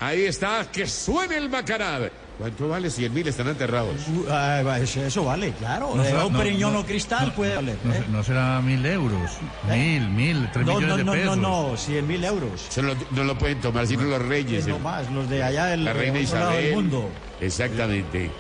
[0.02, 2.11] Ahí está, que suene el macarab.
[2.40, 2.90] ¿Cuánto vale?
[2.90, 3.95] 100 mil están enterrados.
[4.07, 5.94] Uh, eso, vale, claro.
[5.95, 7.78] No será- no, Periñón no, o cristal puede valer.
[7.84, 8.03] No, ¿eh?
[8.10, 9.30] no será mil euros.
[9.69, 11.38] Mil, mil, tres No, millones no, de no, pesos.
[11.38, 12.68] no, no, 100 mil euros.
[12.78, 14.65] No, no lo pueden tomar sino los reyes.
[14.65, 16.73] No el- más, los de allá del la reina lado del Isabel.
[16.73, 17.10] mundo.
[17.40, 18.32] Exactamente.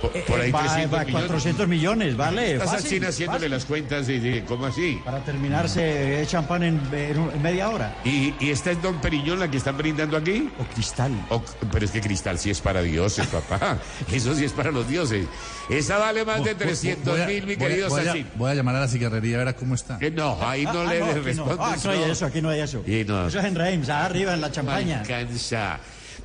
[0.00, 1.26] Por, Eh, por ahí va- 300 va, millones.
[1.28, 2.52] 400 millones, vale.
[2.54, 3.50] Estás a fácil, China haciéndole fácil.
[3.50, 5.00] las cuentas y ¿cómo así?
[5.04, 7.96] Para terminarse el champán en, en media hora.
[8.04, 10.50] ¿Y, y esta es Don Periñón la que están brindando aquí?
[10.58, 11.12] O cristal.
[11.30, 11.42] O-
[11.72, 13.78] pero es que cristal sí es para dioses, papá.
[14.12, 15.26] Eso sí es para los dioses.
[15.70, 18.26] Esa vale más de 300 Voy a- mil, mi voy a- querido voy a, Sachin.
[18.34, 19.98] voy a llamar a la cigarrería a ver a cómo está.
[20.00, 21.22] Eh, No, ahí no Ah, le ah, no.
[21.22, 21.56] respondes.
[21.60, 22.06] Ah, aquí no hay no.
[22.06, 22.82] eso, aquí no hay eso.
[22.86, 23.28] Y no.
[23.28, 25.00] Eso es en Reims, ah, arriba en la No champaña.
[25.00, 25.78] alcanza.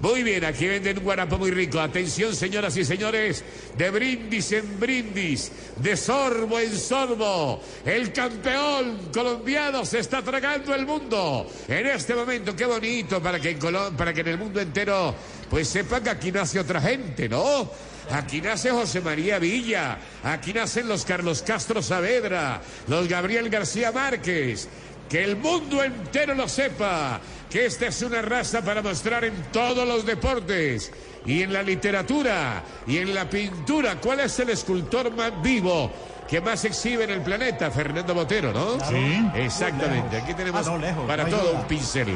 [0.04, 1.80] Muy bien, aquí venden un guarapo muy rico.
[1.80, 3.42] Atención, señoras y señores,
[3.78, 7.62] de brindis en brindis, de sorbo en sorbo.
[7.86, 11.50] El campeón colombiano se está tragando el mundo.
[11.70, 15.16] En este momento, qué bonito para que en, Colom- para que en el mundo entero
[15.50, 17.72] pues sepan que aquí nace otra gente, ¿no?
[18.12, 24.68] Aquí nace José María Villa, aquí nacen los Carlos Castro Saavedra, los Gabriel García Márquez.
[25.10, 27.22] Que el mundo entero lo sepa,
[27.54, 30.92] que esta es una raza para mostrar en todos los deportes
[31.24, 33.98] y en la literatura y en la pintura.
[34.02, 35.92] ¿Cuál es el escultor más vivo
[36.28, 37.70] que más exhibe en el planeta?
[37.70, 38.84] Fernando Botero, ¿no?
[38.90, 39.22] Sí.
[39.36, 40.18] Exactamente.
[40.18, 41.60] Aquí tenemos Ah, no, lejos, para no todo duda.
[41.60, 42.08] un pincel.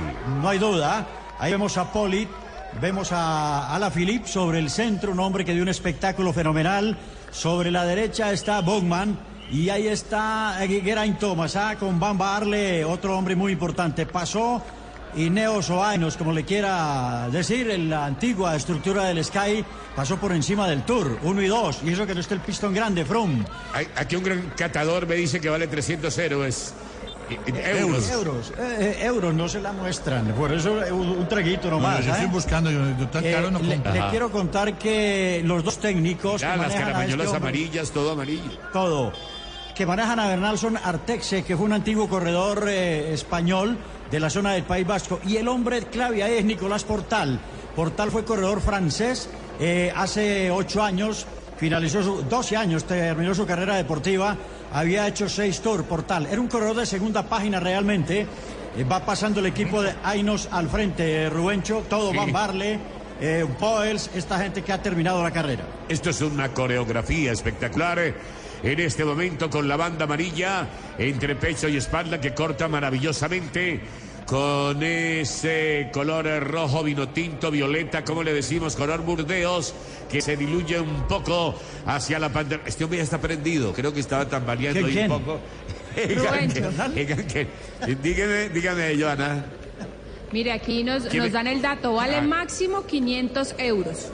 [0.42, 1.08] No hay duda.
[1.38, 2.30] Ahí vemos a Polit,
[2.82, 6.98] vemos a, a la Philip sobre el centro, un hombre que dio un espectáculo fenomenal.
[7.30, 9.20] Sobre la derecha está Bogman.
[9.52, 14.06] Y ahí está Geraint Thomas, ah, con Bamba Arle, otro hombre muy importante.
[14.06, 14.62] Pasó
[15.18, 19.66] Ineos o Ainos, como le quiera decir, en la antigua estructura del Sky,
[19.96, 21.80] pasó por encima del Tour, uno y dos.
[21.84, 23.44] Y eso que no está el pistón grande, Froome.
[23.96, 26.74] Aquí un gran catador me dice que vale 300 euros.
[27.30, 28.10] Euros.
[28.10, 32.06] Euros, eh, eh, euros no se la muestran, por eso un, traguito nomás.
[32.06, 32.30] yo estoy ¿eh?
[32.32, 36.40] buscando, yo, yo tan Eh, caro no le, le quiero contar que los dos técnicos
[36.40, 38.50] Ya, que las a este amarillas, todo amarillo.
[38.72, 39.12] todo,
[39.76, 43.78] que manejan a Bernal son Artexe, que fue un antiguo corredor eh, español
[44.12, 47.40] de la zona del País Vasco, y el hombre clave ahí es Nicolás Portal.
[47.76, 49.30] Portal fue corredor francés
[49.60, 51.26] eh, hace ocho años,
[51.58, 54.36] finalizó su, 12 años, terminó su carrera deportiva,
[54.74, 56.26] había hecho seis tours Portal.
[56.28, 58.26] Era un corredor de segunda página realmente.
[58.78, 62.18] eh, va pasando el equipo de Ainos al frente, eh, Rubencho, todo Sí.
[62.18, 62.80] Van Barle,
[63.20, 65.64] eh, Poels, esta gente que ha terminado la carrera.
[65.90, 68.14] Esto es una coreografía espectacular.
[68.64, 70.68] En este momento con la banda amarilla
[70.98, 73.80] entre pecho y espalda que corta maravillosamente
[74.26, 79.74] con ese color rojo, vino tinto, violeta, como le decimos, color burdeos,
[80.12, 81.56] que se diluye un poco
[81.86, 82.62] hacia la pantalla.
[82.66, 85.40] Este hombre ya está prendido, creo que estaba tambaleando ¿Quién, ahí un poco.
[88.04, 89.46] Dígame, dígame, Joana.
[90.32, 92.22] Mire, aquí nos, dan el dato, vale Ah.
[92.22, 94.12] máximo 500 euros.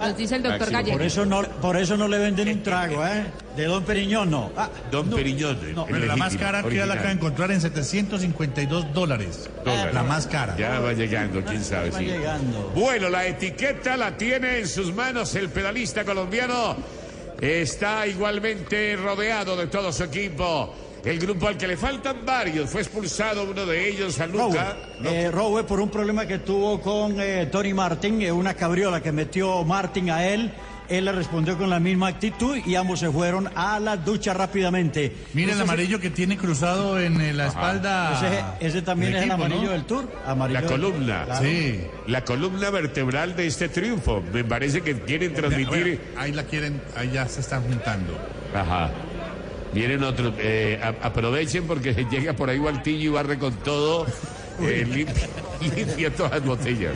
[0.00, 0.70] Nos dice el doctor.
[0.70, 0.96] Gallego.
[0.96, 3.24] Por eso no, por eso no le venden un trago, ¿eh?
[3.56, 4.50] De Don Periñón no.
[4.56, 5.58] Ah, Don Periñón.
[5.66, 9.48] el Pero la más cara que ya la acaba de encontrar en 752 dólares.
[9.64, 9.94] Dólares.
[9.94, 10.56] La más cara.
[10.56, 11.90] Ya va llegando, quién sabe.
[11.90, 12.04] va sí.
[12.04, 12.72] llegando.
[12.74, 16.76] Bueno, la etiqueta la tiene en sus manos el pedalista colombiano.
[17.40, 20.74] Está igualmente rodeado de todo su equipo.
[21.06, 22.68] El grupo al que le faltan varios.
[22.68, 24.76] Fue expulsado uno de ellos, a Luca.
[25.30, 29.12] Rowe, eh, por un problema que tuvo con eh, Tony Martin, eh, una cabriola que
[29.12, 30.50] metió Martin a él.
[30.88, 35.12] Él le respondió con la misma actitud y ambos se fueron a la ducha rápidamente.
[35.34, 38.54] Mira el amarillo que tiene cruzado en la espalda.
[38.60, 39.70] Ese, ese también es el amarillo ¿no?
[39.70, 40.08] del Tour.
[40.24, 41.24] Amarillo La del- columna.
[41.24, 41.44] Claro.
[41.44, 41.80] Sí.
[42.06, 44.22] La columna vertebral de este triunfo.
[44.32, 45.66] Me parece que quieren transmitir.
[45.68, 48.16] Bueno, ahí la quieren, ahí ya se están juntando.
[48.54, 48.90] Ajá.
[49.76, 50.34] Vienen otros.
[50.38, 54.06] eh, a- aprovechen porque llega por ahí Gualtillo y barre con todo.
[54.60, 55.28] eh, limpia,
[55.60, 56.94] limpia todas las botellas.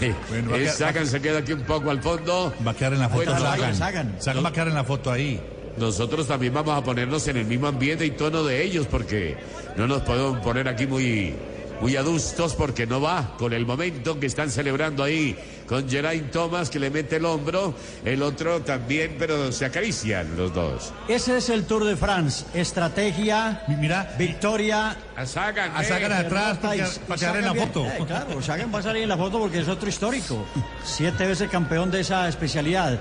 [0.00, 2.54] Eh, a eh, quedar- Sagan se queda aquí un poco al fondo.
[2.66, 3.74] Va a quedar en la foto Bueno, Sagan.
[3.74, 4.16] Sagan.
[4.20, 5.40] Sagan va a quedar en la foto ahí.
[5.76, 9.36] Nosotros también vamos a ponernos en el mismo ambiente y tono de ellos porque
[9.76, 11.34] no nos podemos poner aquí muy,
[11.80, 15.36] muy adustos porque no va con el momento que están celebrando ahí
[15.66, 17.74] con Geraint Thomas que le mete el hombro,
[18.04, 20.92] el otro también, pero se acarician los dos.
[21.08, 22.44] Ese es el Tour de France.
[22.54, 24.96] Estrategia, mira, victoria.
[25.16, 27.66] A Sagan, A Sagan eh, atrás para, quedar en la bien.
[27.66, 27.86] foto.
[27.86, 30.44] Eh, claro, Sagan va a salir en la foto porque es otro histórico.
[30.84, 32.94] Siete veces campeón de esa especialidad.
[32.94, 32.98] Eh,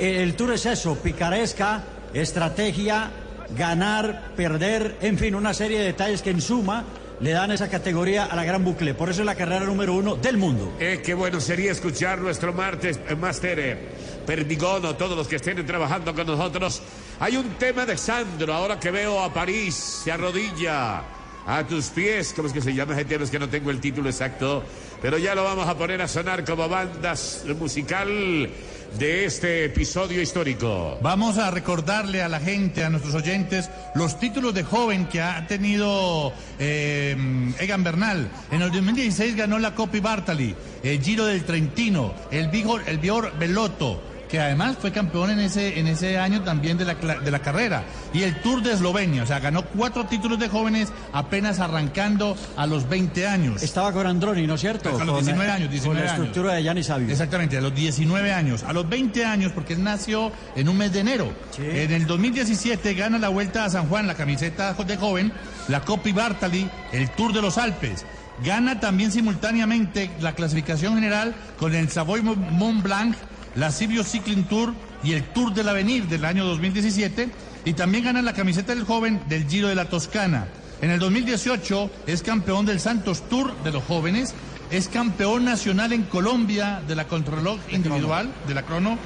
[0.00, 1.82] eh, el Tour es eso, picaresca,
[2.12, 3.10] estrategia,
[3.56, 6.84] ganar, perder, en fin, una serie de detalles que en suma
[7.20, 8.94] le dan esa categoría a la gran bucle.
[8.94, 10.74] Por eso es la carrera número uno del mundo.
[10.78, 13.78] Eh, qué bueno sería escuchar nuestro martes, eh, máster eh,
[14.26, 16.82] Perdigono, todos los que estén trabajando con nosotros.
[17.20, 21.02] Hay un tema de Sandro, ahora que veo a París, se arrodilla
[21.46, 22.32] a tus pies.
[22.34, 23.24] ¿Cómo es que se llama tema?
[23.24, 24.64] Es que no tengo el título exacto,
[25.00, 28.50] pero ya lo vamos a poner a sonar como bandas musical
[28.98, 30.98] de este episodio histórico.
[31.02, 35.46] Vamos a recordarle a la gente, a nuestros oyentes, los títulos de joven que ha
[35.46, 37.16] tenido eh,
[37.58, 38.30] Egan Bernal.
[38.50, 43.36] En el 2016 ganó la Coppi Bartali, el Giro del Trentino, el Vigor, el Bior
[43.38, 44.00] Belotto,
[44.34, 47.84] que además fue campeón en ese, en ese año también de la, de la carrera.
[48.12, 52.66] Y el Tour de Eslovenia, o sea, ganó cuatro títulos de jóvenes apenas arrancando a
[52.66, 53.62] los 20 años.
[53.62, 54.88] Estaba con Androni, ¿no es cierto?
[54.88, 56.26] A los Con, 19 eh, años, 19 con la años.
[56.26, 57.08] estructura de Gianni Savio.
[57.08, 58.64] Exactamente, a los 19 años.
[58.64, 61.32] A los 20 años, porque él nació en un mes de enero.
[61.56, 65.32] En el 2017 gana la Vuelta a San Juan, la camiseta de joven,
[65.68, 68.04] la Coppi Bartali, el Tour de los Alpes.
[68.44, 73.14] Gana también simultáneamente la clasificación general con el Savoy Mont Blanc,
[73.54, 77.28] la Sibio Cycling Tour y el Tour del Avenir del año 2017.
[77.64, 80.46] Y también gana la camiseta del joven del Giro de la Toscana.
[80.82, 84.34] En el 2018 es campeón del Santos Tour de los jóvenes,
[84.70, 88.98] es campeón nacional en Colombia de la contrarreloj individual, de la crono,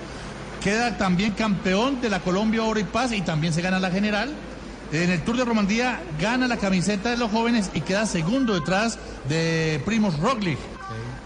[0.62, 4.34] queda también campeón de la Colombia Oro y Paz y también se gana la general.
[4.90, 8.98] En el Tour de Romandía gana la camiseta de los jóvenes y queda segundo detrás
[9.28, 10.58] de Primoz Roglic.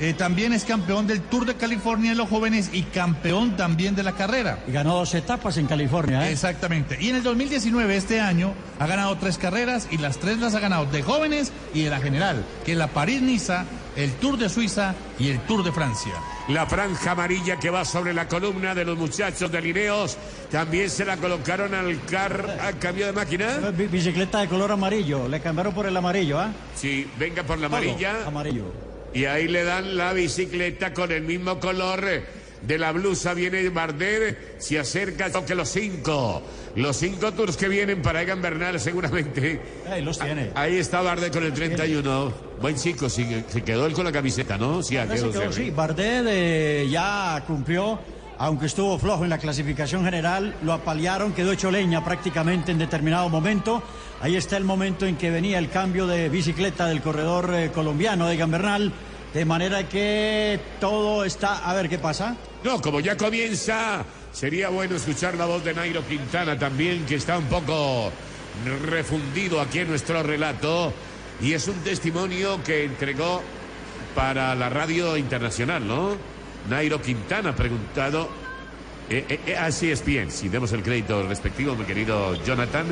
[0.04, 4.02] Eh, también es campeón del Tour de California de los jóvenes y campeón también de
[4.02, 4.58] la carrera.
[4.66, 6.26] Y ganó dos etapas en California.
[6.28, 6.32] ¿eh?
[6.32, 6.98] Exactamente.
[7.00, 10.58] Y en el 2019, este año, ha ganado tres carreras y las tres las ha
[10.60, 13.64] ganado de jóvenes y de la general, que es la París-Niza,
[13.94, 16.14] el Tour de Suiza y el Tour de Francia.
[16.48, 20.18] La franja amarilla que va sobre la columna de los muchachos de Lineos,
[20.50, 23.58] también se la colocaron al, car al cambio de máquina.
[23.70, 26.50] Bi- Bicicleta de color amarillo, le cambiaron por el amarillo, ¿ah?
[26.74, 28.26] Sí, venga por la Todo amarilla.
[28.26, 28.91] Amarillo.
[29.14, 32.04] Y ahí le dan la bicicleta con el mismo color
[32.62, 33.34] de la blusa.
[33.34, 36.42] Viene Bardet, se acerca, toque los cinco.
[36.76, 39.60] Los cinco tours que vienen para Egan Bernal seguramente.
[39.90, 40.50] Ahí los tiene.
[40.54, 42.32] Ahí está Bardet con el 31.
[42.60, 44.82] Buen chico, se quedó él con la camiseta, ¿no?
[44.82, 45.64] Sí, quedó, que sí.
[45.64, 47.98] sí, Bardet eh, ya cumplió,
[48.42, 53.28] aunque estuvo flojo en la clasificación general, lo apalearon, quedó hecho leña prácticamente en determinado
[53.28, 53.84] momento.
[54.20, 58.26] Ahí está el momento en que venía el cambio de bicicleta del corredor eh, colombiano
[58.26, 58.92] de Gambernal,
[59.32, 61.58] de manera que todo está...
[61.58, 62.34] A ver, ¿qué pasa?
[62.64, 67.38] No, como ya comienza, sería bueno escuchar la voz de Nairo Quintana también, que está
[67.38, 68.10] un poco
[68.88, 70.92] refundido aquí en nuestro relato.
[71.40, 73.40] Y es un testimonio que entregó
[74.16, 76.31] para la radio internacional, ¿no?
[76.68, 78.28] Nairo Quintana preguntado.
[79.08, 82.86] Eh, eh, eh, así es bien, si demos el crédito respectivo, mi querido Jonathan.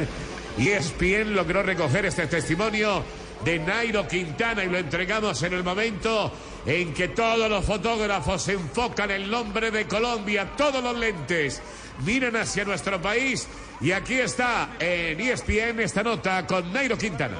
[0.58, 3.02] Y es bien logró recoger este testimonio
[3.44, 6.30] de Nairo Quintana y lo entregamos en el momento
[6.66, 11.62] en que todos los fotógrafos enfocan el nombre de Colombia, todos los lentes
[12.04, 13.48] miran hacia nuestro país
[13.80, 17.36] y aquí está en ESPN esta nota con Nairo Quintana.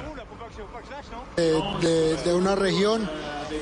[1.35, 3.07] de una región,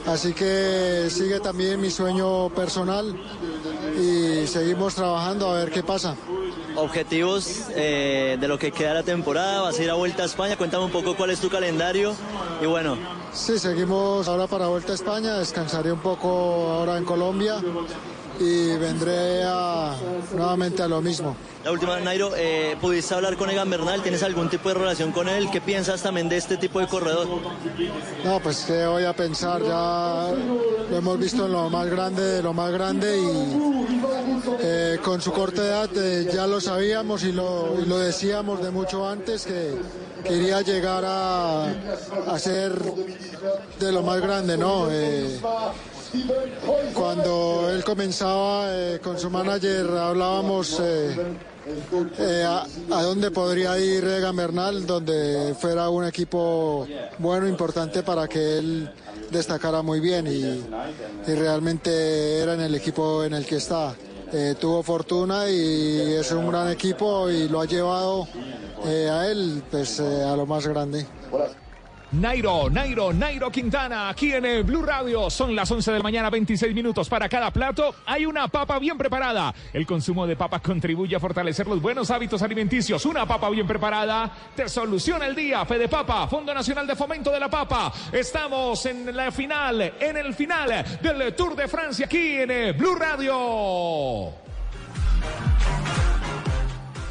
[0.06, 3.16] así que sigue también mi sueño personal
[4.00, 6.16] y seguimos trabajando a ver qué pasa.
[6.76, 10.56] Objetivos eh, de lo que queda la temporada, vas a ir a Vuelta a España,
[10.56, 12.14] cuéntame un poco cuál es tu calendario
[12.62, 12.98] y bueno,
[13.34, 16.30] Sí, seguimos ahora para Vuelta a España, descansaré un poco
[16.72, 17.62] ahora en Colombia
[18.40, 19.96] y vendré a-
[20.36, 21.36] nuevamente a lo mismo.
[21.64, 24.02] la última, Nairo, eh, ¿pudiste hablar con Egan Bernal?
[24.02, 25.50] ¿Tienes algún tipo de relación con él?
[25.52, 27.28] ¿Qué piensas también de este tipo de corredor?
[28.24, 30.30] No, pues qué voy a pensar, ya
[30.90, 35.32] lo hemos visto en lo más grande de lo más grande y eh, con su
[35.34, 39.76] corta edad eh, ya lo sabíamos y lo, y lo decíamos de mucho antes que
[40.24, 41.66] quería llegar a,
[42.28, 42.74] a ser
[43.80, 44.88] de lo más grande, ¿no?
[46.94, 51.16] Cuando él comenzaba eh, con su manager hablábamos eh,
[52.18, 56.88] eh, a, a dónde podría ir Egan Bernal, donde fuera un equipo
[57.20, 58.92] bueno, importante para que él
[59.30, 60.66] destacara muy bien y,
[61.28, 63.96] realmente era en el equipo en el que está.
[64.60, 68.28] Tuvo fortuna y es un gran equipo y lo ha llevado
[68.84, 71.06] a él pues, a lo más grande.
[72.12, 75.30] Nairo, Nairo, Nairo Quintana, aquí en Blue Radio.
[75.30, 77.94] Son las 11 de la mañana, 26 minutos para cada plato.
[78.08, 79.54] Hay una papa bien preparada.
[79.72, 83.06] El consumo de papas contribuye a fortalecer los buenos hábitos alimenticios.
[83.06, 85.64] Una papa bien preparada te soluciona el día.
[85.66, 87.94] Fede Papa, Fondo Nacional de Fomento de la Papa.
[88.12, 94.34] Estamos en la final, en el final del Tour de Francia, aquí en Blue Radio.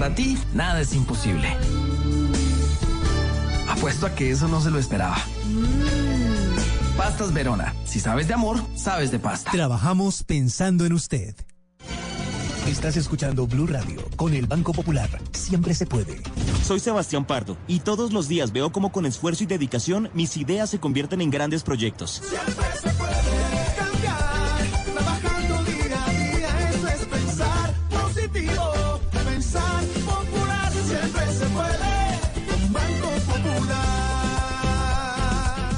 [0.00, 1.46] Para ti, nada es imposible.
[3.68, 5.18] Apuesto a que eso no se lo esperaba.
[6.96, 7.74] Pastas Verona.
[7.84, 9.50] Si sabes de amor, sabes de pasta.
[9.50, 11.34] Trabajamos pensando en usted.
[12.66, 15.10] Estás escuchando Blue Radio con el Banco Popular.
[15.32, 16.22] Siempre se puede.
[16.64, 20.70] Soy Sebastián Pardo y todos los días veo cómo con esfuerzo y dedicación mis ideas
[20.70, 22.22] se convierten en grandes proyectos.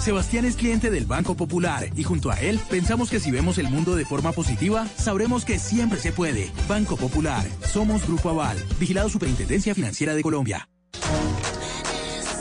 [0.02, 3.68] Sebastián es cliente del Banco Popular y junto a él pensamos que si vemos el
[3.68, 6.50] mundo de forma positiva, sabremos que siempre se puede.
[6.68, 10.68] Banco Popular, somos Grupo Aval, vigilado Superintendencia Financiera de Colombia.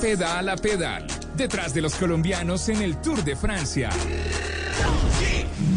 [0.02, 1.06] Pedal a pedal.
[1.38, 3.92] Detrás de los colombianos en el Tour de Francia.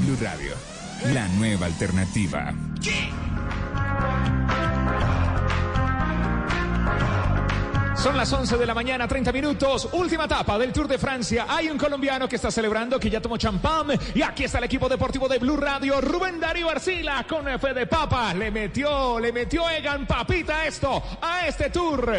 [0.06, 0.55] Blue Radio,
[1.12, 2.55] la nueva alternativa.
[8.05, 9.89] Son las 11 de la mañana, 30 minutos.
[9.93, 11.47] Última etapa del Tour de Francia.
[11.49, 13.99] Hay un colombiano que está celebrando, que ya tomó champán.
[14.15, 16.03] Y aquí está el equipo deportivo de Blue Radio.
[16.03, 18.35] Rubén Darío Arcila con F de Papa.
[18.35, 22.15] Le metió, le metió Egan Papita esto, a este Tour.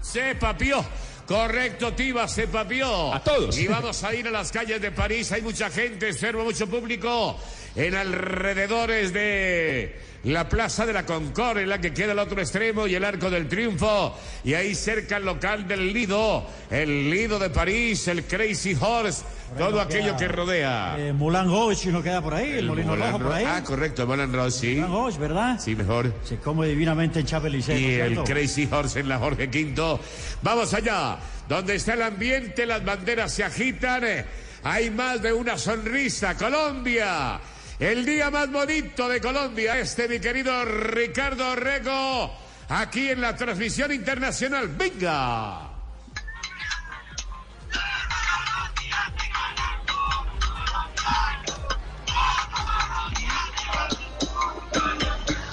[0.00, 0.84] Se papió.
[1.26, 3.12] Correcto, Tiba, se papió.
[3.12, 3.58] A todos.
[3.58, 5.32] Y vamos a ir a las calles de París.
[5.32, 7.36] Hay mucha gente, observo mucho público
[7.76, 12.86] en alrededores de la Plaza de la Concord, en la que queda el otro extremo
[12.88, 14.18] y el Arco del Triunfo.
[14.44, 19.22] Y ahí cerca el local del Lido, el Lido de París, el Crazy Horse,
[19.56, 20.96] todo aquello que rodea.
[20.98, 23.44] Eh, Moulin Rouge no queda por ahí, el, molino Moulin rojo por ahí.
[23.46, 24.74] Ah, correcto, el Moulin Rouge, sí.
[24.76, 25.60] Moulin Rouge, ¿verdad?
[25.60, 26.12] Sí, mejor.
[26.24, 27.78] Se come divinamente en Chapelicé.
[27.78, 29.98] Y el Crazy Horse en la Jorge V.
[30.42, 34.02] Vamos allá, donde está el ambiente, las banderas se agitan.
[34.04, 34.24] eh,
[34.64, 36.34] Hay más de una sonrisa.
[36.36, 37.38] Colombia,
[37.78, 39.78] el día más bonito de Colombia.
[39.78, 42.34] Este, mi querido Ricardo Rego,
[42.68, 44.68] aquí en la transmisión internacional.
[44.68, 45.70] Venga.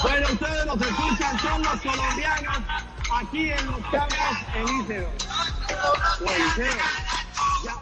[0.02, 2.58] Bueno, ustedes los escuchan, son los colombianos
[3.16, 4.18] aquí en los campos
[4.56, 5.10] Elíseo.
[6.26, 6.78] O Eliseo.
[7.66, 7.76] Ya.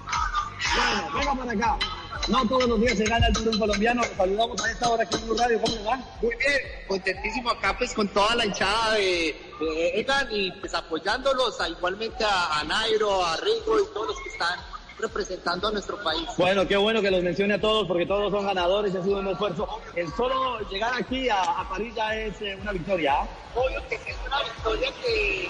[0.75, 2.00] Bueno, venga por acá.
[2.27, 4.01] No todos los días se gana el un colombiano.
[4.01, 5.59] Los saludamos a esta hora aquí en Blue Radio.
[5.61, 5.97] ¿Cómo le va?
[6.21, 11.59] Muy bien, contentísimo acá pues con toda la hinchada de, de Egan y pues apoyándolos
[11.59, 14.59] a- igualmente a, a Nairo, a Rigo y todos los que están
[14.99, 16.27] representando a nuestro país.
[16.37, 19.17] Bueno, qué bueno que los mencione a todos porque todos son ganadores y ha sido
[19.17, 19.67] un esfuerzo.
[19.95, 23.13] El solo llegar aquí a, a París ya es eh, una victoria.
[23.21, 23.27] ¿ah?
[23.55, 25.49] Obvio que es una victoria que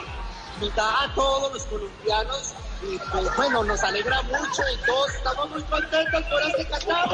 [0.61, 2.53] nos da a todos los colombianos
[2.83, 7.09] y pues bueno, nos alegra mucho y todos estamos muy contentos por este Qatar.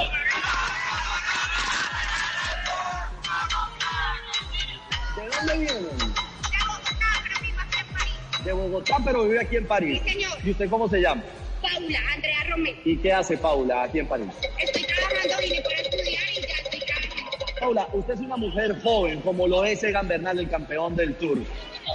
[5.16, 6.14] ¿De dónde vienen?
[8.46, 10.02] De Bogotá, pero vive aquí en París.
[10.06, 10.32] Sí, señor.
[10.44, 11.24] ¿Y usted cómo se llama?
[11.62, 12.78] Paula, Andrea Romero.
[12.86, 14.30] ¿Y qué hace Paula aquí en París?
[14.60, 17.60] Estoy trabajando, vine para estudiar y ya estoy trabajando.
[17.60, 21.40] Paula, usted es una mujer joven, como lo es Egan Bernal, el campeón del Tour.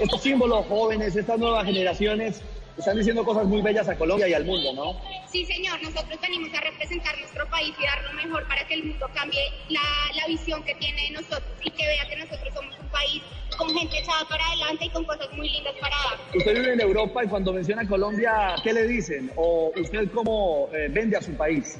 [0.01, 2.43] estos símbolos jóvenes, estas nuevas generaciones,
[2.82, 5.00] están diciendo cosas muy bellas a Colombia y al mundo, ¿no?
[5.30, 8.84] Sí, señor, nosotros venimos a representar nuestro país y dar lo mejor para que el
[8.84, 9.80] mundo cambie la,
[10.16, 13.22] la visión que tiene de nosotros y que vea que nosotros somos un país
[13.56, 16.36] con gente echada para adelante y con cosas muy lindas para dar.
[16.36, 19.30] Usted vive en Europa y cuando menciona Colombia, ¿qué le dicen?
[19.36, 21.78] ¿O usted cómo eh, vende a su país?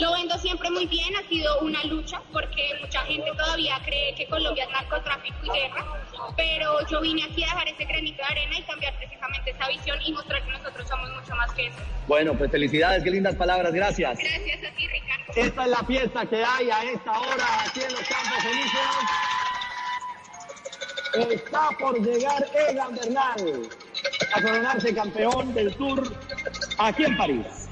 [0.00, 4.26] Lo vendo siempre muy bien, ha sido una lucha porque mucha gente todavía cree que
[4.26, 5.84] Colombia es narcotráfico y guerra,
[6.38, 9.98] pero yo vine aquí a dejar ese granito de arena y cambiar precisamente esa visión
[10.02, 11.76] y mostrar que nosotros somos mucho más que eso.
[12.08, 14.18] Bueno, pues felicidades, qué lindas palabras, gracias.
[14.18, 15.32] Gracias a ti, Ricardo.
[15.36, 18.96] Esta es la fiesta que hay a esta hora aquí en los Campos Elíseos.
[21.30, 23.68] Está por llegar Egan Bernal
[24.32, 26.16] a coronarse campeón del Tour
[26.78, 27.69] aquí en París.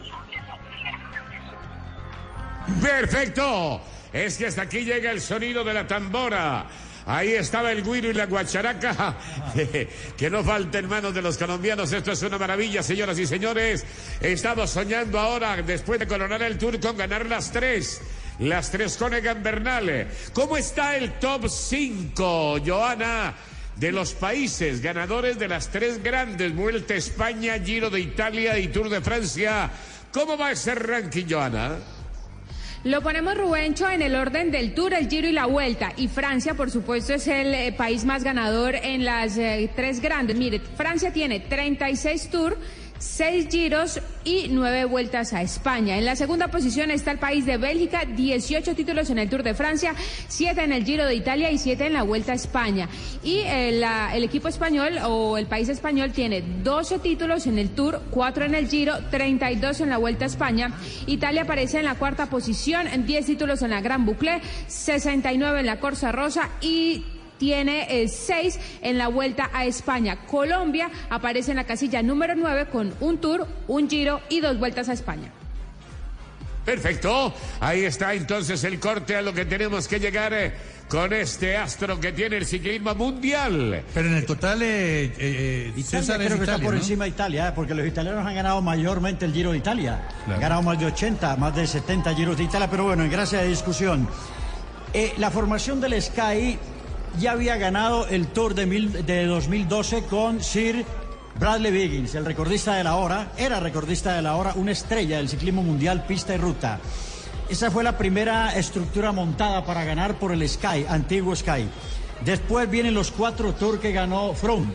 [2.83, 3.81] Perfecto.
[4.13, 6.67] Es que hasta aquí llega el sonido de la tambora.
[7.07, 9.17] Ahí estaba el guiro y la guacharaca.
[10.17, 11.91] que no falten manos de los colombianos.
[11.91, 13.85] Esto es una maravilla, señoras y señores.
[14.21, 18.03] Estamos soñando ahora, después de coronar el Tour, con ganar las tres.
[18.41, 20.09] Las tres con Egan Bernal.
[20.35, 23.35] ¿Cómo está el top 5, Joana?
[23.77, 28.69] De los países ganadores de las tres grandes, Vuelta a España, Giro de Italia y
[28.69, 29.71] Tour de Francia.
[30.13, 31.77] ¿Cómo va ese ranking, Joana?
[32.85, 35.93] Lo ponemos Rubencho en el orden del Tour, el Giro y la Vuelta.
[35.97, 40.37] Y Francia, por supuesto, es el eh, país más ganador en las eh, tres grandes.
[40.37, 42.57] Mire, Francia tiene 36 Tours.
[42.99, 45.97] Seis giros y nueve vueltas a España.
[45.99, 49.55] En la segunda posición está el país de Bélgica, 18 títulos en el Tour de
[49.55, 49.95] Francia,
[50.27, 52.89] 7 en el Giro de Italia y 7 en la Vuelta a España.
[53.23, 57.71] Y eh, la- el equipo español o el país español tiene 12 títulos en el
[57.71, 60.73] Tour, 4 en el Giro, 32 en la Vuelta a España.
[61.07, 65.79] Italia aparece en la cuarta posición, 10 títulos en la Gran Boucle, 69 en la
[65.79, 67.05] Corsa Rosa y
[67.39, 70.27] tiene eh, seis en la vuelta a España.
[70.27, 74.89] Colombia aparece en la casilla número 9 con un tour, un giro y dos vueltas
[74.89, 75.31] a España.
[76.65, 77.33] Perfecto.
[77.61, 80.53] Ahí está entonces el corte a lo que tenemos que llegar eh,
[80.89, 83.83] con este astro que tiene el ciclismo mundial.
[83.93, 86.79] Pero en el total, eh, eh, eh, Italia César creo es que está por ¿no?
[86.79, 90.09] encima de Italia, porque los italianos han ganado mayormente el Giro de Italia.
[90.27, 93.41] Han ganado más de 80, más de 70 Giros de Italia, pero bueno, en gracia
[93.41, 94.09] de discusión.
[94.95, 96.59] Eh, la formación del Sky
[97.19, 100.85] ya había ganado el Tour de, mil- de 2012 con Sir
[101.39, 105.29] Bradley Wiggins, el recordista de la hora, era recordista de la hora, una estrella del
[105.29, 106.81] ciclismo mundial, pista y ruta.
[107.49, 111.69] Esa fue la primera estructura montada para ganar por el Sky, antiguo Sky.
[112.25, 114.67] Después vienen los cuatro tours que ganó Froome.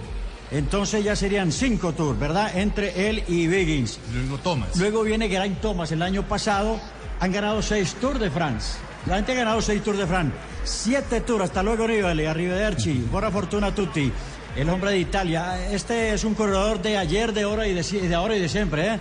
[0.51, 2.55] Entonces ya serían cinco tours, ¿verdad?
[2.57, 3.99] Entre él y Wiggins.
[4.13, 4.69] Luego Thomas.
[4.77, 5.91] Luego viene Geraint Thomas.
[5.91, 6.79] El año pasado
[7.19, 8.77] han ganado seis Tours de France.
[9.05, 10.33] La gente ha ganado seis Tours de France.
[10.63, 11.43] Siete Tours.
[11.45, 12.25] Hasta luego, Nibali.
[12.25, 13.05] Arrivederci.
[13.11, 14.11] Buena fortuna tutti.
[14.55, 15.69] El hombre de Italia.
[15.71, 18.99] Este es un corredor de ayer, de ahora y de, ahora y de siempre, ¿eh?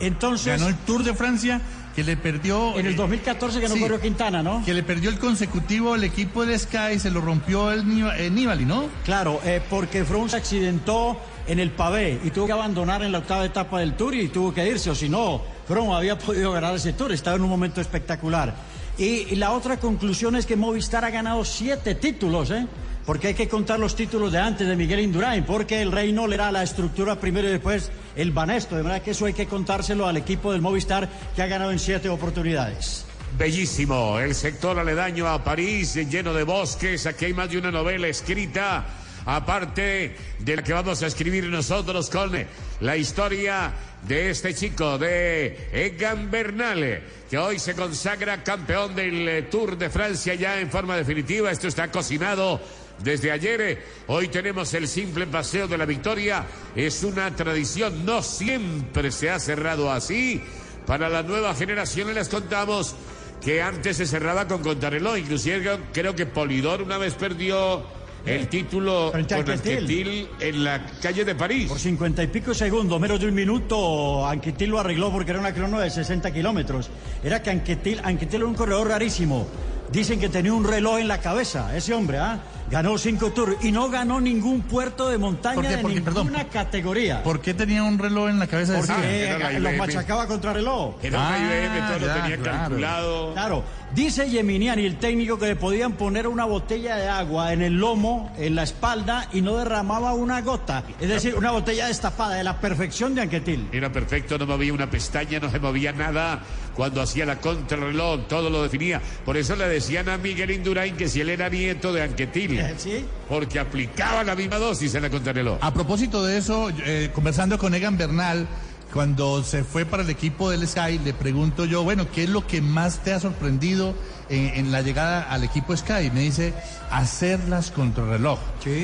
[0.00, 0.46] Entonces.
[0.58, 1.60] Ganó el Tour de Francia
[1.94, 2.78] que le perdió.
[2.78, 4.64] En el eh, 2014 que no sí, corrió Quintana, ¿no?
[4.64, 8.30] Que le perdió el consecutivo el equipo de Sky, se lo rompió el Niva- eh,
[8.30, 8.86] Nibali, ¿no?
[9.04, 13.18] Claro, eh, porque Froome se accidentó en el pavé y tuvo que abandonar en la
[13.18, 16.74] octava etapa del Tour y tuvo que irse, o si no, Froome había podido ganar
[16.74, 18.54] ese Tour, estaba en un momento espectacular.
[18.98, 22.66] Y, la otra conclusión es que Movistar ha ganado siete títulos, ¿eh?
[23.06, 26.36] Porque hay que contar los títulos de antes de Miguel Indurain, porque el Reino le
[26.36, 30.06] era la estructura primero y después el Banesto, de manera que eso hay que contárselo
[30.06, 33.04] al equipo del Movistar que ha ganado en siete oportunidades.
[33.36, 37.06] Bellísimo, el sector aledaño a París, lleno de bosques.
[37.06, 38.84] Aquí hay más de una novela escrita,
[39.26, 42.32] aparte de la que vamos a escribir nosotros con
[42.80, 43.72] la historia
[44.06, 49.90] de este chico, de Egan Bernal, que hoy se consagra campeón del eh, Tour de
[49.90, 51.50] Francia ya en forma definitiva.
[51.50, 52.60] Esto está cocinado
[52.98, 53.82] desde ayer.
[54.08, 56.44] Hoy tenemos el simple paseo de la victoria.
[56.74, 60.42] Es una tradición, no siempre se ha cerrado así.
[60.86, 62.96] Para las nuevas generaciones les contamos
[63.40, 65.18] que antes se cerraba con contrarreloj.
[65.18, 67.84] Inclusive creo que Polidor una vez perdió
[68.26, 69.52] el título con Anquetil.
[69.52, 71.68] Anquetil en la calle de París.
[71.68, 75.52] Por cincuenta y pico segundos, menos de un minuto, Anquetil lo arregló porque era una
[75.52, 76.90] crono de 60 kilómetros.
[77.22, 79.46] Era que Anquetil, Anquetil era un corredor rarísimo.
[79.90, 82.40] Dicen que tenía un reloj en la cabeza, ese hombre, ¿ah?
[82.72, 85.76] Ganó cinco tours y no ganó ningún puerto de montaña ¿Por qué?
[85.76, 87.22] de Porque, ninguna perdón, categoría.
[87.22, 90.54] ¿Por qué tenía un reloj en la cabeza de Porque era la los machacaba contra
[90.54, 90.94] reloj.
[91.02, 92.58] Era Ah, IBM, todo lo tenía claro.
[92.60, 93.32] calculado.
[93.34, 97.74] Claro, dice Geminiani, el técnico, que le podían poner una botella de agua en el
[97.74, 100.82] lomo, en la espalda, y no derramaba una gota.
[100.98, 103.68] Es decir, una botella destapada, de la perfección de Anquetil.
[103.70, 106.40] Era perfecto, no movía una pestaña, no se movía nada.
[106.76, 109.00] Cuando hacía la contrarreloj, todo lo definía.
[109.24, 112.60] Por eso le decían a Miguel Indurain que si él era nieto de Anquetil.
[112.78, 113.04] ¿Sí?
[113.28, 115.58] Porque aplicaba la misma dosis en la contrarreloj.
[115.60, 118.46] A propósito de eso, eh, conversando con Egan Bernal,
[118.92, 122.46] cuando se fue para el equipo del Sky, le pregunto yo, bueno, ¿qué es lo
[122.46, 123.94] que más te ha sorprendido
[124.28, 126.10] en, en la llegada al equipo Sky?
[126.12, 126.52] Me dice,
[126.90, 128.38] hacer las contrarreloj.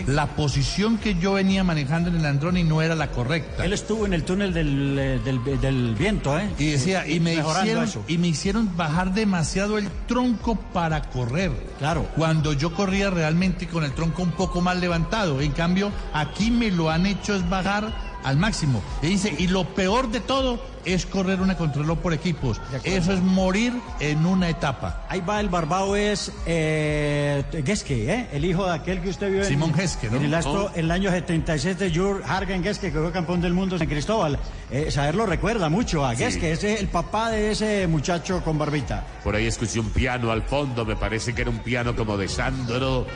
[0.06, 3.64] La posición que yo venía manejando en el Androni no era la correcta.
[3.64, 6.48] Él estuvo en el túnel del, eh, del- del viento, ¿eh?
[6.58, 8.02] Y decía, y me, hicieron, eso.
[8.08, 11.52] y me hicieron bajar demasiado el tronco para correr.
[11.78, 12.08] Claro.
[12.16, 15.40] Cuando yo corría realmente con el tronco un poco más levantado.
[15.40, 18.82] En cambio, aquí me lo han hecho es bajar al máximo.
[19.02, 22.60] Y dice, y lo peor de todo es correr una contrarreloj por equipos.
[22.84, 25.04] Eso es morir en una etapa.
[25.08, 28.28] Ahí va el barbado es eh, Geske, ¿eh?
[28.32, 30.16] el hijo de aquel que usted vio en, Simón Geske, ¿no?
[30.16, 30.70] en el, astro- Oh.
[30.74, 33.88] en el año 77 de Jur Hargen Geske, que fue campeón del mundo en San
[33.88, 34.38] Cristóbal.
[34.70, 36.24] Eh, saber lo recuerda mucho a Sí.
[36.24, 39.04] Geske, ese es el papá de ese muchacho con barbita.
[39.24, 42.28] Por ahí escuché un piano al fondo, me parece que era un piano como de
[42.28, 43.06] Sandro.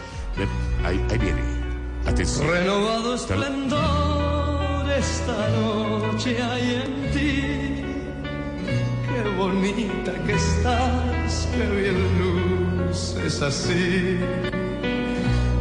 [0.85, 1.41] Ahí, ahí viene.
[2.07, 2.49] Atención.
[2.49, 3.37] Renovado Está-
[4.99, 7.85] esta noche hay en ti.
[9.09, 14.19] Qué bonita que estás, qué bien luces así.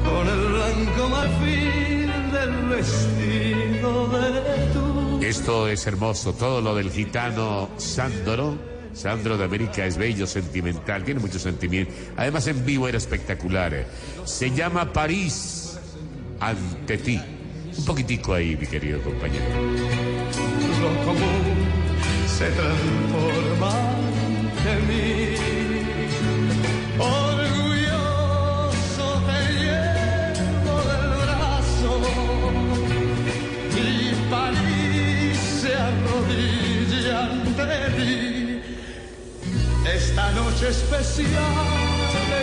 [0.04, 5.26] Con el blanco marfil del vestido de tu.
[5.26, 8.58] Esto es hermoso, todo lo del gitano Sandro.
[8.94, 11.94] Sandro de América es bello, sentimental, tiene mucho sentimiento.
[12.18, 13.86] Además en vivo era espectacular.
[14.26, 15.80] Se llama París
[16.42, 17.22] ante ti.
[17.78, 19.46] Un poquitico ahí, mi querido compañero.
[20.82, 21.58] Lo común
[22.28, 23.72] se transforma
[24.26, 25.36] ante mí.
[27.00, 28.28] Orgulloso
[29.28, 31.94] te llevo del brazo
[33.78, 33.80] y
[34.30, 37.66] París se arrodilla ante
[37.98, 38.10] ti.
[39.94, 41.30] Esta noche especial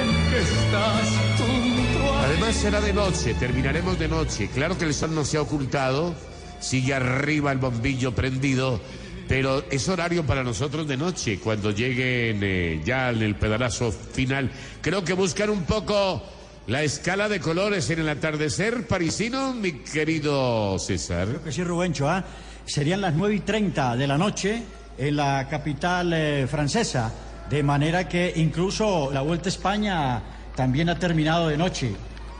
[0.00, 1.08] en estás
[1.38, 4.48] junto a Además será de noche, terminaremos de noche.
[4.52, 6.14] Claro que el sol no se ha ocultado,
[6.60, 8.80] sigue arriba el bombillo prendido,
[9.28, 14.50] pero es horario para nosotros de noche, cuando lleguen eh, ya en el pedalazo final.
[14.80, 16.22] Creo que buscan un poco
[16.66, 21.28] la escala de colores en el atardecer parisino, mi querido César.
[21.28, 22.24] Creo que sí, Rubencho, ¿ah?
[22.66, 24.62] Serían las 9 y 30 de la noche
[24.98, 27.10] en la capital eh, francesa,
[27.50, 30.22] de manera que incluso la Vuelta a España
[30.54, 31.92] también ha terminado de noche.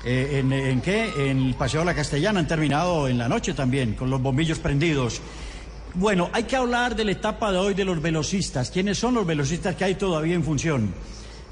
[0.05, 1.31] Eh, ¿en, ¿En qué?
[1.31, 4.59] En el Paseo de la Castellana han terminado en la noche también, con los bombillos
[4.59, 5.21] prendidos.
[5.95, 8.71] Bueno, hay que hablar de la etapa de hoy de los velocistas.
[8.71, 10.95] ¿Quiénes son los velocistas que hay todavía en función?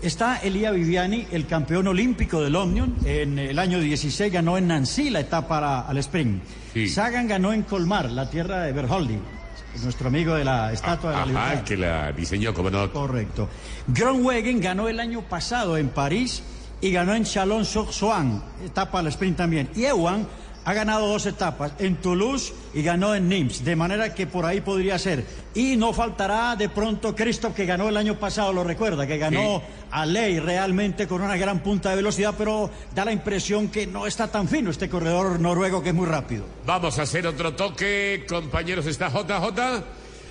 [0.02, 2.94] Está Elia Viviani, el campeón olímpico del Omnium.
[3.04, 6.42] En el año 16 ganó en Nancy la etapa al sprint.
[6.74, 6.88] Sí.
[6.88, 9.18] Sagan ganó en Colmar, la tierra de Berholdi,
[9.82, 11.52] nuestro amigo de la Estatua de la Libertad.
[11.54, 12.90] el que la diseñó, como no.
[12.92, 13.48] Correcto.
[13.88, 16.42] Groenwegen ganó el año pasado en París
[16.80, 19.70] y ganó en Chalon-sur-Saône, etapa al sprint también.
[19.74, 20.26] Y Ewan
[20.66, 24.60] ha ganado dos etapas, en Toulouse y ganó en Nimes, de manera que por ahí
[24.60, 25.24] podría ser.
[25.54, 29.62] Y no faltará de pronto Christoph, que ganó el año pasado, lo recuerda, que ganó
[29.92, 34.08] a ley realmente con una gran punta de velocidad, pero da la impresión que no
[34.08, 36.44] está tan fino este corredor noruego que es muy rápido.
[36.66, 38.86] Vamos a hacer otro toque, compañeros.
[38.86, 39.84] Está JJ.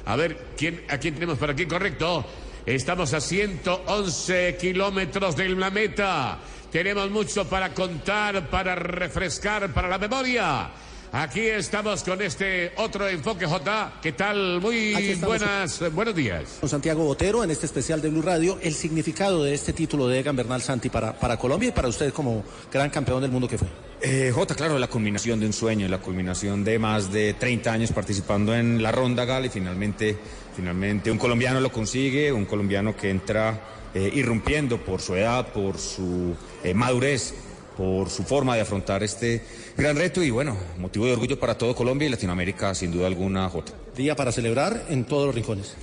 [0.06, 1.66] A ver, ¿quién, ¿a quién tenemos por aquí?
[1.66, 2.26] Correcto.
[2.66, 6.40] Estamos a 111 kilómetros de la meta.
[6.72, 10.70] Tenemos mucho para contar, para refrescar, para la memoria.
[11.12, 13.94] Aquí estamos con este otro enfoque J.
[14.02, 14.60] ¿Qué tal?
[14.60, 16.58] Muy buenas, buenos días.
[16.60, 20.20] Con Santiago Botero en este especial de Blue Radio, el significado de este título de
[20.20, 23.58] Egan Bernal Santi para, para Colombia y para usted como gran campeón del mundo que
[23.58, 23.68] fue.
[24.02, 27.92] Eh, Jota, claro, la culminación de un sueño, la culminación de más de 30 años
[27.94, 30.18] participando en la Ronda Gal y finalmente,
[30.54, 33.58] finalmente un colombiano lo consigue, un colombiano que entra
[33.96, 36.36] eh, irrumpiendo por su edad, por su
[36.66, 37.34] eh, madurez,
[37.78, 39.42] por su forma de afrontar este
[39.78, 43.50] gran reto y bueno, motivo de orgullo para todo Colombia y Latinoamérica sin duda alguna,
[43.50, 43.72] Jota.
[43.96, 45.76] Día para celebrar en todos los rincones.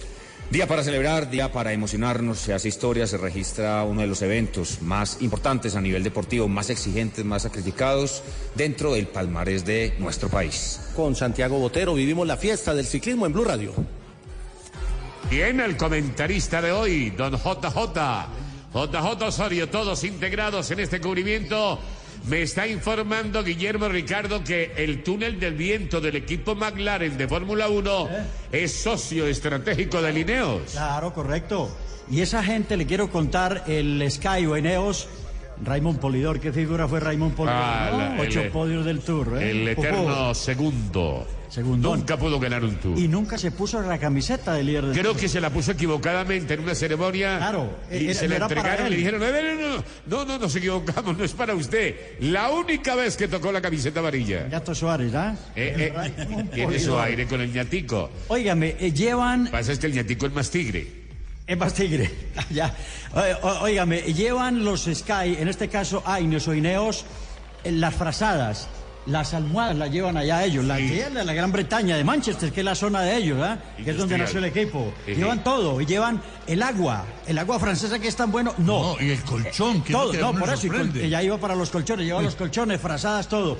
[0.51, 4.83] Día para celebrar, día para emocionarnos, se hace historia, se registra uno de los eventos
[4.83, 8.23] más importantes a nivel deportivo, más exigentes, más sacrificados
[8.55, 10.81] dentro del palmarés de nuestro país.
[10.95, 13.73] Con Santiago Botero vivimos la fiesta del ciclismo en Blue Radio.
[15.33, 17.73] Bien, el comentarista de hoy, don JJ.
[18.75, 21.79] JJ Osorio, todos integrados en este cubrimiento.
[22.29, 27.69] Me está informando Guillermo Ricardo que el túnel del viento del equipo McLaren de Fórmula
[27.69, 28.09] 1
[28.53, 30.73] es socio estratégico de Lineos.
[30.73, 31.75] Claro, correcto.
[32.11, 35.09] Y esa gente, le quiero contar, el Sky o Eneos
[35.65, 37.57] Raymond Polidor, ¿qué figura fue Raymond Polidor?
[37.63, 39.39] Ah, Ocho el- podios del Tour.
[39.41, 39.51] ¿eh?
[39.51, 41.27] El eterno segundo.
[41.49, 41.99] Segundón.
[41.99, 42.99] Nunca pudo ganar un tour.
[42.99, 45.21] Y nunca se puso la camiseta de líder del Creo Tour.
[45.21, 47.37] que se la puso equivocadamente en una ceremonia.
[47.37, 49.43] Claro, Y era- se la entregaron y le dijeron, "No, no,
[49.77, 51.95] no, no, no, nos equivocamos, no es para usted.
[52.21, 54.45] La única vez que tocó la camiseta amarilla.
[54.49, 55.37] Gato Suárez, ¿ah?
[55.55, 58.09] Eh, eh, tiene su aire con el ñatico.
[58.29, 59.49] Óigame, eh, llevan...
[59.51, 61.02] Pasa es que el ñatico es más tigre.
[61.53, 62.11] Es más tigre.
[62.51, 62.75] ya.
[63.61, 67.05] Óigame, llevan los Sky, en este caso Aines o Ineos,
[67.63, 68.69] eh, las frazadas.
[69.05, 72.53] Las almohadas las llevan allá ellos, la que es de la Gran Bretaña, de Manchester,
[72.53, 73.59] que es la zona de ellos, ¿ah?
[73.85, 74.95] que es donde nació el equipo.
[75.05, 75.45] Sí, Llevan sí.
[75.45, 78.95] todo, y llevan el agua, el agua francesa que es tan bueno, no.
[78.95, 81.11] No, y el colchón, que todo, que no, uno por eso, sorprende.
[81.11, 83.59] ya iba para los colchones, lleva los colchones, frazadas, todo.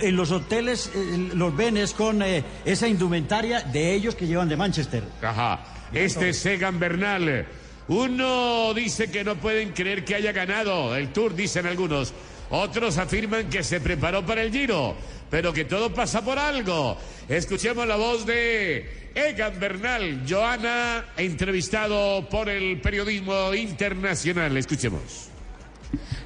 [0.00, 4.48] En los hoteles eh, los ven es con eh, esa indumentaria de ellos que llevan
[4.48, 5.04] de Manchester.
[5.22, 5.60] Ajá.
[5.92, 7.46] Este es Egan Bernal.
[7.88, 12.14] Uno dice que no pueden creer que haya ganado el Tour, dicen algunos.
[12.50, 14.94] Otros afirman que se preparó para el Giro,
[15.28, 16.96] pero que todo pasa por algo.
[17.28, 24.56] Escuchemos la voz de Egan Bernal, Joana, entrevistado por el periodismo internacional.
[24.56, 25.28] Escuchemos.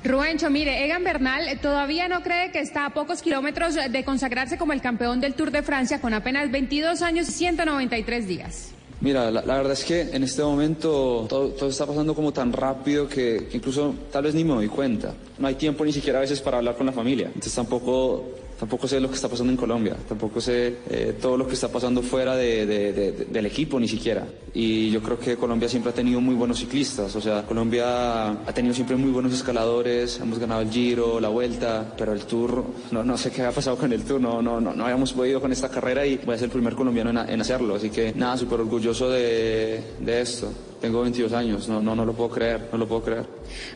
[0.05, 4.75] Ruencho, mire, Egan Bernal todavía no cree que está a pocos kilómetros de consagrarse como
[4.75, 8.74] el campeón del Tour de Francia con apenas 22 años y 193 días.
[9.01, 13.07] Mira, la, verdad es que en este momento todo, todo está pasando como tan rápido
[13.07, 15.15] que, que incluso tal vez ni me doy cuenta.
[15.39, 17.27] No hay tiempo ni siquiera a veces para hablar con la familia.
[17.27, 19.97] Entonces tampoco, tampoco sé lo que está pasando en Colombia.
[20.09, 23.79] Tampoco sé eh, todo lo que está pasando fuera de- de- de- de- del equipo
[23.81, 24.27] ni siquiera.
[24.55, 27.15] Y yo creo que Colombia siempre ha tenido muy buenos ciclistas.
[27.17, 30.21] O sea, Colombia ha tenido siempre muy buenos escaladores.
[30.21, 33.77] Hemos ganado el Giro, la Vuelta, pero el Tour, no, no sé qué ha pasado
[33.77, 34.21] con el Tour.
[34.21, 36.75] No, no, no, no habíamos podido con esta carrera y voy a ser el primer
[36.75, 37.75] colombiano en, en hacerlo.
[37.75, 40.53] Así que nada, súper orgulloso de, de esto.
[40.81, 43.27] Tengo 22 años, no, no, no lo puedo creer, no lo puedo creer.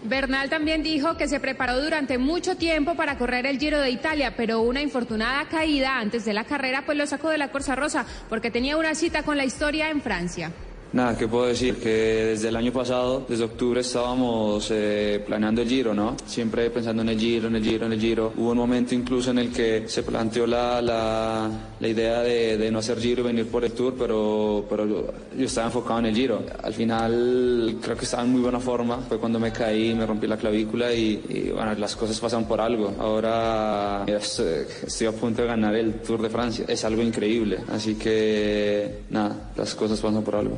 [0.04, 4.34] Bernal también dijo que se preparó durante mucho tiempo para correr el Giro de Italia,
[4.36, 8.04] pero una infortunada caída antes de la carrera pues lo sacó de la Corsa Rosa
[8.28, 10.52] porque tenía una cita con la historia en Francia.
[10.90, 11.74] Nada, ¿qué puedo decir?
[11.76, 11.90] Que
[12.30, 16.16] desde el año pasado, desde octubre, estábamos eh, planeando el Giro, ¿no?
[16.24, 18.32] Siempre pensando en el Giro, en el Giro, en el Giro.
[18.38, 22.70] Hubo un momento incluso en el que se planteó la, la, la idea de, de
[22.70, 25.06] no hacer Giro y venir por el Tour, pero, pero yo,
[25.36, 26.42] yo estaba enfocado en el Giro.
[26.62, 28.96] Al final creo que estaba en muy buena forma.
[29.08, 32.62] Fue cuando me caí, me rompí la clavícula y, y, bueno, las cosas pasan por
[32.62, 32.94] algo.
[32.98, 36.64] Ahora estoy, estoy a punto de ganar el Tour de Francia.
[36.66, 37.58] Es algo increíble.
[37.70, 40.56] Así que nada, las cosas pasan por algo.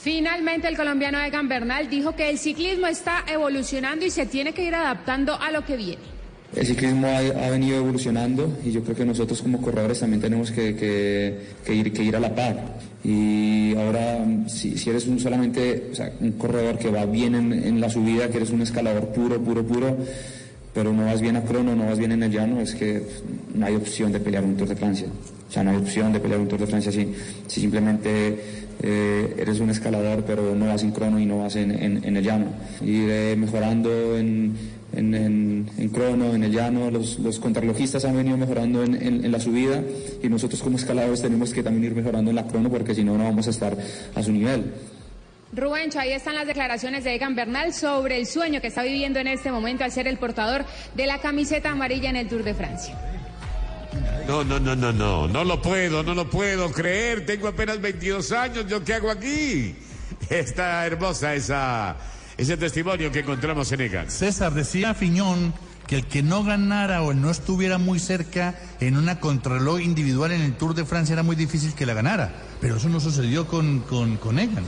[0.00, 4.64] Finalmente el colombiano Egan Bernal dijo que el ciclismo está evolucionando y se tiene que
[4.64, 6.02] ir adaptando a lo que viene.
[6.54, 10.50] El ciclismo ha, ha venido evolucionando y yo creo que nosotros como corredores también tenemos
[10.50, 12.56] que, que- ir, que ir a la par.
[13.04, 17.90] Y ahora, si, si eres un solamente un corredor que va bien en, en la
[17.90, 19.96] subida, que eres un escalador puro, puro, puro,
[20.72, 23.02] pero no vas bien a crono, no vas bien en el llano, es que
[23.54, 25.08] no hay opción de pelear un Tour de Francia.
[25.48, 27.12] O sea, no hay opción de pelear un Tour de Francia si,
[27.46, 31.70] si simplemente eh, eres un escalador, pero no vas en crono y no vas en,
[31.72, 32.46] en- en el llano.
[32.84, 34.56] Ir mejorando en,
[34.92, 39.82] en, crono, en el llano, los, los contrarrelojistas han venido mejorando en la subida
[40.22, 43.16] y nosotros como escaladores tenemos que también ir mejorando en la crono porque si no,
[43.18, 43.76] no vamos a estar
[44.14, 44.72] a su nivel.
[45.50, 49.28] Rubencho, ahí están las declaraciones de Egan Bernal sobre el sueño que está viviendo en
[49.28, 50.64] este momento al ser el portador
[50.94, 52.94] de la camiseta amarilla en el Tour de Francia.
[54.26, 57.24] No, no, no, no, no, no lo puedo, no lo puedo creer.
[57.24, 59.74] Tengo apenas 22 años, ¿yo qué hago aquí?
[60.28, 61.96] Está hermosa esa,
[62.36, 64.10] ese testimonio que encontramos en Egan.
[64.10, 65.54] César, decía Fiñón
[65.86, 70.42] que el que no ganara o no estuviera muy cerca en una contrarreloj individual en
[70.42, 72.30] el Tour de Francia era muy difícil que la ganara.
[72.60, 74.64] Pero eso no sucedió con, con, con Egan.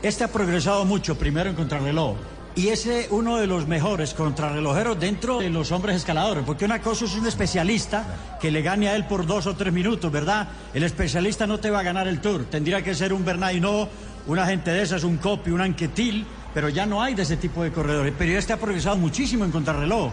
[0.00, 2.16] Este ha progresado mucho, primero en contrarreloj.
[2.58, 7.04] Y es uno de los mejores contrarrelojeros dentro de los hombres escaladores, porque una cosa
[7.04, 10.48] es un especialista que le gane a él por dos o tres minutos, ¿verdad?
[10.74, 13.88] El especialista no te va a ganar el tour, tendría que ser un Bernardino,
[14.26, 17.62] una gente de esas, un Copy, un Anquetil, pero ya no hay de ese tipo
[17.62, 18.12] de corredores.
[18.18, 20.10] Pero este ha progresado muchísimo en contrarreloj.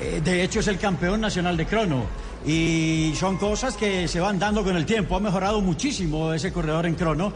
[0.00, 2.04] Eh, de hecho, es el campeón nacional de crono.
[2.46, 5.14] Y son cosas que se van dando con el tiempo.
[5.16, 7.32] Ha mejorado muchísimo ese corredor en crono.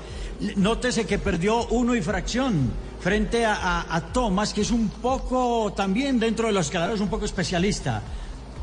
[0.56, 2.70] Nótese que perdió uno y fracción
[3.00, 7.08] frente a, a- a Thomas, que es un poco también dentro de los escaladores, un
[7.08, 8.02] poco especialista.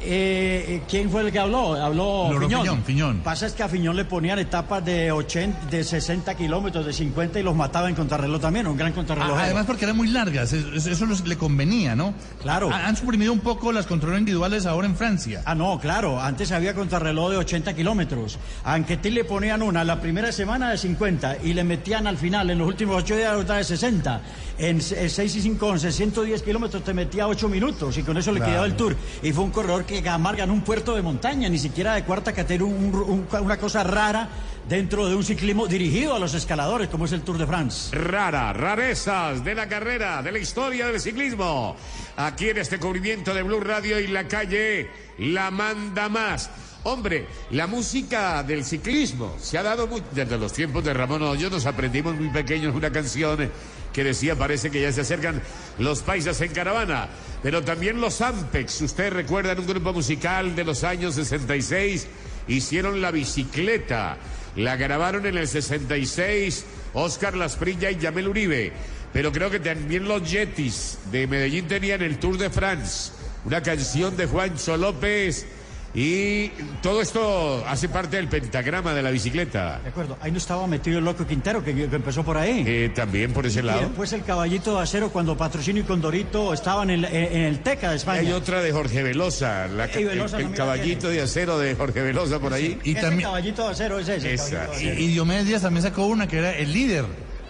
[0.04, 1.74] Eh, eh, ¿Quién fue el que habló?
[1.76, 2.62] Habló Fiñón.
[2.62, 3.18] Fiñón, Fiñón.
[3.20, 7.40] Pasa es que a Fiñón le ponían etapas de 80, de 60 kilómetros, de 50
[7.40, 9.38] y los mataba en contrarreloj también, un gran contrarreloj.
[9.38, 12.14] Ah, Además porque eran muy largas, es- es- eso les- le convenía, ¿no?
[12.42, 12.72] Claro.
[12.72, 15.44] Ha- Han suprimido un poco las controles individuales ahora en Francia.
[15.46, 16.20] Ah, no, claro.
[16.20, 18.40] Antes había contrarreloj de 80 kilómetros.
[18.64, 22.50] A Anquetil le ponían una la primera semana de 50 y le metían al final,
[22.50, 24.22] en los últimos 8 días, otra de 60.
[24.58, 28.38] En 6 y 5, 11, 110 kilómetros te metía 8 minutos y con eso le
[28.38, 28.52] Claro.
[28.52, 28.96] quedaba el tour.
[29.24, 32.34] Y fue un corredor que amarga en un puerto de montaña, ni siquiera de cuarta
[32.64, 34.30] un- un- una cosa rara
[34.68, 37.96] dentro de un ciclismo dirigido a los escaladores, como es el Tour de France.
[37.96, 41.76] Rara, rarezas de la carrera, de la historia del ciclismo.
[42.18, 46.50] Aquí en este cubrimiento de Blue Radio y la calle la manda más.
[46.84, 51.50] Hombre, la música del ciclismo se ha dado muy- desde los tiempos de Ramón Hoyo.
[51.52, 53.52] Nos aprendimos muy pequeños una canción
[53.94, 55.42] que decía: Parece que ya se acercan
[55.78, 57.08] los paisas en caravana.
[57.44, 58.82] Pero también los Ampex.
[58.82, 62.08] Ustedes recuerdan un grupo musical de los años 66.
[62.48, 64.18] Hicieron la bicicleta.
[64.56, 68.74] La grabaron en el 66 Oscar Lasprilla y Yamel Uribe.
[69.14, 73.12] Pero creo que también los Yetis de Medellín tenían el Tour de France.
[73.46, 75.46] Una canción de Juancho López.
[75.94, 76.48] Y
[76.82, 79.80] todo esto hace parte del pentagrama de la bicicleta.
[79.84, 82.64] De acuerdo, ahí no estaba metido el loco Quintero, que, que empezó por ahí.
[82.66, 83.82] Eh, también por ese Y lado.
[83.82, 87.90] después el caballito de acero cuando Patrocinio y Condorito estaban en, en- en el Teca
[87.90, 88.22] de España.
[88.22, 92.02] Hay otra de Jorge Velosa, la ca- Y Velosa el, caballito de acero de Jorge
[92.02, 92.80] Velosa por ahí.
[92.86, 94.34] Y Ese también, caballito de acero es ese.
[94.34, 94.68] Esa.
[94.82, 97.04] y, y Diomedes Díaz también sacó una que era el líder.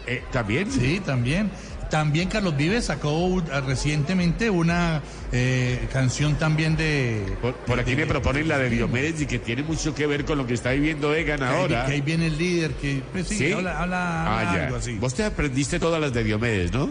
[0.07, 0.71] Eh, ¿También?
[0.71, 1.51] Sí, también.
[1.91, 5.01] También Carlos Vives sacó recientemente una
[5.33, 7.35] eh, canción también de...
[7.41, 10.37] Por, por aquí me proponen la de Diomedes y que tiene mucho que ver con
[10.37, 11.85] lo que está viviendo Egan ahora.
[11.85, 13.51] Que ahí viene el líder, que pues, sí, ¿Sí?
[13.51, 14.63] habla, habla- Ah, ya.
[14.67, 14.93] algo así.
[14.93, 16.89] Vos te aprendiste todas las de Diomedes, ¿no?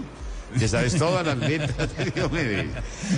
[0.56, 2.66] Ya sabes todas las letras de Diomedes.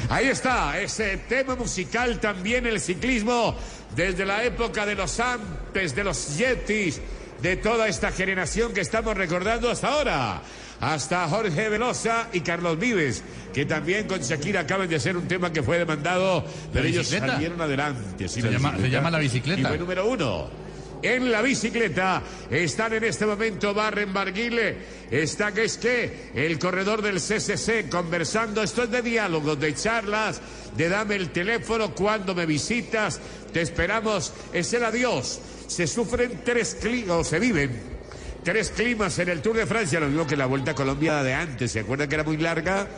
[0.09, 3.57] Ahí está, ese tema musical también, el ciclismo,
[3.97, 7.01] desde la época de los Ampes, de los Yetis,
[7.41, 10.43] de toda esta generación que estamos recordando hasta ahora.
[10.83, 13.23] Hasta Jorge Velosa y Carlos Vives,
[13.55, 17.35] que también con Shakira acaban de hacer un tema que fue demandado, pero ellos bicicleta?
[17.35, 18.29] salieron adelante.
[18.29, 18.83] sí, Se la llama- bicicleta.
[18.89, 19.61] se llama La Bicicleta.
[19.61, 20.51] Y fue número uno.
[21.05, 24.77] En la bicicleta están en este momento Barren Barguile,
[25.11, 30.41] está que es que el corredor del CCC conversando, esto es de diálogos, de charlas,
[30.77, 33.21] de dame el teléfono cuando me visitas,
[33.53, 35.41] te esperamos, es el adiós.
[35.69, 37.92] Se sufren tres climas, o se viven
[38.43, 41.35] tres climas en el Tour de Francia, lo mismo que la Vuelta a Colombia de
[41.35, 42.89] antes, ¿se acuerdan que era muy larga?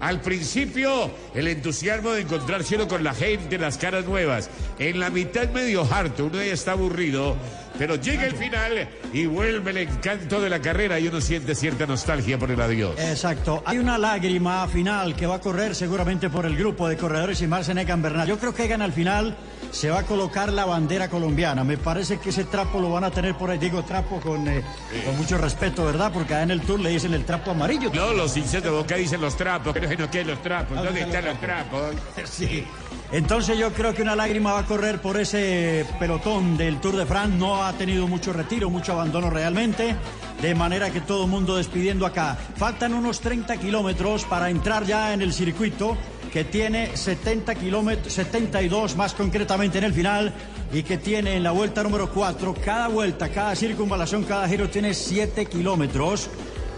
[0.00, 4.50] Al principio, el entusiasmo de encontrarse uno con la gente, las caras nuevas.
[4.78, 7.36] En la mitad medio harto, uno ya está aburrido,
[7.78, 11.86] pero llega el final y vuelve el encanto de la carrera y uno siente cierta
[11.86, 12.96] nostalgia por el adiós.
[12.98, 13.62] Exacto.
[13.64, 17.46] Hay una lágrima final que va a correr seguramente por el grupo de corredores y
[17.46, 18.26] Marcen Egan Bernal.
[18.26, 19.36] Yo creo que Egan al final
[19.72, 21.64] se va a colocar la bandera colombiana.
[21.64, 23.58] Me parece que ese trapo lo van a tener por ahí.
[23.58, 24.62] Digo trapo con, eh,
[25.04, 26.12] con mucho respeto, ¿verdad?
[26.12, 27.90] Porque allá en el tour le dicen el trapo amarillo.
[27.92, 31.40] No, los de boca dicen los trapos, pero no que los trapos, ¿dónde están los
[31.40, 31.94] trapos?
[32.24, 32.64] Sí.
[33.10, 37.04] Entonces yo creo que una lágrima va a correr por ese pelotón del Tour de
[37.04, 37.36] France.
[37.36, 39.96] No ha tenido mucho retiro, mucho abandono realmente.
[40.40, 42.38] De manera que todo el mundo despidiendo acá.
[42.56, 45.96] Faltan unos 30 kilómetros para entrar ya en el circuito
[46.32, 50.32] que tiene 70 kilómetros, 72 más concretamente en el final
[50.72, 54.94] y que tiene en la vuelta número 4, cada vuelta, cada circunvalación, cada giro tiene
[54.94, 56.30] 7 kilómetros.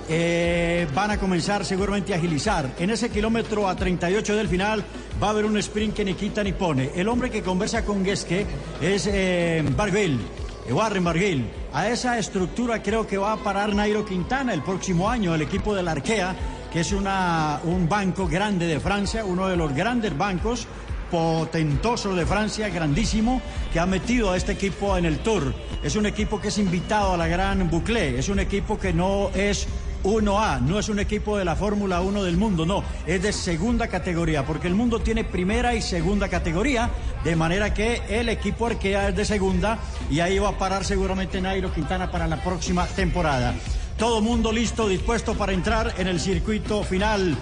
[0.06, 2.74] Eh, van a comenzar seguramente a agilizar.
[2.78, 4.84] En ese kilómetro a 38 del final
[5.22, 6.90] va a haber un sprint que ni quita ni pone.
[6.94, 8.44] El hombre que conversa con Geske
[8.82, 11.46] es eh, eh, Warren Barguil.
[11.72, 15.74] A esa estructura creo que va a parar Nairo Quintana el próximo año, el equipo
[15.74, 16.36] de la Arkea,
[16.74, 20.66] que es un banco grande de Francia, uno de los grandes bancos
[21.08, 23.40] potentoso de Francia, grandísimo,
[23.72, 25.54] que ha metido a este equipo en el Tour.
[25.84, 29.30] Es un equipo que es invitado a la Gran Boucle, es un equipo que no
[29.36, 29.68] es
[30.02, 33.86] 1A, no es un equipo de la Fórmula 1 del mundo, no, es de segunda
[33.86, 36.90] categoría, porque el mundo tiene primera y segunda categoría,
[37.22, 39.78] de manera que el equipo Arkea es de segunda
[40.10, 43.54] y ahí va a parar seguramente Nairo Quintana para la próxima temporada.
[43.98, 47.36] Todo mundo listo, dispuesto para entrar en el circuito final.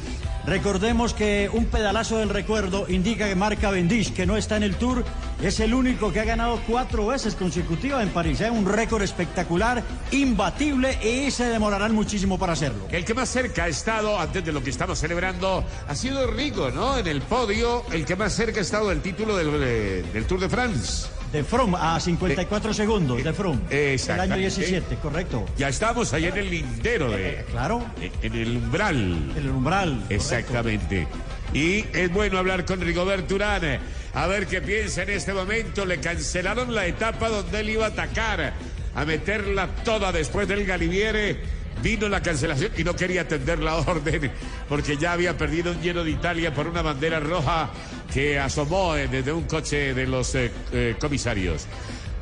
[0.45, 4.75] Recordemos que un pedalazo del recuerdo indica que Marca Bendich, que no está en el
[4.75, 5.05] Tour,
[5.41, 8.41] es el único que ha ganado cuatro veces consecutivas en París.
[8.41, 12.87] Es un récord espectacular, imbatible y se demorarán muchísimo para hacerlo.
[12.91, 16.71] El que más cerca ha estado, antes de lo que estamos celebrando, ha sido Rigo,
[16.71, 16.99] ¿no?
[16.99, 20.41] En el podio, el que más cerca ha estado del título del, eh, del Tour
[20.41, 21.22] de France.
[21.33, 23.61] De Froome a 54 segundos, de Froome.
[23.71, 24.35] El Exactamente.
[24.35, 25.47] año 17, correcto.
[25.57, 27.45] Ya estamos ahí en el lindero de.
[27.51, 27.83] Claro.
[28.21, 29.33] En el umbral.
[29.35, 30.05] El umbral.
[30.11, 31.07] Exactamente.
[31.55, 33.81] Y es bueno hablar con Rigoberto Urán.
[34.15, 35.87] A ver qué piensa en este momento.
[35.87, 38.53] Le cancelaron la etapa donde él iba a atacar,
[38.95, 41.63] a meterla toda después del Galiviere.
[41.83, 44.31] Vino la cancelación y no quería atender la orden
[44.69, 47.71] porque ya había perdido un lleno de Italia por una bandera roja
[48.13, 51.67] que asomó eh, desde un coche de los eh, eh, comisarios.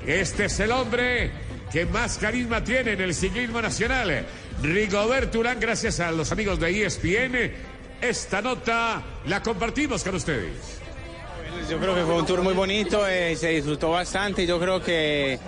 [0.06, 1.30] Este es el hombre
[1.72, 4.26] que más carisma tiene en el ciclismo nacional.
[4.62, 7.52] Rigoberto Urán, gracias a los amigos de ESPN.
[8.00, 10.80] Esta nota la compartimos con ustedes.
[11.68, 14.46] Yo creo que fue un tour muy bonito, eh, se disfrutó bastante.
[14.46, 15.38] Yo creo que,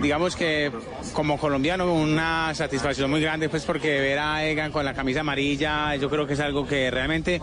[0.00, 0.70] digamos que
[1.12, 5.94] como colombiano, una satisfacción muy grande, pues porque ver a Egan con la camisa amarilla,
[5.96, 7.40] yo creo que es algo que realmente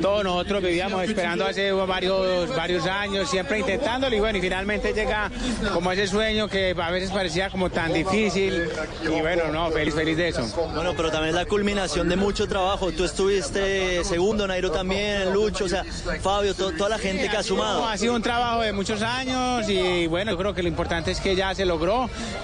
[0.00, 5.30] todos nosotros vivíamos esperando hace varios, varios años, siempre intentándolo y bueno, y finalmente llega
[5.74, 8.68] como ese sueño que a veces parecía como tan difícil
[9.04, 10.46] y bueno, no, feliz, feliz de eso.
[10.74, 12.90] Bueno, pero también es la culminación de mucho trabajo.
[12.92, 15.84] Tú estuviste segundo, Nairo también, Lucho, o sea,
[16.22, 17.86] Fabio, to- toda la gente que ha sumado.
[17.86, 21.20] Ha sido un trabajo de muchos años y bueno, yo creo que lo importante es
[21.20, 21.89] que ya se logró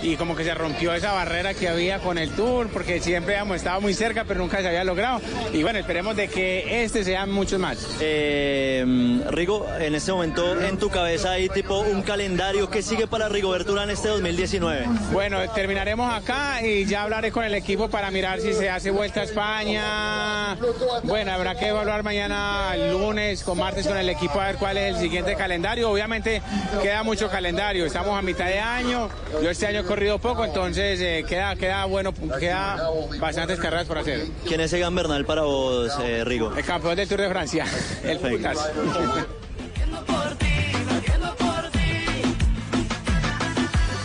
[0.02, 3.56] y como que se rompió esa barrera que había con el Tour, porque siempre hemos
[3.56, 5.20] estado muy cerca, pero nunca se había logrado.
[5.52, 7.78] Y bueno, esperemos de que este sean muchos más.
[8.01, 8.85] Eh,
[9.31, 13.73] Rigo, en este momento en tu cabeza hay tipo un calendario que sigue para Rigoberto
[13.73, 14.86] Urán este 2019.
[15.12, 19.20] Bueno, terminaremos acá y ya hablaré con el equipo para mirar si se hace vuelta
[19.20, 20.56] a España.
[21.05, 24.77] Bueno, habrá que evaluar mañana el lunes con martes con el equipo a ver cuál
[24.77, 25.90] es el siguiente calendario.
[25.90, 26.43] Obviamente
[26.82, 29.09] queda mucho calendario, estamos a mitad de año.
[29.42, 32.88] Yo este año he corrido poco, entonces eh, queda, queda bueno, queda
[33.20, 34.26] bastantes carreras por hacer.
[34.46, 36.54] ¿Quién es Egan Bernal para vos, eh, Rigo?
[36.56, 37.66] El campeón del Tour de Francia,
[38.02, 38.58] el putas.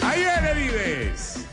[0.04, 1.46] Ahí viene Vives.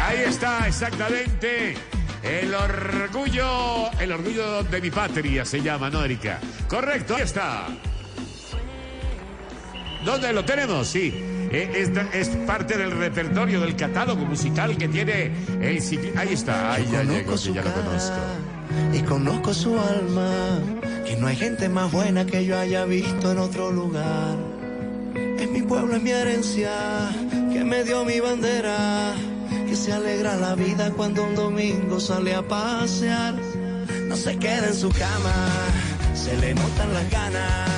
[0.00, 1.76] Ahí está exactamente
[2.22, 6.38] el orgullo, el orgullo de mi patria se llama, ¿no, Erika?
[6.68, 7.66] Correcto, ahí está.
[10.04, 10.86] ¿Dónde lo tenemos?
[10.86, 11.39] Sí.
[11.52, 16.72] Eh, esta es parte del repertorio del catálogo musical que tiene el cicli- Ahí está,
[16.74, 18.16] ahí ya llegó, que ya lo conozco.
[18.92, 20.30] y conozco su alma,
[21.04, 24.36] que no hay gente más buena que yo haya visto en otro lugar.
[25.38, 26.70] Es mi pueblo, es mi herencia,
[27.52, 29.14] que me dio mi bandera,
[29.68, 33.34] que se alegra la vida cuando un domingo sale a pasear.
[34.06, 35.34] No se queda en su cama,
[36.14, 37.68] se le notan las ganas,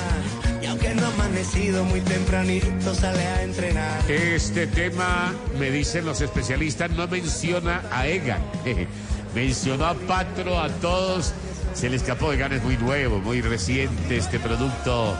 [1.13, 4.09] amanecido muy tempranito, sale a entrenar.
[4.09, 8.41] Este tema, me dicen los especialistas, no menciona a Egan.
[9.35, 11.33] Mencionó a Patro, a todos.
[11.73, 12.31] Se le escapó.
[12.33, 15.17] Egan es muy nuevo, muy reciente este producto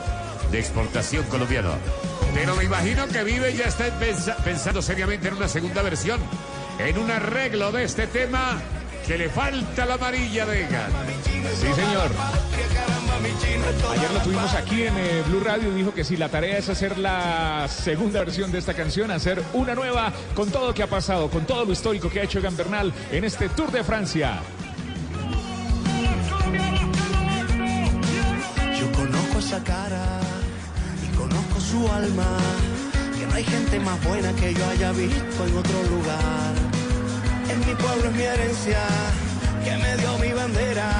[0.51, 1.71] de exportación colombiano.
[2.35, 6.19] Pero me imagino que Vive ya está pensa- pensando seriamente en una segunda versión,
[6.79, 8.61] en un arreglo de este tema
[9.07, 10.91] que le falta la amarilla de Egan.
[11.59, 12.11] Sí, señor.
[13.91, 16.67] Ayer lo tuvimos aquí en eh, Blue Radio y dijo que si la tarea es
[16.69, 20.87] hacer la segunda versión de esta canción, hacer una nueva con todo lo que ha
[20.87, 24.41] pasado, con todo lo histórico que ha hecho Egan Bernal en este Tour de Francia.
[28.79, 30.19] Yo conozco esa cara
[31.03, 32.37] y conozco su alma,
[33.17, 36.53] que no hay gente más buena que yo haya visto en otro lugar.
[37.47, 38.79] En mi pueblo es mi herencia,
[39.63, 40.91] que me dio mi bandera,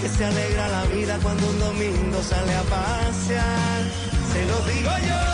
[0.00, 3.82] que se alegra la vida cuando un domingo sale a pasear.
[4.32, 5.28] Se lo digo yo.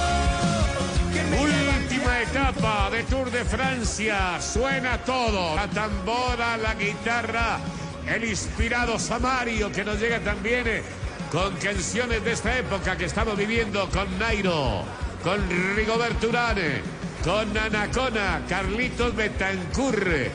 [1.42, 4.40] Última etapa de Tour de Francia.
[4.40, 5.54] Suena todo.
[5.54, 7.58] La tambora, la guitarra,
[8.06, 10.82] el inspirado Samario que nos llega también eh,
[11.30, 14.82] con canciones de esta época que estamos viviendo con Nairo,
[15.22, 15.40] con
[15.76, 16.80] Rigoberto eh,
[17.22, 20.30] con Anacona, Carlitos Betancur.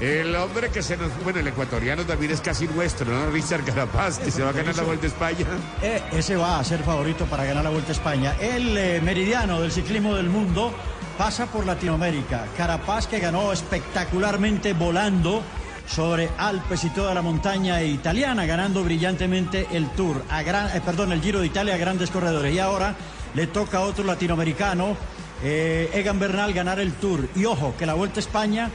[0.00, 1.10] El hombre que se nos...
[1.24, 3.30] Bueno, el ecuatoriano también es casi nuestro, ¿no?
[3.32, 5.46] Richard Carapaz, que se va a ganar la Vuelta a España.
[5.82, 8.36] Eh, ese va a ser favorito para ganar la Vuelta a España.
[8.40, 10.72] El eh, meridiano del ciclismo del mundo
[11.16, 12.46] pasa por Latinoamérica.
[12.56, 15.42] Carapaz que ganó espectacularmente volando
[15.88, 21.10] sobre Alpes y toda la montaña italiana, ganando brillantemente el Tour, a gran, eh, perdón,
[21.10, 22.54] el Giro de Italia a grandes corredores.
[22.54, 22.94] Y ahora
[23.34, 24.96] le toca a otro latinoamericano,
[25.42, 27.28] Egan Bernal, ganar el Tour.
[27.34, 28.70] Y ojo, que la Vuelta a España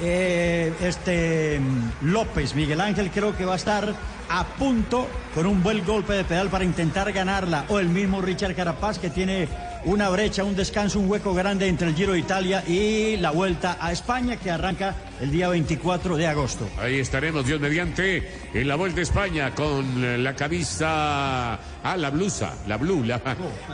[0.00, 3.94] eh, este mm, López, Miguel Ángel, creo que va a estar
[4.30, 7.64] a punto con un buen golpe de pedal para intentar ganarla.
[7.68, 9.48] O el mismo Richard Carapaz que tiene
[9.84, 13.78] una brecha, un descanso, un hueco grande entre el Giro de Italia y la vuelta
[13.80, 16.68] a España que arranca el día 24 de agosto.
[16.78, 21.54] Ahí estaremos, Dios mediante, en la Vuelta a España con eh, la camisa.
[21.82, 23.20] Ah, la blusa, la blue, la,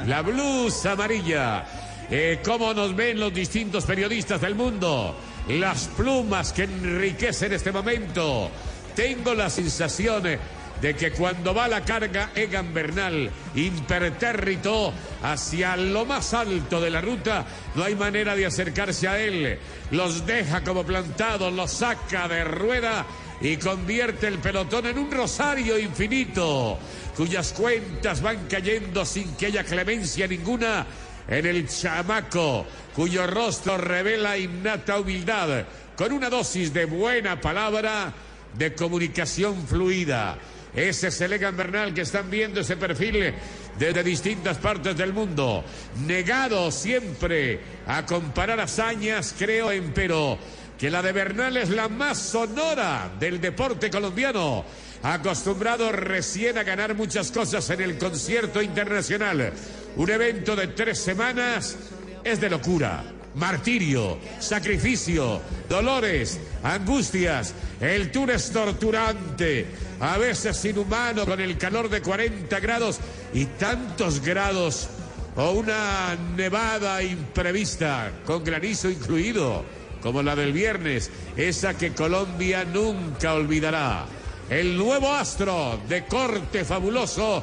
[0.07, 1.65] la blusa amarilla.
[2.11, 5.17] Eh, ¿Cómo nos ven los distintos periodistas del mundo?
[5.49, 8.51] Las plumas que enriquecen este momento.
[8.97, 14.93] Tengo la sensación de que cuando va la carga Egan Bernal impertérrito
[15.23, 17.45] hacia lo más alto de la ruta,
[17.75, 19.59] no hay manera de acercarse a él.
[19.91, 23.05] Los deja como plantados, los saca de rueda
[23.41, 26.79] y convierte el pelotón en un rosario infinito,
[27.17, 30.87] cuyas cuentas van cayendo sin que haya clemencia ninguna
[31.29, 35.65] en el chamaco, cuyo rostro revela innata humildad,
[35.97, 38.13] con una dosis de buena palabra,
[38.57, 40.37] de comunicación fluida.
[40.75, 43.33] Ese es el Egan Bernal que están viendo ese perfil
[43.79, 45.65] desde distintas partes del mundo.
[46.05, 50.39] Negado siempre a comparar hazañas, creo, empero
[50.79, 54.65] que la de Bernal es la más sonora del deporte colombiano.
[55.05, 59.53] Acostumbrado recién a ganar muchas cosas en el concierto internacional.
[59.97, 61.77] Un evento de tres semanas
[62.25, 63.05] es de locura.
[63.35, 67.53] Martirio, sacrificio, dolores, angustias.
[67.83, 69.67] El tour es torturante,
[70.01, 72.99] a veces inhumano con el calor de 40 grados
[73.35, 74.89] y tantos grados
[75.37, 79.67] o una nevada imprevista con granizo incluido
[80.01, 84.07] como la del viernes, esa que Colombia nunca olvidará.
[84.51, 87.43] El nuevo astro de corte fabuloso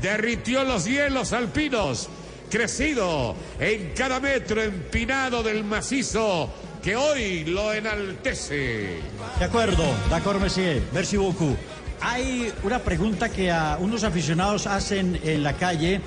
[0.00, 2.08] derritió los hielos alpinos,
[2.50, 6.50] crecido en cada metro empinado del macizo
[6.82, 9.00] que hoy lo enaltece.
[9.38, 10.82] De acuerdo, d'accord, monsieur.
[10.92, 11.56] Merci beaucoup.
[12.00, 16.00] Hay una pregunta que a unos aficionados hacen en la calle.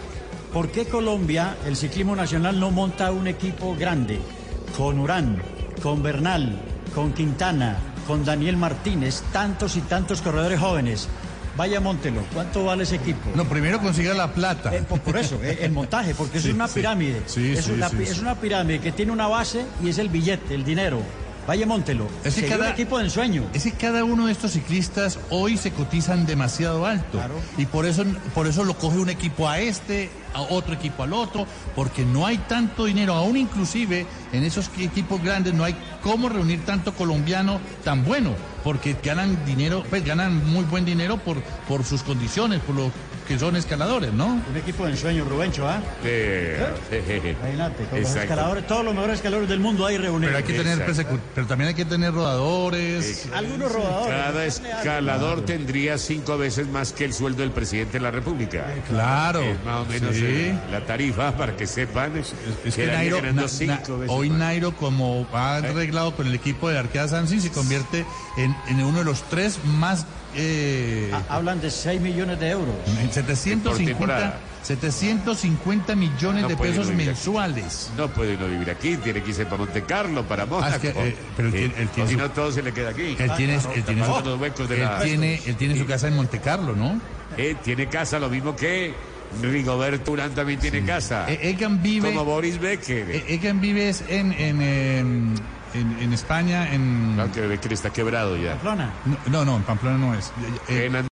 [0.54, 4.20] ¿Por qué Colombia, el ciclismo nacional, no monta un equipo grande?
[4.78, 5.42] Con Urán,
[5.82, 6.62] con Bernal,
[6.94, 11.07] con Quintana, con Daniel Martínez, tantos y tantos corredores jóvenes.
[11.57, 12.22] Vaya, montelo.
[12.34, 13.30] ¿Cuánto vale ese equipo?
[13.34, 14.76] No, primero consiga la plata.
[14.76, 17.22] Eh, por, por eso, eh, el montaje, porque Sí, es una pirámide.
[17.27, 20.65] Sí, es, sí, una, es pirámide que tiene una base y es el billete, el
[20.65, 20.99] dinero.
[21.48, 22.10] Vaya, montelo.
[22.23, 23.44] Es que cada- equipo de ensueño.
[23.53, 27.22] Es que cada uno de estos ciclistas hoy se cotizan demasiado alto.
[27.57, 28.03] Y por eso,
[28.34, 32.26] por eso lo coge un equipo a este, a otro equipo al otro, porque no
[32.26, 37.60] hay tanto dinero, aún inclusive en esos equipos grandes no hay cómo reunir tanto colombiano
[37.84, 38.32] tan bueno,
[38.64, 42.91] porque ganan dinero, pues ganan muy buen dinero por, por sus condiciones, por lo
[43.28, 44.28] que son escaladores, ¿no?
[44.49, 45.82] Un equipo de ensueño, Rubencho, ¿ah?
[46.03, 50.36] Imagínate, con los escaladores, todos los mejores escaladores del mundo ahí reunidos.
[50.36, 53.28] Pero hay que tener pero también hay que tener rodadores.
[53.34, 54.16] Algunos rodadores.
[54.16, 58.66] Cada escalador tendría cinco veces más que el sueldo del presidente de la República.
[58.90, 60.24] Claro, Es más o menos sí.
[60.26, 62.14] Eh, la tarifa para que sepan.
[62.18, 63.69] Es que Nairo, na- na- veces
[64.07, 64.39] hoy más.
[64.39, 68.06] Nairo, como ha arreglado con el equipo de Arquea Sansi, se convierte
[68.38, 70.06] en, en uno de los tres más.
[70.38, 72.76] Eh, Hablan de 6 millones de euros.
[72.99, 74.38] en 750, temporada.
[74.64, 76.95] 750 millones No de pesos aquí.
[76.97, 77.89] mensuales.
[77.97, 80.72] No puede uno vivir aquí, tiene que irse para Monte Carlo, para Mónaco.
[80.73, 82.89] Ah, es que, eh, pero él él tiene si su- no, todo se le queda
[82.89, 83.15] aquí.
[83.18, 85.85] Él tiene, él tiene su, Tapando los huecos de él la- tiene, él tiene su
[85.85, 86.99] casa en Monte Carlo, ¿no?
[87.38, 88.93] Eh, tiene casa, lo mismo que
[89.41, 91.26] Rigoberto Urán también tiene casa.
[91.30, 92.10] E- Egan vive.
[92.12, 93.10] Como Boris Becker.
[93.10, 95.36] E- Egan vive es en, en, em,
[95.74, 97.18] en, en España, en.
[97.20, 98.56] Aunque Becker está quebrado ya.
[99.30, 100.32] No, no, en Pamplona no es.
[100.68, 100.95] En